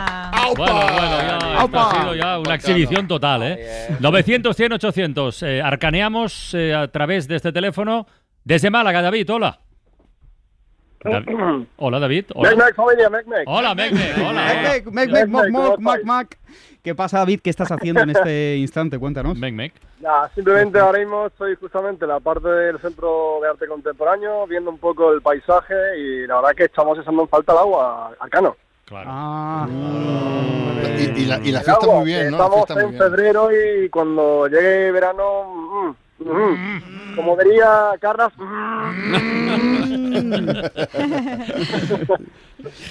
Bueno, 0.57 0.75
bueno, 0.75 1.21
ya 1.23 1.61
Aupa. 1.61 1.91
ha 1.91 2.01
sido 2.03 2.15
ya 2.15 2.39
una 2.39 2.55
exhibición 2.55 3.09
total, 3.09 3.43
¿eh? 3.43 3.97
900, 4.01 4.55
100, 4.57 4.73
800. 4.75 5.43
Eh, 5.43 5.63
arcaneamos 5.63 6.55
eh, 6.55 6.75
a 6.75 6.89
través 6.89 7.27
de 7.27 7.37
este 7.37 7.51
teléfono 7.53 8.07
desde 8.45 8.71
Málaga, 8.71 9.03
David. 9.03 9.31
Hola. 9.33 9.61
Dav- 11.05 11.67
Hola, 11.77 11.99
David. 12.01 12.25
Hola. 12.35 12.51
Mec, 12.51 12.59
mec. 13.27 13.45
Hola, 13.47 13.75
Mec, 13.75 13.93
Mec, 13.93 14.19
hola. 14.27 14.45
Mec, 15.79 16.05
mec. 16.05 16.39
¿Qué 16.83 16.95
pasa, 16.95 17.19
David? 17.19 17.41
¿Qué 17.43 17.51
estás 17.51 17.71
haciendo 17.71 18.03
en 18.03 18.11
este 18.11 18.57
instante? 18.59 18.99
Cuéntanos. 18.99 19.37
Mec, 19.39 19.55
mec. 19.55 19.73
Nada, 20.01 20.31
simplemente 20.35 20.79
ahora 20.79 20.99
mismo 20.99 21.27
estoy 21.27 21.55
justamente 21.57 22.05
en 22.05 22.11
la 22.11 22.21
parte 22.21 22.49
del 22.49 22.79
Centro 22.79 23.39
de 23.43 23.49
Arte 23.49 23.67
Contemporáneo, 23.67 24.47
viendo 24.47 24.71
un 24.71 24.79
poco 24.79 25.13
el 25.13 25.23
paisaje 25.23 25.75
y 25.99 26.27
la 26.27 26.37
verdad 26.37 26.51
que 26.55 26.65
estamos 26.65 26.99
echando 26.99 27.23
en 27.23 27.29
falta 27.29 27.53
el 27.53 27.59
agua, 27.59 28.13
Arcano. 28.21 28.57
Claro. 28.85 29.09
Ah. 29.11 29.67
Y, 30.99 31.23
y 31.23 31.25
la, 31.25 31.39
y 31.39 31.53
la 31.53 31.61
El 31.61 31.65
fiesta 31.65 31.73
agua, 31.87 31.95
muy 31.97 32.05
bien, 32.07 32.31
¿no? 32.31 32.37
La 32.39 32.45
Estamos 32.45 32.71
en 32.71 32.91
bien. 32.91 32.99
febrero 33.03 33.49
y 33.51 33.89
cuando 33.89 34.47
llegue 34.49 34.93
verano, 34.93 35.95
mm, 36.19 36.29
mm, 36.31 36.94
como 37.15 37.37
diría 37.37 37.93
Carlas, 38.01 38.33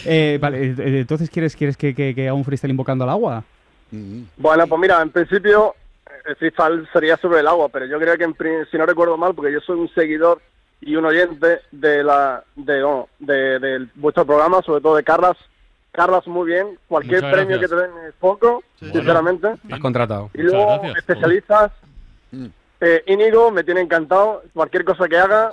Eh, 0.05 0.37
vale, 0.39 0.65
eh, 0.65 0.75
eh, 0.77 0.99
entonces 0.99 1.29
quieres, 1.31 1.55
quieres 1.55 1.77
que, 1.77 1.95
que, 1.95 2.13
que 2.13 2.27
haga 2.27 2.33
un 2.35 2.45
freestyle 2.45 2.69
invocando 2.69 3.05
al 3.05 3.09
agua. 3.09 3.43
Bueno, 4.37 4.67
pues 4.67 4.81
mira, 4.81 5.01
en 5.01 5.09
principio 5.09 5.73
el 6.25 6.35
freestyle 6.35 6.87
sería 6.93 7.17
sobre 7.17 7.39
el 7.39 7.47
agua, 7.47 7.69
pero 7.69 7.85
yo 7.85 7.99
creo 7.99 8.17
que 8.17 8.23
en 8.23 8.35
si 8.69 8.77
no 8.77 8.85
recuerdo 8.85 9.17
mal, 9.17 9.33
porque 9.33 9.51
yo 9.51 9.59
soy 9.61 9.79
un 9.79 9.89
seguidor 9.89 10.41
y 10.81 10.95
un 10.95 11.05
oyente 11.05 11.61
de 11.71 12.03
la 12.03 12.43
de, 12.55 12.83
bueno, 12.83 13.09
de, 13.19 13.59
de 13.59 13.87
vuestro 13.95 14.25
programa, 14.25 14.61
sobre 14.61 14.81
todo 14.81 14.95
de 14.95 15.03
Carlas. 15.03 15.37
Carlas, 15.91 16.25
muy 16.27 16.47
bien. 16.47 16.79
Cualquier 16.87 17.21
Muchas 17.23 17.33
premio 17.33 17.59
que 17.59 17.67
te 17.67 17.75
den 17.75 17.91
es 18.07 18.15
poco, 18.19 18.63
sinceramente. 18.79 19.47
Has 19.71 19.79
contratado. 19.79 20.31
Y 20.33 20.41
luego, 20.41 20.81
especialistas, 20.97 21.71
eh, 22.83 23.03
Íñigo, 23.07 23.51
me 23.51 23.63
tiene 23.63 23.81
encantado. 23.81 24.43
Cualquier 24.53 24.83
cosa 24.83 25.07
que 25.07 25.17
haga, 25.17 25.51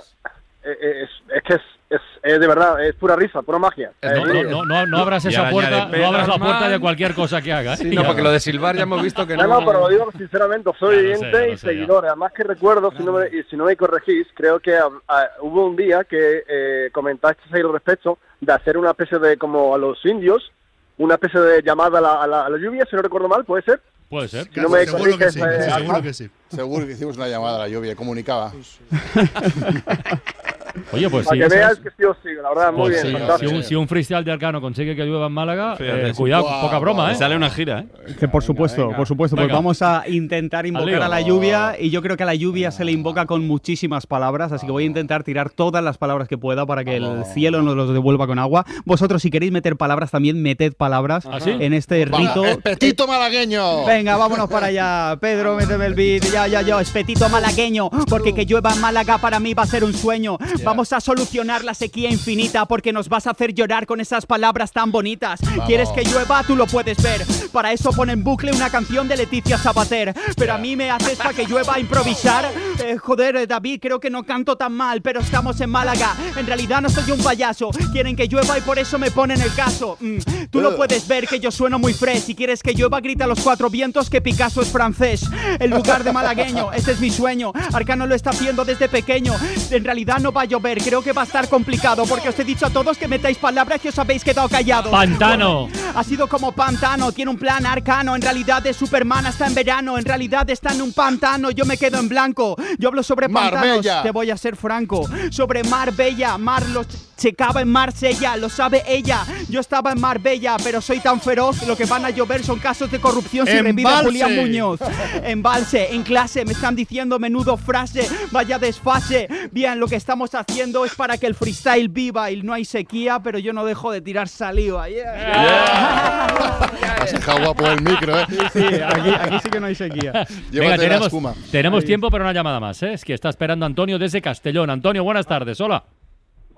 eh, 0.63 0.77
eh, 0.81 1.03
es, 1.03 1.09
es 1.35 1.43
que 1.43 1.53
es, 1.55 1.61
es, 1.89 2.01
es 2.23 2.39
de 2.39 2.47
verdad, 2.47 2.83
es 2.85 2.95
pura 2.95 3.15
risa, 3.15 3.41
pura 3.41 3.57
magia. 3.59 3.91
Eh, 4.01 4.09
No, 4.15 4.25
no, 4.25 4.33
Íñigo. 4.33 4.49
no, 4.51 4.65
no, 4.65 4.85
no 4.85 4.97
abras 4.99 5.25
esa 5.25 5.49
puerta, 5.49 5.87
no 5.87 6.07
abras 6.07 6.27
la 6.27 6.37
puerta 6.37 6.69
de 6.69 6.79
cualquier 6.79 7.13
cosa 7.13 7.41
que 7.41 7.51
haga. 7.51 7.73
¿eh? 7.73 7.77
Sí, 7.77 7.89
no, 7.95 8.03
porque 8.03 8.21
lo 8.21 8.31
de 8.31 8.39
silbar 8.39 8.75
ya 8.75 8.83
hemos 8.83 9.01
visto 9.01 9.25
que 9.27 9.35
no. 9.35 9.43
No, 9.47 9.59
no, 9.61 9.65
pero 9.65 9.79
lo 9.81 9.89
digo 9.89 10.11
sinceramente, 10.17 10.69
soy 10.79 10.95
sé, 10.95 11.01
oyente 11.01 11.49
y 11.51 11.57
sé, 11.57 11.67
ya. 11.67 11.71
seguidor. 11.73 12.05
Además 12.05 12.31
que 12.33 12.43
recuerdo, 12.43 12.91
si 12.95 13.03
no 13.03 13.13
me, 13.13 13.27
y 13.27 13.43
si 13.49 13.55
no 13.57 13.65
me 13.65 13.75
corregís, 13.75 14.27
creo 14.35 14.59
que 14.59 14.75
ah, 14.75 14.89
ah, 15.07 15.27
hubo 15.41 15.65
un 15.65 15.75
día 15.75 16.03
que 16.03 16.43
eh, 16.47 16.89
comentasteis 16.93 17.53
ahí 17.53 17.61
al 17.61 17.73
respecto 17.73 18.17
de 18.39 18.53
hacer 18.53 18.77
una 18.77 18.91
especie 18.91 19.19
de, 19.19 19.37
como 19.37 19.73
a 19.75 19.77
los 19.77 20.03
indios, 20.05 20.51
una 20.97 21.15
especie 21.15 21.39
de 21.39 21.61
llamada 21.63 21.97
a 21.97 22.01
la, 22.01 22.23
a 22.23 22.27
la, 22.27 22.45
a 22.45 22.49
la 22.49 22.57
lluvia, 22.57 22.85
si 22.89 22.95
no 22.95 23.01
recuerdo 23.01 23.27
mal, 23.27 23.43
¿puede 23.45 23.63
ser? 23.63 23.81
Puede 24.11 24.27
ser. 24.27 24.49
Si 24.53 24.59
no 24.59 24.67
me 24.67 24.85
Seguro 24.85 25.17
que 25.17 25.31
sí, 25.31 25.39
eh, 25.39 25.71
seguro 25.73 26.01
que 26.01 26.13
sí. 26.13 26.29
Seguro 26.53 26.85
que 26.85 26.91
hicimos 26.91 27.15
una 27.15 27.29
llamada 27.29 27.55
a 27.55 27.59
la 27.59 27.69
lluvia, 27.69 27.95
comunicaba. 27.95 28.51
Oye, 30.91 31.09
pues 31.09 31.25
Para 31.27 31.35
sí. 31.35 31.39
que 31.39 31.45
esa 31.47 31.55
veas 31.55 31.71
es- 31.73 31.79
que 31.79 31.89
sí 31.97 32.03
os 32.03 32.17
sigo, 32.23 32.41
la 32.41 32.49
verdad, 32.49 32.71
muy 32.71 32.81
Pues 32.89 33.03
bien, 33.03 33.05
sí, 33.15 33.19
fantástico. 33.19 33.49
si, 33.51 33.57
un, 33.57 33.63
si 33.63 33.75
un 33.75 33.87
freestyle 33.87 34.23
de 34.23 34.31
Arcano 34.31 34.61
consigue 34.61 34.95
que 34.95 35.03
llueva 35.05 35.27
en 35.27 35.33
Málaga, 35.33 35.75
eh, 35.79 36.13
cuidado, 36.15 36.43
Guau, 36.43 36.61
poca 36.61 36.79
broma, 36.79 37.03
guau. 37.03 37.13
¿eh? 37.13 37.15
Sale 37.15 37.35
una 37.35 37.49
gira, 37.49 37.79
¿eh? 37.79 38.15
Que 38.19 38.27
por 38.27 38.43
supuesto, 38.43 38.91
por 38.95 39.07
supuesto, 39.07 39.35
pues 39.35 39.47
Venga. 39.47 39.55
vamos 39.57 39.81
a 39.81 40.03
intentar 40.07 40.65
invocar 40.65 41.01
a 41.03 41.07
la 41.07 41.21
lluvia 41.21 41.75
y 41.79 41.89
yo 41.89 42.01
creo 42.01 42.17
que 42.17 42.23
a 42.23 42.25
la 42.25 42.35
lluvia 42.35 42.71
se 42.71 42.85
le 42.85 42.91
invoca 42.91 43.25
con 43.25 43.45
muchísimas 43.47 44.05
palabras, 44.07 44.51
así 44.51 44.65
que 44.65 44.71
voy 44.71 44.83
a 44.83 44.87
intentar 44.87 45.23
tirar 45.23 45.49
todas 45.49 45.83
las 45.83 45.97
palabras 45.97 46.27
que 46.27 46.37
pueda 46.37 46.65
para 46.65 46.83
que 46.83 46.97
el 46.97 47.23
cielo 47.33 47.61
nos 47.61 47.75
los 47.75 47.93
devuelva 47.93 48.27
con 48.27 48.39
agua. 48.39 48.65
Vosotros 48.85 49.21
si 49.21 49.29
queréis 49.29 49.51
meter 49.51 49.75
palabras 49.77 50.11
también 50.11 50.41
meted 50.41 50.73
palabras 50.73 51.25
¿Ah, 51.31 51.39
sí? 51.39 51.51
en 51.51 51.73
este 51.73 52.05
rito. 52.05 52.43
¡Petito 52.63 53.07
malagueño! 53.07 53.85
Venga, 53.85 54.17
vámonos 54.17 54.49
para 54.49 54.67
allá. 54.67 55.17
Pedro, 55.19 55.55
méteme 55.55 55.85
el 55.85 55.93
beat. 55.93 56.23
Ya, 56.31 56.47
ya, 56.47 56.61
ya. 56.61 56.79
Espetito 56.81 57.29
malagueño. 57.29 57.89
Porque 58.09 58.33
que 58.33 58.45
llueva 58.45 58.73
en 58.73 58.81
Málaga 58.81 59.17
para 59.17 59.39
mí 59.39 59.53
va 59.53 59.63
a 59.63 59.67
ser 59.67 59.83
un 59.83 59.93
sueño. 59.93 60.37
Vamos 60.63 60.93
a 60.93 61.01
solucionar 61.01 61.63
la 61.63 61.73
sequía 61.73 62.09
infinita. 62.09 62.65
Porque 62.65 62.93
nos 62.93 63.09
vas 63.09 63.27
a 63.27 63.31
hacer 63.31 63.53
llorar 63.53 63.85
con 63.85 63.99
esas 64.01 64.25
palabras 64.25 64.71
tan 64.71 64.91
bonitas. 64.91 65.39
¿Quieres 65.65 65.89
que 65.89 66.03
llueva? 66.03 66.43
Tú 66.43 66.55
lo 66.55 66.67
puedes 66.67 67.01
ver. 67.01 67.25
Para 67.51 67.71
eso 67.71 67.91
pone 67.91 68.13
en 68.13 68.23
bucle 68.23 68.51
una 68.51 68.69
canción 68.69 69.07
de 69.07 69.17
Leticia 69.17 69.57
Sabater. 69.57 70.13
Pero 70.35 70.53
a 70.53 70.57
mí 70.57 70.75
me 70.75 70.89
haces 70.89 71.17
para 71.17 71.33
que 71.33 71.45
llueva 71.45 71.75
a 71.75 71.79
improvisar. 71.79 72.51
Eh, 72.81 72.97
joder, 72.97 73.35
eh, 73.35 73.45
David, 73.47 73.79
creo 73.79 73.99
que 73.99 74.09
no 74.09 74.23
canto 74.23 74.55
tan 74.55 74.73
mal. 74.73 75.01
Pero 75.01 75.19
estamos 75.19 75.59
en 75.61 75.69
Málaga. 75.69 76.15
En 76.35 76.47
realidad 76.47 76.81
no 76.81 76.89
soy 76.89 77.11
un 77.11 77.19
payaso. 77.19 77.69
Quieren 77.91 78.15
que 78.15 78.27
llueva 78.27 78.57
y 78.57 78.61
por 78.61 78.79
eso 78.79 78.97
me 78.97 79.11
ponen 79.11 79.39
el 79.39 79.53
caso. 79.53 79.97
Mm, 79.99 80.17
Tú 80.49 80.61
lo 80.61 80.75
puedes 80.75 81.07
ver 81.07 81.27
que 81.27 81.39
yo 81.39 81.51
sueno 81.51 81.77
muy 81.77 81.93
fresh. 81.93 82.23
Si 82.23 82.35
quieres 82.35 82.63
que 82.63 82.73
llueva, 82.73 82.99
grita 82.99 83.25
a 83.25 83.27
los 83.27 83.39
cuatro 83.41 83.69
vientos 83.69 84.09
que 84.09 84.19
Picasso 84.21 84.61
es 84.61 84.69
francés. 84.69 85.29
El 85.59 85.69
lugar 85.69 86.03
de 86.03 86.11
malagueño, 86.11 86.71
ese 86.73 86.93
es 86.93 86.99
mi 86.99 87.09
sueño. 87.11 87.51
Arcano 87.71 88.07
lo 88.07 88.15
está 88.15 88.31
haciendo 88.31 88.65
desde 88.65 88.89
pequeño. 88.89 89.35
En 89.69 89.83
realidad 89.83 90.19
no 90.19 90.31
va 90.31 90.41
a 90.41 90.45
llover, 90.51 90.79
creo 90.83 91.01
que 91.01 91.13
va 91.13 91.21
a 91.21 91.25
estar 91.25 91.47
complicado. 91.49 92.03
Porque 92.05 92.29
os 92.29 92.37
he 92.37 92.43
dicho 92.43 92.65
a 92.65 92.69
todos 92.69 92.97
que 92.97 93.07
metáis 93.07 93.37
palabras 93.37 93.79
que 93.81 93.89
os 93.89 93.97
habéis 93.97 94.23
quedado 94.23 94.47
callados. 94.49 94.91
Pantano. 94.91 95.67
Bueno, 95.67 95.91
ha 95.95 96.03
sido 96.03 96.27
como 96.27 96.51
pantano, 96.51 97.11
tiene 97.11 97.31
un 97.31 97.37
plan 97.37 97.65
arcano. 97.65 98.15
En 98.15 98.21
realidad 98.21 98.65
es 98.67 98.75
Superman 98.75 99.25
hasta 99.25 99.47
en 99.47 99.55
verano. 99.55 99.97
En 99.97 100.05
realidad 100.05 100.49
está 100.49 100.73
en 100.73 100.81
un 100.81 100.93
pantano, 100.93 101.51
yo 101.51 101.65
me 101.65 101.77
quedo 101.77 101.99
en 101.99 102.09
blanco. 102.09 102.55
Yo 102.77 102.89
hablo 102.89 103.01
sobre 103.03 103.29
pantanos, 103.29 103.65
Marbella. 103.65 104.03
te 104.03 104.11
voy 104.11 104.29
a 104.29 104.37
ser 104.37 104.55
franco. 104.55 105.09
Sobre 105.31 105.63
Marbella, 105.63 106.37
Mar 106.37 106.67
lo 106.69 106.85
checaba 107.21 107.61
en 107.61 107.69
Marsella, 107.69 108.35
lo 108.35 108.49
sabe 108.49 108.83
ella. 108.87 109.23
Yo 109.47 109.59
estaba 109.59 109.91
en 109.91 110.01
Marbella, 110.01 110.57
pero 110.63 110.81
soy 110.81 110.99
tan 110.99 111.21
feroz. 111.21 111.67
Lo 111.67 111.77
que 111.77 111.85
van 111.85 112.03
a 112.03 112.09
llover 112.09 112.43
son 112.43 112.57
casos 112.57 112.89
de 112.89 112.99
corrupción 112.99 113.45
si 113.45 113.53
Embalse. 113.53 114.05
Julián 114.05 114.35
Muñoz. 114.35 114.79
Embalse, 115.23 115.93
en 115.93 116.01
clase, 116.01 116.43
me 116.45 116.53
están 116.53 116.75
diciendo 116.75 117.19
menudo 117.19 117.57
frase. 117.57 118.07
Vaya 118.31 118.57
desfase. 118.57 119.27
Bien, 119.51 119.79
lo 119.79 119.87
que 119.87 119.97
estamos 119.97 120.33
haciendo 120.33 120.83
es 120.83 120.95
para 120.95 121.19
que 121.19 121.27
el 121.27 121.35
freestyle 121.35 121.89
viva 121.89 122.31
y 122.31 122.41
no 122.41 122.53
hay 122.53 122.65
sequía, 122.65 123.19
pero 123.19 123.37
yo 123.37 123.53
no 123.53 123.65
dejo 123.65 123.91
de 123.91 124.01
tirar 124.01 124.27
saliva. 124.27 124.89
Yeah. 124.89 126.25
Has 127.01 127.11
dejado 127.11 127.39
guapo 127.39 127.67
el 127.67 127.81
micro, 127.83 128.19
¿eh? 128.19 128.25
Sí, 128.51 128.63
aquí, 128.63 129.09
aquí 129.09 129.39
sí 129.43 129.49
que 129.49 129.59
no 129.59 129.67
hay 129.67 129.75
sequía. 129.75 130.11
Venga, 130.11 130.25
Llévate 130.51 130.87
la 130.87 130.99
tenemos, 130.99 131.35
tenemos 131.51 131.85
tiempo 131.85 132.09
para 132.09 132.23
una 132.23 132.33
llamada 132.33 132.59
más, 132.59 132.81
¿eh? 132.81 132.93
Es 132.93 133.05
que 133.05 133.13
está 133.13 133.29
esperando 133.29 133.65
Antonio 133.65 133.99
desde 133.99 134.21
Castellón. 134.21 134.71
Antonio, 134.71 135.03
buenas 135.03 135.27
tardes. 135.27 135.61
Hola. 135.61 135.83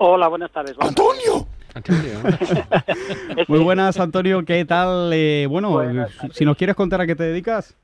Hola, 0.05 0.27
buenas 0.27 0.51
tardes. 0.51 0.75
¡Antonio! 0.81 1.47
Muy 3.47 3.59
buenas, 3.59 3.97
Antonio, 3.97 4.43
¿qué 4.43 4.65
tal? 4.65 5.13
Eh, 5.13 5.47
bueno, 5.49 5.79
si 6.33 6.43
nos 6.43 6.57
quieres 6.57 6.75
contar 6.75 6.99
a 6.99 7.07
qué 7.07 7.15
te 7.15 7.23
dedicas. 7.23 7.77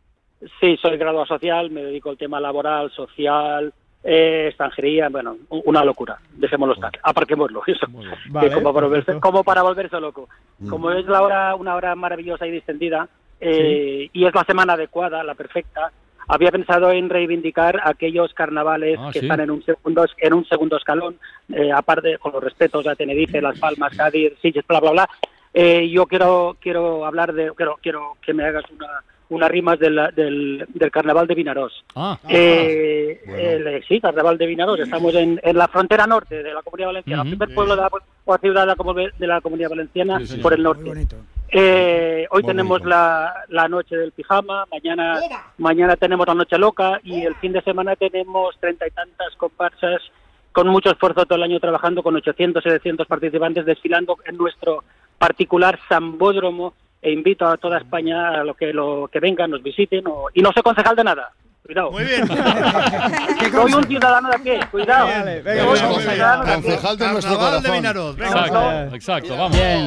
Sí, 0.60 0.76
soy 0.82 0.98
graduado 0.98 1.26
social, 1.26 1.72
me 1.72 1.82
dedico 1.82 2.10
al 2.10 2.18
tema 2.18 2.42
laboral, 2.42 2.92
social, 2.92 3.74
eh, 4.04 4.48
extranjería, 4.50 5.08
bueno, 5.08 5.38
una 5.50 5.86
locura. 5.86 6.18
Dejémoslo 6.34 6.74
estar, 6.74 6.92
aparquémoslo. 7.02 7.62
Eso, 7.68 7.88
Vale, 8.32 8.52
como, 8.52 8.74
para 8.74 8.88
volverse, 8.88 9.20
como 9.22 9.44
para 9.46 9.62
volverse 9.62 9.98
loco. 10.02 10.28
Como 10.70 10.92
es 10.92 11.06
la 11.06 11.22
hora, 11.22 11.56
una 11.56 11.74
hora 11.76 11.96
maravillosa 11.96 12.46
y 12.46 12.52
distendida, 12.52 13.08
eh, 13.40 14.10
y 14.12 14.26
es 14.26 14.36
la 14.36 14.44
semana 14.44 14.74
adecuada, 14.74 15.24
la 15.24 15.36
perfecta, 15.36 15.94
había 16.30 16.52
pensado 16.52 16.92
en 16.92 17.10
reivindicar 17.10 17.82
aquellos 17.84 18.34
carnavales 18.34 18.98
Ah, 19.02 19.10
que 19.12 19.20
sí. 19.20 19.26
están 19.26 19.42
en 19.42 19.52
un 19.52 19.64
segundo, 19.64 20.06
en 20.18 20.34
un 20.34 20.46
segundo 20.46 20.78
escalón, 20.78 21.18
eh, 21.54 21.72
aparte 21.74 22.18
con 22.20 22.32
los 22.32 22.44
respetos 22.44 22.86
a 22.88 22.96
Tenerife, 22.96 23.42
Las 23.42 23.60
Palmas, 23.60 23.98
Cádiz, 23.98 24.34
Sitges, 24.42 24.66
bla, 24.68 24.80
bla, 24.80 24.92
bla. 24.92 25.10
Eh, 25.54 25.90
yo 25.90 26.06
quiero 26.06 26.56
quiero 26.62 27.06
hablar 27.06 27.34
de, 27.34 27.52
quiero, 27.56 27.78
quiero 27.82 28.18
que 28.24 28.34
me 28.36 28.46
hagas 28.46 28.64
una, 28.72 28.88
unas 29.30 29.50
rimas 29.50 29.80
del, 29.80 30.00
del, 30.16 30.66
del 30.72 30.92
carnaval 30.92 31.26
de 31.26 31.34
Vinarós. 31.36 31.84
Ah, 31.96 32.20
Eh, 32.30 33.20
el- 33.28 33.84
sí, 33.88 34.00
Carnaval 34.00 34.38
de 34.38 34.46
Vinarós. 34.46 34.80
Estamos 34.80 35.16
en, 35.16 35.40
en 35.44 35.58
la 35.58 35.68
frontera 35.68 36.06
norte 36.06 36.44
de 36.44 36.54
la 36.54 36.62
Comunidad 36.62 36.90
Valenciana, 36.90 37.24
el 37.24 37.30
primer 37.30 37.56
pueblo 37.56 37.76
de 37.76 37.82
la, 37.82 37.90
o 38.26 38.38
ciudad 38.38 38.62
de 38.68 38.68
la, 38.68 39.12
de 39.18 39.28
la 39.28 39.42
Comunidad 39.42 39.70
Valenciana 39.72 40.20
Sí, 40.20 40.28
sí. 40.28 40.38
por 40.38 40.54
el 40.54 40.62
norte. 40.62 40.92
Eh, 41.52 42.28
hoy 42.30 42.44
Muy 42.44 42.52
tenemos 42.52 42.84
la, 42.86 43.34
la 43.50 43.68
noche 43.68 43.96
del 43.96 44.12
pijama, 44.12 44.66
mañana 44.72 45.20
mañana 45.58 45.96
tenemos 45.96 46.28
la 46.28 46.36
noche 46.36 46.58
loca 46.58 47.00
y 47.04 47.24
el 47.24 47.36
fin 47.36 47.54
de 47.54 47.62
semana 47.62 47.96
tenemos 47.96 48.56
treinta 48.60 48.86
y 48.88 48.92
tantas 48.92 49.36
comparsas 49.36 50.02
con 50.52 50.68
mucho 50.68 50.92
esfuerzo 50.92 51.26
todo 51.26 51.38
el 51.38 51.44
año 51.44 51.60
trabajando 51.60 52.04
con 52.04 52.16
800, 52.16 52.62
700 52.64 53.08
participantes 53.08 53.66
desfilando 53.66 54.18
en 54.26 54.38
nuestro 54.38 54.84
particular 55.18 55.80
Sambódromo 55.90 56.74
e 57.02 57.12
invito 57.12 57.48
a 57.48 57.58
toda 57.58 57.78
España 57.80 58.30
a 58.30 58.44
lo 58.44 58.54
que 58.56 58.74
lo 58.74 59.10
que 59.12 59.20
vengan, 59.20 59.50
nos 59.52 59.64
visiten 59.64 60.06
o- 60.08 60.28
y 60.34 60.42
no 60.42 60.52
soy 60.52 60.62
concejal 60.64 60.96
de 60.96 61.04
nada. 61.04 61.32
Cuidado. 61.66 61.92
Muy 61.92 62.04
bien. 62.04 62.28
Soy 63.52 63.74
un 63.74 63.84
ciudadano 63.84 64.30
de 64.30 64.36
a 64.36 64.40
pie, 64.40 64.60
cuidado. 64.72 65.08
venga. 65.44 66.44
Concejal 66.56 66.98
de 66.98 67.08
nuestro 67.10 67.32
Carnaval 67.38 67.62
de 67.64 67.70
corazón. 67.70 67.74
Vinaroz, 67.74 68.16
venga. 68.16 68.28
Exacto, 68.48 68.96
exacto, 68.96 69.38
vamos. 69.38 69.58
Bien. 69.58 69.86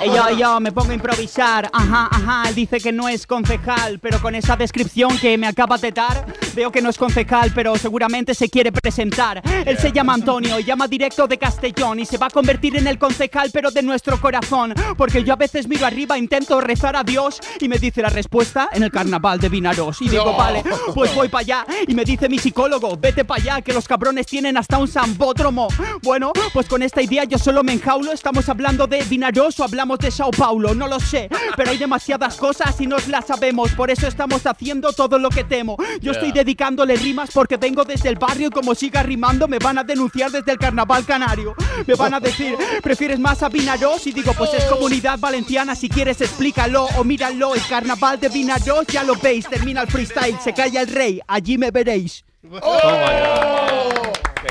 Eh, 0.00 0.06
yo, 0.14 0.30
yo 0.36 0.60
me 0.60 0.72
pongo 0.72 0.90
a 0.90 0.94
improvisar, 0.94 1.68
ajá, 1.72 2.08
ajá, 2.10 2.48
él 2.48 2.54
dice 2.54 2.78
que 2.80 2.92
no 2.92 3.08
es 3.08 3.26
concejal, 3.26 3.98
pero 4.00 4.20
con 4.20 4.34
esa 4.34 4.56
descripción 4.56 5.16
que 5.18 5.36
me 5.38 5.46
acaba 5.46 5.76
de 5.78 5.92
dar, 5.92 6.24
veo 6.54 6.70
que 6.72 6.80
no 6.82 6.90
es 6.90 6.96
concejal, 6.98 7.52
pero 7.54 7.76
seguramente 7.76 8.34
se 8.34 8.48
quiere 8.48 8.72
presentar. 8.72 9.42
Él 9.66 9.78
se 9.78 9.92
llama 9.92 10.14
Antonio, 10.14 10.58
llama 10.60 10.88
directo 10.88 11.26
de 11.26 11.38
Castellón 11.38 12.00
y 12.00 12.06
se 12.06 12.18
va 12.18 12.26
a 12.26 12.30
convertir 12.30 12.76
en 12.76 12.86
el 12.86 12.98
concejal, 12.98 13.50
pero 13.52 13.70
de 13.70 13.82
nuestro 13.82 14.20
corazón, 14.20 14.74
porque 14.96 15.22
yo 15.24 15.32
a 15.32 15.36
veces 15.36 15.68
miro 15.68 15.86
arriba, 15.86 16.16
intento 16.18 16.60
rezar 16.60 16.96
a 16.96 17.02
Dios 17.02 17.40
y 17.60 17.68
me 17.68 17.78
dice 17.78 18.02
la 18.02 18.10
respuesta 18.10 18.68
en 18.72 18.82
el 18.82 18.90
carnaval 18.90 19.38
de 19.38 19.48
Vinaros. 19.48 20.00
Y 20.02 20.08
digo, 20.08 20.26
No. 20.26 20.36
vale, 20.36 20.62
pues 20.94 21.14
voy 21.14 21.28
para 21.28 21.40
allá. 21.40 21.66
Y 21.86 21.94
me 21.94 22.04
dice 22.04 22.28
mi 22.28 22.38
psicólogo, 22.38 22.96
vete 22.96 23.24
para 23.24 23.42
allá, 23.42 23.62
que 23.62 23.72
los 23.72 23.86
cabrones 23.86 24.26
tienen 24.26 24.56
hasta 24.56 24.78
un 24.78 24.88
sambódromo. 24.88 25.68
Bueno, 26.02 26.32
pues 26.52 26.66
con 26.68 26.82
esta 26.82 27.02
idea 27.02 27.24
yo 27.24 27.38
solo 27.38 27.62
me 27.62 27.72
enjaulo. 27.72 28.12
Estamos 28.12 28.48
hablando 28.48 28.86
de 28.86 29.02
Vinaros 29.04 29.58
o 29.60 29.64
hablamos 29.64 29.89
de 29.98 30.10
Sao 30.10 30.30
Paulo, 30.30 30.74
no 30.74 30.86
lo 30.86 31.00
sé. 31.00 31.28
Pero 31.56 31.70
hay 31.70 31.78
demasiadas 31.78 32.36
cosas 32.36 32.80
y 32.80 32.86
nos 32.86 33.08
las 33.08 33.26
sabemos. 33.26 33.72
Por 33.72 33.90
eso 33.90 34.06
estamos 34.06 34.46
haciendo 34.46 34.92
todo 34.92 35.18
lo 35.18 35.30
que 35.30 35.44
temo. 35.44 35.76
Yo 36.00 36.12
estoy 36.12 36.32
dedicándole 36.32 36.96
rimas 36.96 37.30
porque 37.32 37.56
vengo 37.56 37.84
desde 37.84 38.08
el 38.08 38.16
barrio 38.16 38.48
y 38.48 38.50
como 38.50 38.74
siga 38.74 39.02
rimando 39.02 39.48
me 39.48 39.58
van 39.58 39.78
a 39.78 39.84
denunciar 39.84 40.30
desde 40.30 40.52
el 40.52 40.58
carnaval 40.58 41.04
canario. 41.04 41.54
Me 41.86 41.94
van 41.94 42.14
a 42.14 42.20
decir, 42.20 42.56
¿prefieres 42.82 43.18
más 43.18 43.42
a 43.42 43.48
Vinaros? 43.48 44.06
Y 44.06 44.12
digo, 44.12 44.32
pues 44.34 44.54
es 44.54 44.64
comunidad 44.64 45.18
valenciana, 45.18 45.74
si 45.74 45.88
quieres 45.88 46.20
explícalo 46.20 46.84
o 46.96 47.04
míralo. 47.04 47.54
El 47.54 47.66
carnaval 47.66 48.20
de 48.20 48.28
Vinaros 48.28 48.86
ya 48.86 49.02
lo 49.02 49.16
veis, 49.16 49.48
termina 49.48 49.82
el 49.82 49.88
freestyle, 49.88 50.38
se 50.42 50.52
calla 50.52 50.82
el 50.82 50.88
rey, 50.88 51.20
allí 51.26 51.58
me 51.58 51.70
veréis. 51.70 52.24
Qué 52.42 52.48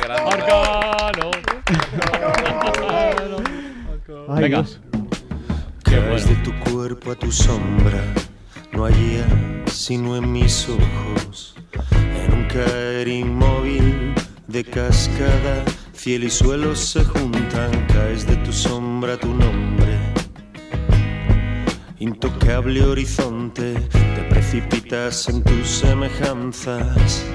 grande. 0.04 0.32
Arcano. 0.32 1.32
Ay, 4.28 4.42
Venga. 4.42 4.66
Dios. 5.90 6.04
Caes 6.06 6.30
de 6.30 6.36
tu 6.44 6.54
cuerpo 6.72 7.12
a 7.12 7.16
tu 7.16 7.32
sombra, 7.32 8.04
no 8.72 8.86
allá 8.86 9.26
sino 9.72 10.18
en 10.18 10.32
mis 10.32 10.68
ojos, 10.68 11.56
en 11.92 12.34
un 12.34 12.48
caer 12.48 13.08
inmóvil 13.08 14.14
de 14.48 14.64
cascada, 14.64 15.64
cielo 15.94 16.26
y 16.26 16.30
suelo 16.30 16.76
se 16.76 17.04
juntan, 17.04 17.72
caes 17.88 18.26
de 18.28 18.36
tu 18.38 18.52
sombra 18.52 19.14
a 19.14 19.18
tu 19.18 19.34
nombre, 19.34 19.98
intocable 22.00 22.84
horizonte, 22.84 23.74
te 23.74 24.24
precipitas 24.30 25.30
en 25.30 25.44
tus 25.44 25.68
semejanzas. 25.68 27.26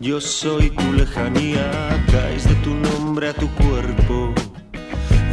Yo 0.00 0.20
soy 0.20 0.70
tu 0.70 0.92
lejanía, 0.92 2.04
caes 2.10 2.48
de 2.48 2.54
tu 2.56 2.74
nombre 2.74 3.28
a 3.28 3.34
tu 3.34 3.48
cuerpo, 3.54 4.32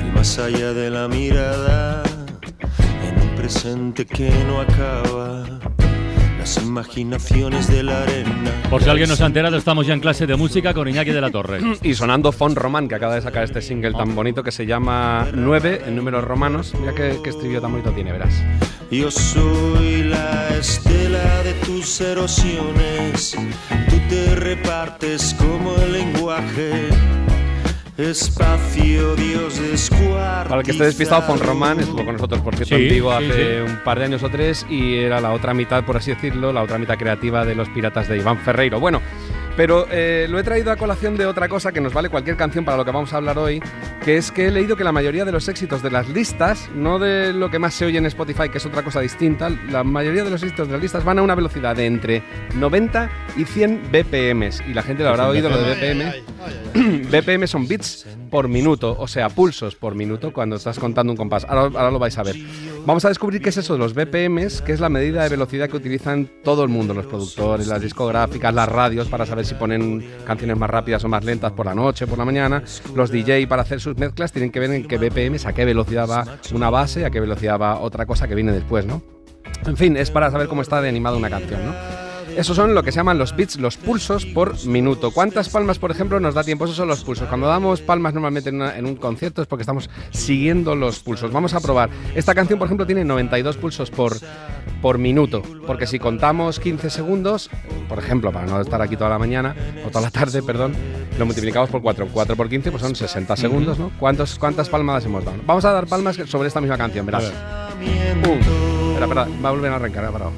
el 0.01 0.11
más 0.13 0.39
allá 0.39 0.73
de 0.73 0.89
la 0.89 1.07
mirada, 1.07 2.03
presente 3.47 4.05
que 4.05 4.29
no 4.45 4.59
acaba, 4.59 5.45
las 6.37 6.57
imaginaciones 6.57 7.71
de 7.71 7.81
la 7.81 8.03
arena. 8.03 8.51
Por 8.69 8.83
si 8.83 8.89
alguien 8.89 9.07
no 9.07 9.15
se 9.15 9.23
ha 9.23 9.27
enterado, 9.27 9.55
estamos 9.55 9.87
ya 9.87 9.93
en 9.93 10.01
clase 10.01 10.27
de 10.27 10.35
música 10.35 10.73
con 10.73 10.85
Iñaki 10.85 11.11
de 11.11 11.21
la 11.21 11.31
Torre. 11.31 11.61
Y 11.81 11.93
sonando 11.93 12.33
Fon 12.33 12.57
Román, 12.57 12.89
que 12.89 12.95
acaba 12.95 13.15
de 13.15 13.21
sacar 13.21 13.45
este 13.45 13.61
single 13.61 13.93
tan 13.93 14.13
bonito 14.15 14.43
que 14.43 14.51
se 14.51 14.65
llama 14.65 15.29
9 15.33 15.83
en 15.87 15.95
números 15.95 16.25
romanos. 16.25 16.73
Mira 16.77 16.93
qué, 16.93 17.19
qué 17.23 17.29
estribillo 17.29 17.61
tan 17.61 17.71
bonito 17.71 17.91
tiene, 17.91 18.11
verás. 18.11 18.33
Yo 18.91 19.09
soy 19.09 20.03
la 20.03 20.49
estela 20.49 21.41
de 21.43 21.53
tus 21.65 22.01
erosiones, 22.01 23.37
tú 23.89 23.95
te 24.09 24.35
repartes 24.35 25.33
como 25.39 25.73
el 25.77 25.93
lenguaje, 25.93 26.89
espacio, 27.97 29.15
Dios 29.15 29.59
descuartizado. 29.59 30.49
Para 30.49 30.59
el 30.61 30.65
que 30.65 30.71
esté 30.71 30.85
despistado, 30.85 31.23
Fon 31.23 31.39
Román 31.39 31.79
estuvo 31.79 32.05
con 32.05 32.13
nosotros, 32.13 32.41
por 32.41 32.55
cierto, 32.55 32.75
Sí, 32.75 32.83
en 32.83 32.89
Vigo 32.89 33.17
sí, 33.17 33.25
hace 33.25 33.55
sí. 33.55 33.71
un 33.71 33.77
par 33.83 33.99
de 33.99 34.05
años 34.05 34.23
o 34.23 34.29
tres 34.29 34.65
y 34.69 34.97
era 34.97 35.19
la 35.19 35.33
otra 35.33 35.53
mitad, 35.53 35.83
por 35.83 35.97
así 35.97 36.11
decirlo, 36.11 36.53
la 36.53 36.61
otra 36.61 36.77
mitad 36.77 36.97
creativa 36.97 37.43
de 37.43 37.55
los 37.55 37.67
piratas 37.69 38.07
de 38.07 38.17
Iván 38.17 38.37
Ferreiro. 38.39 38.79
Bueno, 38.79 39.01
pero 39.57 39.87
eh, 39.91 40.27
lo 40.29 40.37
he 40.39 40.43
traído 40.43 40.71
a 40.71 40.77
colación 40.77 41.17
de 41.17 41.25
otra 41.25 41.49
cosa 41.49 41.71
que 41.71 41.81
nos 41.81 41.91
vale 41.91 42.09
cualquier 42.09 42.37
canción 42.37 42.63
para 42.63 42.77
lo 42.77 42.85
que 42.85 42.91
vamos 42.91 43.11
a 43.11 43.17
hablar 43.17 43.39
hoy, 43.39 43.59
que 44.05 44.15
es 44.15 44.31
que 44.31 44.47
he 44.47 44.51
leído 44.51 44.77
que 44.77 44.83
la 44.83 44.91
mayoría 44.91 45.25
de 45.25 45.31
los 45.31 45.49
éxitos 45.49 45.81
de 45.81 45.89
las 45.89 46.07
listas, 46.07 46.69
no 46.75 46.99
de 46.99 47.33
lo 47.33 47.49
que 47.49 47.57
más 47.57 47.73
se 47.73 47.85
oye 47.85 47.97
en 47.97 48.05
Spotify, 48.05 48.49
que 48.49 48.59
es 48.59 48.65
otra 48.67 48.83
cosa 48.83 49.01
distinta, 49.01 49.49
la 49.49 49.83
mayoría 49.83 50.23
de 50.23 50.29
los 50.29 50.43
éxitos 50.43 50.67
de 50.67 50.73
las 50.73 50.81
listas 50.81 51.03
van 51.03 51.17
a 51.17 51.23
una 51.23 51.33
velocidad 51.33 51.75
de 51.75 51.87
entre 51.87 52.23
90 52.55 53.09
y 53.35 53.45
100 53.45 53.91
BPMs. 53.91 54.61
Y 54.69 54.73
la 54.73 54.83
gente 54.83 55.03
lo 55.03 55.09
habrá 55.09 55.27
oído 55.27 55.49
lo 55.49 55.57
de 55.57 55.73
BPM. 55.73 57.09
BPM 57.09 57.47
son 57.47 57.67
bits 57.67 58.05
por 58.29 58.47
minuto, 58.47 58.95
o 58.99 59.07
sea, 59.07 59.29
pulsos 59.29 59.75
por 59.75 59.95
minuto 59.95 60.33
cuando 60.33 60.55
estás 60.55 60.79
contando 60.79 61.13
un 61.13 61.17
compás. 61.17 61.45
Ahora, 61.45 61.61
ahora 61.63 61.91
lo 61.91 61.99
vais 61.99 62.17
a 62.17 62.23
ver. 62.23 62.35
Vamos 62.85 63.03
a 63.05 63.09
descubrir 63.09 63.41
qué 63.41 63.49
es 63.49 63.57
eso 63.57 63.73
de 63.73 63.79
los 63.79 63.93
BPMs, 63.93 64.61
que 64.61 64.71
es 64.71 64.79
la 64.79 64.89
medida 64.89 65.23
de 65.23 65.29
velocidad 65.29 65.69
que 65.69 65.75
utilizan 65.75 66.29
todo 66.43 66.63
el 66.63 66.69
mundo, 66.69 66.93
los 66.93 67.05
productores, 67.05 67.67
las 67.67 67.81
discográficas, 67.81 68.53
las 68.53 68.69
radios, 68.69 69.07
para 69.07 69.25
saber 69.25 69.45
si 69.45 69.55
ponen 69.55 70.05
canciones 70.25 70.57
más 70.57 70.69
rápidas 70.69 71.03
o 71.03 71.07
más 71.07 71.23
lentas 71.23 71.51
por 71.51 71.65
la 71.65 71.75
noche, 71.75 72.07
por 72.07 72.17
la 72.17 72.25
mañana. 72.25 72.63
Los 72.95 73.11
DJ 73.11 73.47
para 73.47 73.63
hacer 73.63 73.81
sus 73.81 73.97
mezclas 73.97 74.31
tienen 74.31 74.51
que 74.51 74.59
ver 74.59 74.71
en 74.71 74.87
qué 74.87 74.97
BPMs, 74.97 75.45
a 75.45 75.53
qué 75.53 75.65
velocidad 75.65 76.07
va 76.09 76.37
una 76.53 76.69
base, 76.69 77.05
a 77.05 77.09
qué 77.09 77.19
velocidad 77.19 77.59
va 77.59 77.79
otra 77.79 78.05
cosa 78.05 78.27
que 78.27 78.35
viene 78.35 78.51
después, 78.51 78.85
¿no? 78.85 79.01
En 79.65 79.75
fin, 79.75 79.97
es 79.97 80.11
para 80.11 80.31
saber 80.31 80.47
cómo 80.47 80.61
está 80.61 80.81
de 80.81 80.89
animada 80.89 81.17
una 81.17 81.29
canción, 81.29 81.65
¿no? 81.65 82.06
Esos 82.37 82.55
son 82.55 82.75
lo 82.75 82.83
que 82.83 82.91
se 82.91 82.97
llaman 82.97 83.17
los 83.17 83.35
beats, 83.35 83.57
los 83.59 83.77
pulsos 83.77 84.25
por 84.27 84.63
minuto. 84.67 85.09
¿Cuántas 85.11 85.49
palmas, 85.49 85.79
por 85.79 85.89
ejemplo, 85.91 86.19
nos 86.19 86.35
da 86.35 86.43
tiempo? 86.43 86.65
Esos 86.65 86.77
son 86.77 86.87
los 86.87 87.03
pulsos. 87.03 87.27
Cuando 87.27 87.47
damos 87.47 87.81
palmas 87.81 88.13
normalmente 88.13 88.49
en, 88.49 88.57
una- 88.57 88.77
en 88.77 88.85
un 88.85 88.95
concierto 88.95 89.41
es 89.41 89.47
porque 89.47 89.63
estamos 89.63 89.89
siguiendo 90.11 90.75
los 90.75 90.99
pulsos. 90.99 91.31
Vamos 91.31 91.53
a 91.55 91.59
probar. 91.59 91.89
Esta 92.15 92.35
canción, 92.35 92.59
por 92.59 92.67
ejemplo, 92.67 92.85
tiene 92.85 93.03
92 93.03 93.57
pulsos 93.57 93.89
por, 93.89 94.13
por 94.83 94.99
minuto. 94.99 95.41
Porque 95.65 95.87
si 95.87 95.97
contamos 95.97 96.59
15 96.59 96.89
segundos, 96.91 97.49
por 97.89 97.97
ejemplo, 97.97 98.31
para 98.31 98.45
no 98.45 98.61
estar 98.61 98.81
aquí 98.83 98.95
toda 98.95 99.09
la 99.09 99.17
mañana, 99.19 99.55
o 99.83 99.89
toda 99.89 100.01
la 100.01 100.11
tarde, 100.11 100.43
perdón, 100.43 100.73
lo 101.17 101.25
multiplicamos 101.25 101.69
por 101.71 101.81
4. 101.81 102.07
4 102.13 102.35
por 102.35 102.49
15, 102.49 102.69
pues 102.71 102.83
son 102.83 102.95
60 102.95 103.35
segundos, 103.35 103.79
¿no? 103.79 103.91
¿Cuántos, 103.99 104.37
¿Cuántas 104.37 104.69
palmadas 104.69 105.03
hemos 105.05 105.25
dado? 105.25 105.37
Vamos 105.47 105.65
a 105.65 105.71
dar 105.71 105.87
palmas 105.87 106.15
sobre 106.27 106.47
esta 106.49 106.61
misma 106.61 106.77
canción, 106.77 107.03
verás. 107.05 107.23
Espera, 108.93 109.05
espera, 109.05 109.27
va 109.43 109.49
a 109.49 109.51
volver 109.51 109.71
a 109.71 109.75
arrancar, 109.77 110.05
ha 110.05 110.11
parado. 110.11 110.31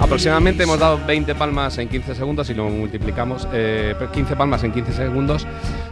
Aproximadamente 0.00 0.62
hemos 0.62 0.78
dado 0.78 0.98
20 1.06 1.34
palmas 1.34 1.76
en 1.78 1.88
15 1.88 2.14
segundos 2.14 2.48
y 2.50 2.54
lo 2.54 2.68
multiplicamos, 2.68 3.46
eh, 3.52 3.94
15 4.12 4.36
palmas 4.36 4.64
en 4.64 4.72
15 4.72 4.92
segundos. 4.92 5.46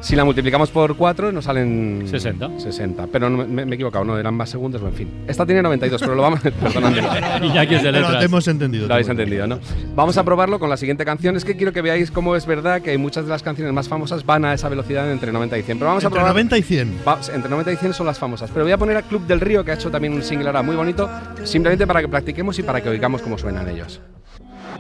Si 0.06 0.14
la 0.14 0.24
multiplicamos 0.24 0.70
por 0.70 0.96
4 0.96 1.32
nos 1.32 1.46
salen 1.46 2.04
60. 2.08 2.60
60. 2.60 3.08
Pero 3.08 3.28
no, 3.28 3.38
me, 3.44 3.64
me 3.66 3.72
he 3.72 3.74
equivocado, 3.74 4.04
no 4.04 4.16
eran 4.16 4.34
más 4.34 4.48
segundos, 4.48 4.80
en 4.80 4.92
fin. 4.92 5.10
Esta 5.26 5.44
tiene 5.44 5.62
92, 5.62 6.00
pero 6.00 6.14
lo 6.14 6.22
vamos 6.22 6.38
perdonadme. 6.60 7.00
Iñaki 7.44 7.74
es 7.74 7.82
de 7.82 7.90
Pero 7.90 8.02
letras. 8.02 8.18
te 8.20 8.24
hemos 8.26 8.46
entendido. 8.46 8.86
Lo 8.86 8.94
habéis 8.94 9.08
entendido, 9.08 9.48
¿no? 9.48 9.58
Vamos 9.96 10.16
a 10.16 10.22
probarlo 10.22 10.60
con 10.60 10.70
la 10.70 10.76
siguiente 10.76 11.04
canción. 11.04 11.34
Es 11.34 11.44
que 11.44 11.56
quiero 11.56 11.72
que 11.72 11.82
veáis 11.82 12.12
cómo 12.12 12.36
es 12.36 12.46
verdad 12.46 12.82
que 12.82 12.96
muchas 12.98 13.24
de 13.24 13.30
las 13.30 13.42
canciones 13.42 13.74
más 13.74 13.88
famosas 13.88 14.24
van 14.24 14.44
a 14.44 14.54
esa 14.54 14.68
velocidad 14.68 15.10
entre 15.10 15.32
90 15.32 15.58
y 15.58 15.62
100. 15.62 15.78
Pero 15.78 15.88
vamos 15.88 16.04
a 16.04 16.06
Entre 16.06 16.18
probar. 16.20 16.32
90 16.34 16.58
y 16.58 16.62
100. 16.62 16.98
Va- 17.08 17.18
entre 17.34 17.50
90 17.50 17.72
y 17.72 17.76
100 17.76 17.92
son 17.94 18.06
las 18.06 18.18
famosas. 18.20 18.48
Pero 18.52 18.64
voy 18.64 18.72
a 18.72 18.78
poner 18.78 18.96
a 18.98 19.02
Club 19.02 19.26
del 19.26 19.40
Río, 19.40 19.64
que 19.64 19.72
ha 19.72 19.74
hecho 19.74 19.90
también 19.90 20.12
un 20.14 20.22
single 20.22 20.46
ahora 20.46 20.62
muy 20.62 20.76
bonito, 20.76 21.10
simplemente 21.42 21.84
para 21.84 22.00
que 22.00 22.06
practiquemos 22.06 22.56
y 22.60 22.62
para 22.62 22.80
que 22.80 22.90
oigamos 22.90 23.22
cómo 23.22 23.36
suenan 23.36 23.68
ellos. 23.68 24.00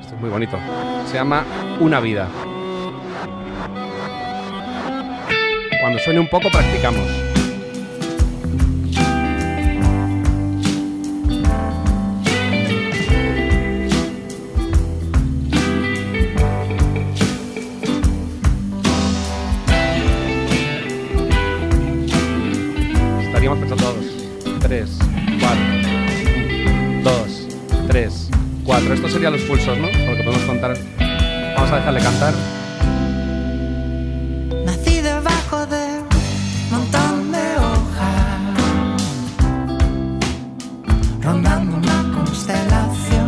Esto 0.00 0.14
es 0.14 0.20
muy 0.20 0.30
bonito. 0.30 0.56
Se 1.10 1.14
llama 1.14 1.42
Una 1.80 1.98
vida. 1.98 2.28
Cuando 5.86 6.02
suene 6.02 6.18
un 6.18 6.26
poco, 6.26 6.50
practicamos. 6.50 7.08
Estaríamos 23.22 23.58
pensando 23.60 23.84
todos. 23.84 24.04
3, 24.62 24.98
4, 25.38 25.64
2, 27.04 27.48
3, 27.86 28.30
4. 28.64 28.92
Estos 28.92 29.12
serían 29.12 29.34
los 29.34 29.42
pulsos, 29.42 29.78
¿no? 29.78 29.86
Lo 29.86 30.16
que 30.16 30.24
podemos 30.24 30.42
contar. 30.46 30.76
Vamos 31.54 31.70
a 31.70 31.76
dejarle 31.76 32.00
cantar. 32.00 32.55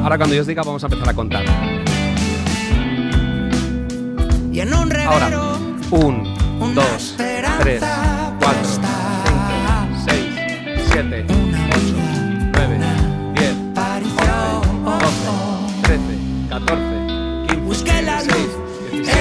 Ahora 0.09 0.17
cuando 0.17 0.35
yo 0.37 0.41
os 0.41 0.47
diga 0.47 0.63
vamos 0.63 0.83
a 0.83 0.87
empezar 0.87 1.07
a 1.07 1.13
contar. 1.13 1.45
Y 4.51 4.61
en 4.61 4.69
un 4.73 4.91
Ahora. 4.91 5.27
reguero 5.27 5.59
1, 5.91 6.37
2, 6.75 7.15
3, 7.19 7.83
4, 8.41 8.65
5, 8.65 8.83
6, 10.09 10.25
7, 10.93 11.27
8, 11.29 11.37
9, 12.55 12.79
10, 13.35 13.55
11, 13.77 14.17
12, 14.99 15.19
13, 15.83 16.01
14, 16.49 16.83
15, 17.49 17.61
16, 17.67 18.49
17, 18.93 19.13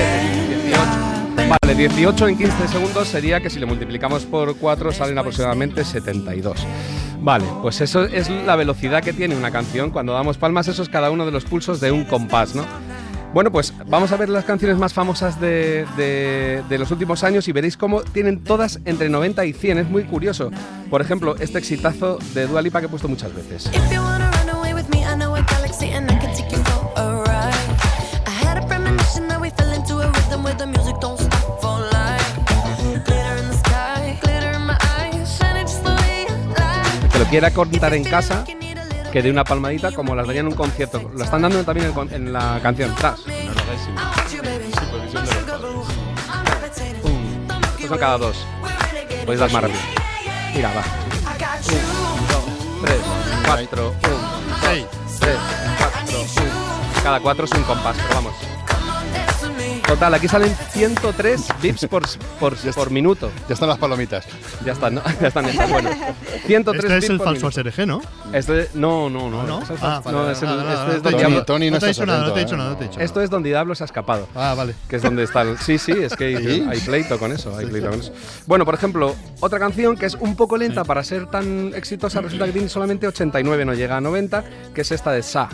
18. 0.67 1.57
Vale, 1.61 1.75
18 1.75 2.27
en 2.29 2.37
15 2.37 2.67
segundos 2.69 3.09
sería 3.09 3.41
que 3.41 3.49
si 3.49 3.59
le 3.59 3.65
multiplicamos 3.65 4.23
por 4.23 4.55
4 4.55 4.93
salen 4.93 5.17
aproximadamente 5.17 5.83
72. 5.83 6.65
Vale, 7.27 7.43
pues 7.61 7.81
eso 7.81 8.05
es 8.05 8.29
la 8.29 8.55
velocidad 8.55 9.03
que 9.03 9.11
tiene 9.11 9.35
una 9.35 9.51
canción. 9.51 9.91
Cuando 9.91 10.13
damos 10.13 10.37
palmas, 10.37 10.69
eso 10.69 10.81
es 10.81 10.87
cada 10.87 11.11
uno 11.11 11.25
de 11.25 11.31
los 11.33 11.43
pulsos 11.43 11.81
de 11.81 11.91
un 11.91 12.05
compás, 12.05 12.55
¿no? 12.55 12.63
Bueno, 13.33 13.51
pues 13.51 13.73
vamos 13.85 14.13
a 14.13 14.15
ver 14.15 14.29
las 14.29 14.45
canciones 14.45 14.77
más 14.77 14.93
famosas 14.93 15.37
de, 15.41 15.85
de- 15.97 16.77
los 16.77 16.89
últimos 16.89 17.25
años 17.25 17.49
y 17.49 17.51
veréis 17.51 17.75
cómo 17.75 18.01
tienen 18.01 18.45
todas 18.45 18.79
entre 18.85 19.09
90 19.09 19.43
y 19.43 19.51
100. 19.51 19.77
Es 19.77 19.89
muy 19.89 20.05
curioso. 20.05 20.51
Por 20.89 21.01
ejemplo, 21.01 21.35
este 21.37 21.57
exitazo 21.59 22.17
de 22.33 22.47
Dua 22.47 22.61
Lipa 22.61 22.79
que 22.79 22.85
he 22.85 22.89
puesto 22.89 23.09
muchas 23.09 23.35
veces. 23.35 23.69
Que 37.17 37.23
lo 37.23 37.29
quiera 37.31 37.51
contar 37.51 37.95
en 37.95 38.03
casa, 38.03 38.43
que 39.11 39.21
dé 39.23 39.31
una 39.31 39.43
palmadita 39.43 39.91
como 39.91 40.13
las 40.13 40.27
daría 40.27 40.41
en 40.41 40.47
un 40.47 40.53
concierto. 40.53 41.09
Lo 41.15 41.23
están 41.23 41.41
dando 41.41 41.63
también 41.63 41.91
en, 41.91 42.13
en 42.13 42.31
la 42.33 42.59
canción. 42.61 42.93
Tras. 42.95 43.21
Estos 47.71 47.89
son 47.89 47.97
cada 47.97 48.19
dos. 48.19 48.45
Podéis 49.25 49.39
dar 49.39 49.51
más 49.51 49.63
rápido. 49.63 49.79
Mira, 50.53 50.69
va. 50.69 50.83
Un, 51.69 52.27
dos, 52.27 52.43
tres, 52.85 52.99
cuatro, 53.45 53.89
un, 53.89 54.61
seis, 54.61 54.85
tres, 55.19 55.37
cuatro, 55.79 56.19
un. 56.19 57.03
Cada 57.03 57.19
cuatro 57.19 57.45
es 57.45 57.51
un 57.51 57.63
compás, 57.63 57.95
pero 57.97 58.13
vamos. 58.13 58.33
Total, 59.87 60.13
aquí 60.13 60.27
salen 60.27 60.53
103 60.71 61.47
bips 61.61 61.85
por, 61.87 62.03
por, 62.41 62.55
por 62.73 62.91
minuto. 62.91 63.31
Ya 63.47 63.53
están 63.53 63.69
las 63.69 63.77
palomitas. 63.77 64.25
Ya 64.65 64.73
están, 64.73 64.95
¿no? 64.95 65.01
Ya 65.21 65.29
están 65.29 65.45
hechas, 65.47 65.69
bueno. 65.69 65.89
103 66.45 66.83
Este 66.83 66.95
es 66.97 67.01
bits 67.01 67.09
el 67.09 67.19
falso. 67.21 67.47
ASRG, 67.47 67.87
¿no? 67.87 68.01
Este, 68.33 68.69
no, 68.73 69.09
no, 69.09 69.29
no. 69.31 69.43
¿No? 69.43 69.61
es 69.61 69.69
el 69.69 69.77
Ah, 69.81 70.01
no, 70.05 70.11
vale, 70.19 70.31
es 70.33 70.41
el- 70.41 70.49
vale, 70.49 70.61
este 70.61 70.75
vale, 70.75 70.97
es 70.97 71.03
no 71.03 71.09
te 71.09 71.15
he 71.15 71.23
donde. 71.23 71.41
Tony, 71.45 71.65
no 71.67 71.71
No 71.75 71.79
te 71.79 71.85
he 71.85 71.89
dicho 71.89 72.05
nada, 72.05 72.25
no 72.27 72.33
te 72.33 72.39
he 72.41 72.43
dicho 72.43 72.57
nada, 72.57 72.69
no 72.71 72.77
te 72.77 72.83
he 72.83 72.87
dicho 72.89 72.99
Esto 72.99 73.21
es 73.21 73.29
donde 73.29 73.47
Diablo 73.49 73.75
se 73.75 73.83
ha 73.83 73.85
escapado. 73.85 74.27
Ah, 74.35 74.53
vale. 74.57 74.75
Que 74.89 74.97
es 74.97 75.01
donde 75.01 75.23
está 75.23 75.43
el. 75.43 75.57
Sí, 75.57 75.77
sí, 75.77 75.93
es 75.93 76.13
que 76.17 76.25
hay, 76.25 76.37
¿Sí? 76.45 76.67
hay 76.69 76.79
pleito 76.81 77.17
con 77.17 77.31
eso. 77.31 77.55
Hay 77.57 77.65
pleito 77.67 77.89
con 77.89 77.99
eso. 78.01 78.11
Bueno, 78.45 78.65
por 78.65 78.73
ejemplo, 78.75 79.15
otra 79.39 79.57
canción 79.57 79.95
que 79.95 80.05
es 80.07 80.15
un 80.15 80.35
poco 80.35 80.57
lenta 80.57 80.83
para 80.83 81.01
ser 81.05 81.27
tan 81.27 81.73
exitosa, 81.73 82.19
resulta 82.19 82.45
que 82.45 82.51
tiene 82.51 82.67
solamente 82.67 83.07
89, 83.07 83.63
no 83.63 83.73
llega 83.73 83.95
a 83.95 84.01
90, 84.01 84.43
que 84.75 84.81
es 84.81 84.91
esta 84.91 85.11
de 85.11 85.23
Sa. 85.23 85.47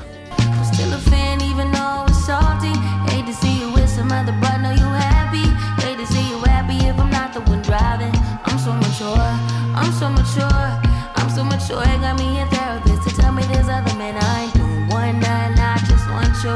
So 10.04 10.10
mature, 10.10 10.68
I'm 11.16 11.30
so 11.30 11.43
mature. 11.45 11.82
It 11.82 12.01
got 12.01 12.20
me 12.20 12.41
a 12.41 12.45
therapist 12.47 13.08
to 13.08 13.16
tell 13.16 13.32
me 13.32 13.41
there's 13.43 13.70
other 13.70 13.95
men 13.95 14.18
I 14.20 14.43
ain't 14.43 14.54
doing 14.54 14.89
one 14.89 15.18
night. 15.22 15.56
I 15.56 15.80
just 15.88 16.10
want 16.12 16.36
you. 16.43 16.56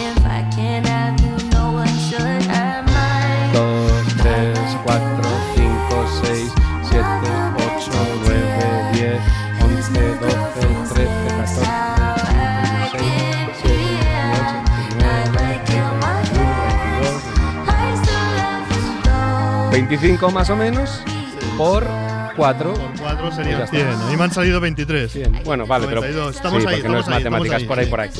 If 0.00 0.24
I 0.24 0.48
can't 0.56 0.86
have 0.86 1.20
you, 1.20 1.36
no 1.50 1.72
one 1.72 1.94
should 2.08 2.42
have 2.48 2.88
mine. 2.88 3.52
2, 3.52 4.16
3, 4.16 4.56
4, 4.80 4.96
5, 4.96 5.12
6, 6.24 6.48
7, 6.88 7.20
8, 7.60 7.84
9, 7.92 8.24
10, 8.96 9.20
11, 9.60 9.92
12, 10.16 10.56
13, 10.56 10.80
14, 10.80 10.86
15, 10.86 11.04
16, 17.76 18.16
17, 18.16 18.64
18, 19.12 19.70
25 19.70 20.30
más 20.30 20.48
o 20.48 20.56
menos 20.56 21.02
por 21.58 21.84
4. 22.36 22.74
Por 22.74 23.00
4 23.00 23.32
serían 23.32 23.68
100. 23.68 23.88
A 23.88 24.10
mí 24.10 24.16
me 24.16 24.24
han 24.24 24.32
salido 24.32 24.60
23. 24.60 25.44
Bueno, 25.44 25.66
vale, 25.66 25.86
92. 25.86 26.14
pero 26.14 26.30
Estamos 26.30 26.62
sí, 26.62 26.68
ahí, 26.68 26.74
porque 26.76 26.88
no 26.88 26.94
es 26.94 27.00
estamos 27.00 27.18
ahí, 27.18 27.24
matemáticas 27.24 27.62
estamos 27.62 27.68
por 27.68 27.78
ahí 27.78 27.86
por 27.86 28.00
ahí. 28.00 28.10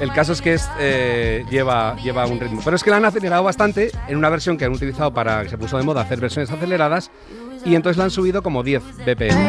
El 0.00 0.12
caso 0.12 0.32
es 0.32 0.40
que 0.40 0.54
es, 0.54 0.68
eh, 0.78 1.44
lleva, 1.50 1.96
lleva 1.96 2.26
un 2.26 2.40
ritmo. 2.40 2.60
Pero 2.64 2.76
es 2.76 2.82
que 2.82 2.90
la 2.90 2.96
han 2.96 3.04
acelerado 3.04 3.44
bastante 3.44 3.90
en 4.08 4.16
una 4.16 4.28
versión 4.28 4.56
que 4.56 4.64
han 4.64 4.72
utilizado 4.72 5.12
para 5.12 5.42
que 5.42 5.48
se 5.50 5.58
puso 5.58 5.76
de 5.76 5.84
moda 5.84 6.02
hacer 6.02 6.20
versiones 6.20 6.50
aceleradas 6.50 7.10
y 7.64 7.74
entonces 7.74 7.98
la 7.98 8.04
han 8.04 8.10
subido 8.10 8.42
como 8.42 8.62
10 8.62 8.82
BPM. 9.04 9.48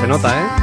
Se 0.00 0.06
nota, 0.08 0.40
¿eh? 0.40 0.61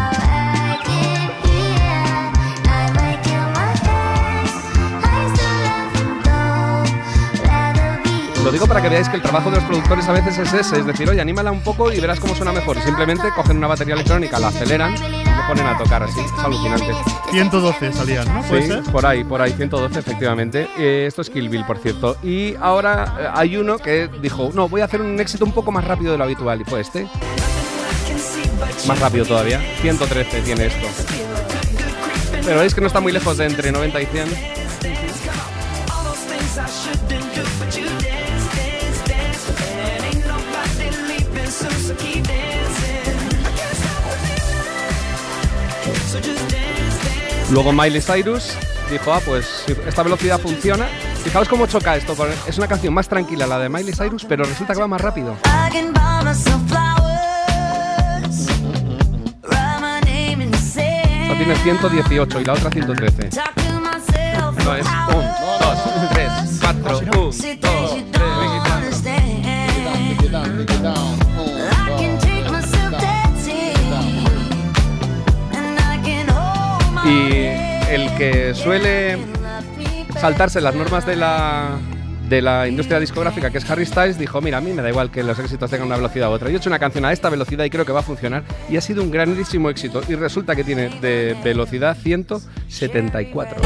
Lo 8.50 8.54
digo 8.54 8.66
para 8.66 8.82
que 8.82 8.90
veáis 8.90 9.08
que 9.08 9.16
el 9.18 9.22
trabajo 9.22 9.52
de 9.52 9.58
los 9.58 9.66
productores 9.66 10.08
a 10.08 10.12
veces 10.12 10.40
es 10.40 10.52
ese, 10.52 10.80
es 10.80 10.86
decir, 10.88 11.08
oye, 11.08 11.22
anímala 11.22 11.52
un 11.52 11.62
poco 11.62 11.92
y 11.94 12.00
verás 12.00 12.20
cómo 12.20 12.34
suena 12.34 12.52
mejor. 12.52 12.78
Y 12.78 12.82
simplemente 12.82 13.30
cogen 13.36 13.58
una 13.58 13.68
batería 13.68 13.94
electrónica, 13.94 14.40
la 14.40 14.48
aceleran 14.48 14.96
y 14.96 14.98
le 15.24 15.44
ponen 15.48 15.68
a 15.68 15.78
tocar 15.78 16.02
así. 16.02 16.20
Es 16.20 16.32
alucinante. 16.44 16.88
112 17.30 17.94
salían, 17.94 18.34
¿no? 18.34 18.42
¿Puede 18.42 18.64
Sí, 18.64 18.68
ser? 18.70 18.84
por 18.86 19.06
ahí, 19.06 19.24
por 19.24 19.40
ahí, 19.44 19.54
112 19.54 20.00
efectivamente. 20.00 20.68
Eh, 20.80 21.06
esto 21.08 21.22
es 21.22 21.30
Kill 21.30 21.48
Bill, 21.48 21.64
por 21.64 21.78
cierto. 21.78 22.18
Y 22.24 22.56
ahora 22.60 23.16
eh, 23.20 23.28
hay 23.36 23.56
uno 23.56 23.78
que 23.78 24.10
dijo, 24.20 24.50
no, 24.56 24.68
voy 24.68 24.82
a 24.82 24.86
hacer 24.86 25.00
un 25.04 25.20
éxito 25.20 25.46
un 25.46 25.52
poco 25.52 25.72
más 25.72 25.86
rápido 25.86 26.14
de 26.14 26.18
lo 26.18 26.24
habitual. 26.24 26.60
Y 26.60 26.64
fue 26.64 26.82
este. 26.82 27.08
Más 28.88 29.00
rápido 29.00 29.26
todavía. 29.26 29.62
113 29.82 30.42
tiene 30.42 30.66
esto. 30.66 30.88
Pero 32.44 32.62
veis 32.62 32.74
que 32.74 32.82
no 32.82 32.88
está 32.88 33.00
muy 33.00 33.12
lejos 33.12 33.38
de 33.38 33.46
entre 33.46 33.72
90 33.72 34.02
y 34.02 34.06
100. 34.08 34.59
Luego 47.52 47.74
Miley 47.74 48.02
Cyrus 48.02 48.54
dijo, 48.92 49.12
ah, 49.12 49.20
pues 49.26 49.66
esta 49.88 50.04
velocidad 50.04 50.40
funciona. 50.40 50.88
Fijaos 51.24 51.48
cómo 51.48 51.66
choca 51.66 51.96
esto. 51.96 52.16
Es 52.48 52.58
una 52.58 52.68
canción 52.68 52.94
más 52.94 53.08
tranquila, 53.08 53.48
la 53.48 53.58
de 53.58 53.70
Miley 53.70 53.94
Cyrus, 53.94 54.24
pero 54.26 54.44
resulta 54.44 54.74
que 54.74 54.80
va 54.80 54.88
más 54.88 55.02
rápido. 55.02 55.36
Esta 61.24 61.38
tiene 61.38 61.56
118 61.56 62.42
y 62.42 62.46
la 62.46 62.54
otra 62.54 62.70
113. 62.70 63.30
No 64.64 64.76
es 64.76 64.86
1, 64.86 65.38
2, 65.60 66.10
3, 66.12 66.32
4, 66.62 67.00
1. 67.00 67.59
Y 77.06 77.46
el 77.90 78.14
que 78.18 78.54
suele 78.54 79.18
saltarse 80.20 80.62
las 80.62 80.76
normas 80.76 81.06
de 81.06 81.16
la, 81.16 81.78
de 82.28 82.42
la 82.42 82.68
industria 82.68 83.00
discográfica, 83.00 83.50
que 83.50 83.58
es 83.58 83.70
Harry 83.70 83.86
Styles, 83.86 84.20
dijo, 84.20 84.42
mira, 84.42 84.58
a 84.58 84.62
mí 84.62 84.72
me 84.74 84.82
da 84.82 84.90
igual 84.90 85.10
que 85.10 85.24
los 85.24 85.40
éxitos 85.40 85.70
tengan 85.70 85.88
una 85.88 85.96
velocidad 85.96 86.30
u 86.30 86.34
otra. 86.34 86.50
Yo 86.50 86.56
he 86.56 86.58
hecho 86.58 86.70
una 86.70 86.80
canción 86.80 87.06
a 87.06 87.12
esta 87.12 87.30
velocidad 87.30 87.64
y 87.66 87.70
creo 87.70 87.86
que 87.86 87.92
va 87.92 88.02
a 88.02 88.04
funcionar. 88.04 88.44
Y 88.70 88.78
ha 88.78 88.82
sido 88.82 89.02
un 89.02 89.12
grandísimo 89.12 89.70
éxito. 89.70 90.02
Y 90.08 90.16
resulta 90.16 90.56
que 90.56 90.64
tiene 90.64 90.90
de 91.02 91.38
velocidad 91.44 91.98
174. 91.98 93.62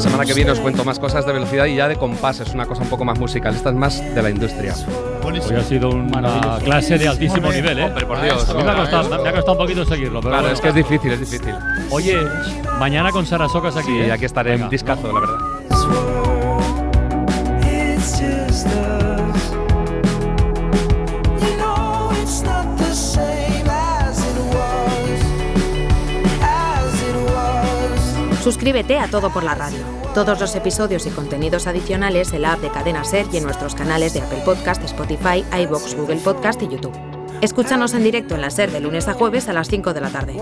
La 0.00 0.04
semana 0.04 0.24
que 0.24 0.32
viene 0.32 0.50
os 0.50 0.58
cuento 0.60 0.82
más 0.82 0.98
cosas 0.98 1.26
de 1.26 1.32
velocidad 1.34 1.66
y 1.66 1.74
ya 1.76 1.86
de 1.86 1.96
compás. 1.96 2.40
Es 2.40 2.54
una 2.54 2.64
cosa 2.64 2.82
un 2.82 2.88
poco 2.88 3.04
más 3.04 3.18
musical. 3.18 3.54
Esta 3.54 3.68
es 3.68 3.74
más 3.76 4.14
de 4.14 4.22
la 4.22 4.30
industria. 4.30 4.74
Hoy 5.22 5.36
ha 5.54 5.62
sido 5.62 5.90
una 5.90 6.58
clase 6.64 6.96
de 6.96 7.06
altísimo 7.06 7.52
nivel, 7.52 7.78
¿eh? 7.80 7.84
Hombre, 7.84 8.06
por 8.06 8.22
Dios. 8.22 8.48
A 8.48 8.54
mí 8.54 8.64
me 8.64 8.70
ha 8.70 8.76
costado, 8.76 9.22
me 9.22 9.28
ha 9.28 9.32
costado 9.34 9.52
un 9.52 9.58
poquito 9.58 9.84
seguirlo. 9.84 10.20
Pero 10.20 10.30
Claro, 10.30 10.40
bueno. 10.44 10.54
es 10.54 10.60
que 10.62 10.68
es 10.68 10.74
difícil, 10.74 11.12
es 11.12 11.20
difícil. 11.20 11.54
Oye, 11.90 12.16
mañana 12.78 13.12
con 13.12 13.26
Sara 13.26 13.46
Socas 13.50 13.76
aquí. 13.76 13.88
Sí, 13.88 13.98
¿eh? 13.98 14.10
aquí 14.10 14.24
estaré 14.24 14.54
en 14.54 14.70
discazo, 14.70 15.12
la 15.12 15.20
verdad. 15.20 15.36
Suscríbete 28.50 28.98
a 28.98 29.06
Todo 29.06 29.32
por 29.32 29.44
la 29.44 29.54
Radio. 29.54 29.78
Todos 30.12 30.40
los 30.40 30.56
episodios 30.56 31.06
y 31.06 31.10
contenidos 31.10 31.68
adicionales 31.68 32.32
en 32.32 32.42
la 32.42 32.54
app 32.54 32.58
de 32.58 32.68
Cadena 32.68 33.04
Ser 33.04 33.26
y 33.32 33.36
en 33.36 33.44
nuestros 33.44 33.76
canales 33.76 34.12
de 34.12 34.22
Apple 34.22 34.42
Podcast, 34.44 34.82
Spotify, 34.82 35.44
iBox, 35.56 35.94
Google 35.94 36.16
Podcast 36.16 36.60
y 36.62 36.66
YouTube. 36.66 36.98
Escúchanos 37.42 37.94
en 37.94 38.02
directo 38.02 38.34
en 38.34 38.40
la 38.40 38.50
Ser 38.50 38.72
de 38.72 38.80
lunes 38.80 39.06
a 39.06 39.14
jueves 39.14 39.48
a 39.48 39.52
las 39.52 39.68
5 39.68 39.94
de 39.94 40.00
la 40.00 40.10
tarde. 40.10 40.36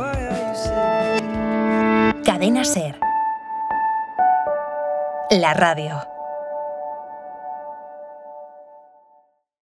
Cadena 2.24 2.64
Ser. 2.64 2.98
La 5.30 5.52
radio. 5.52 6.17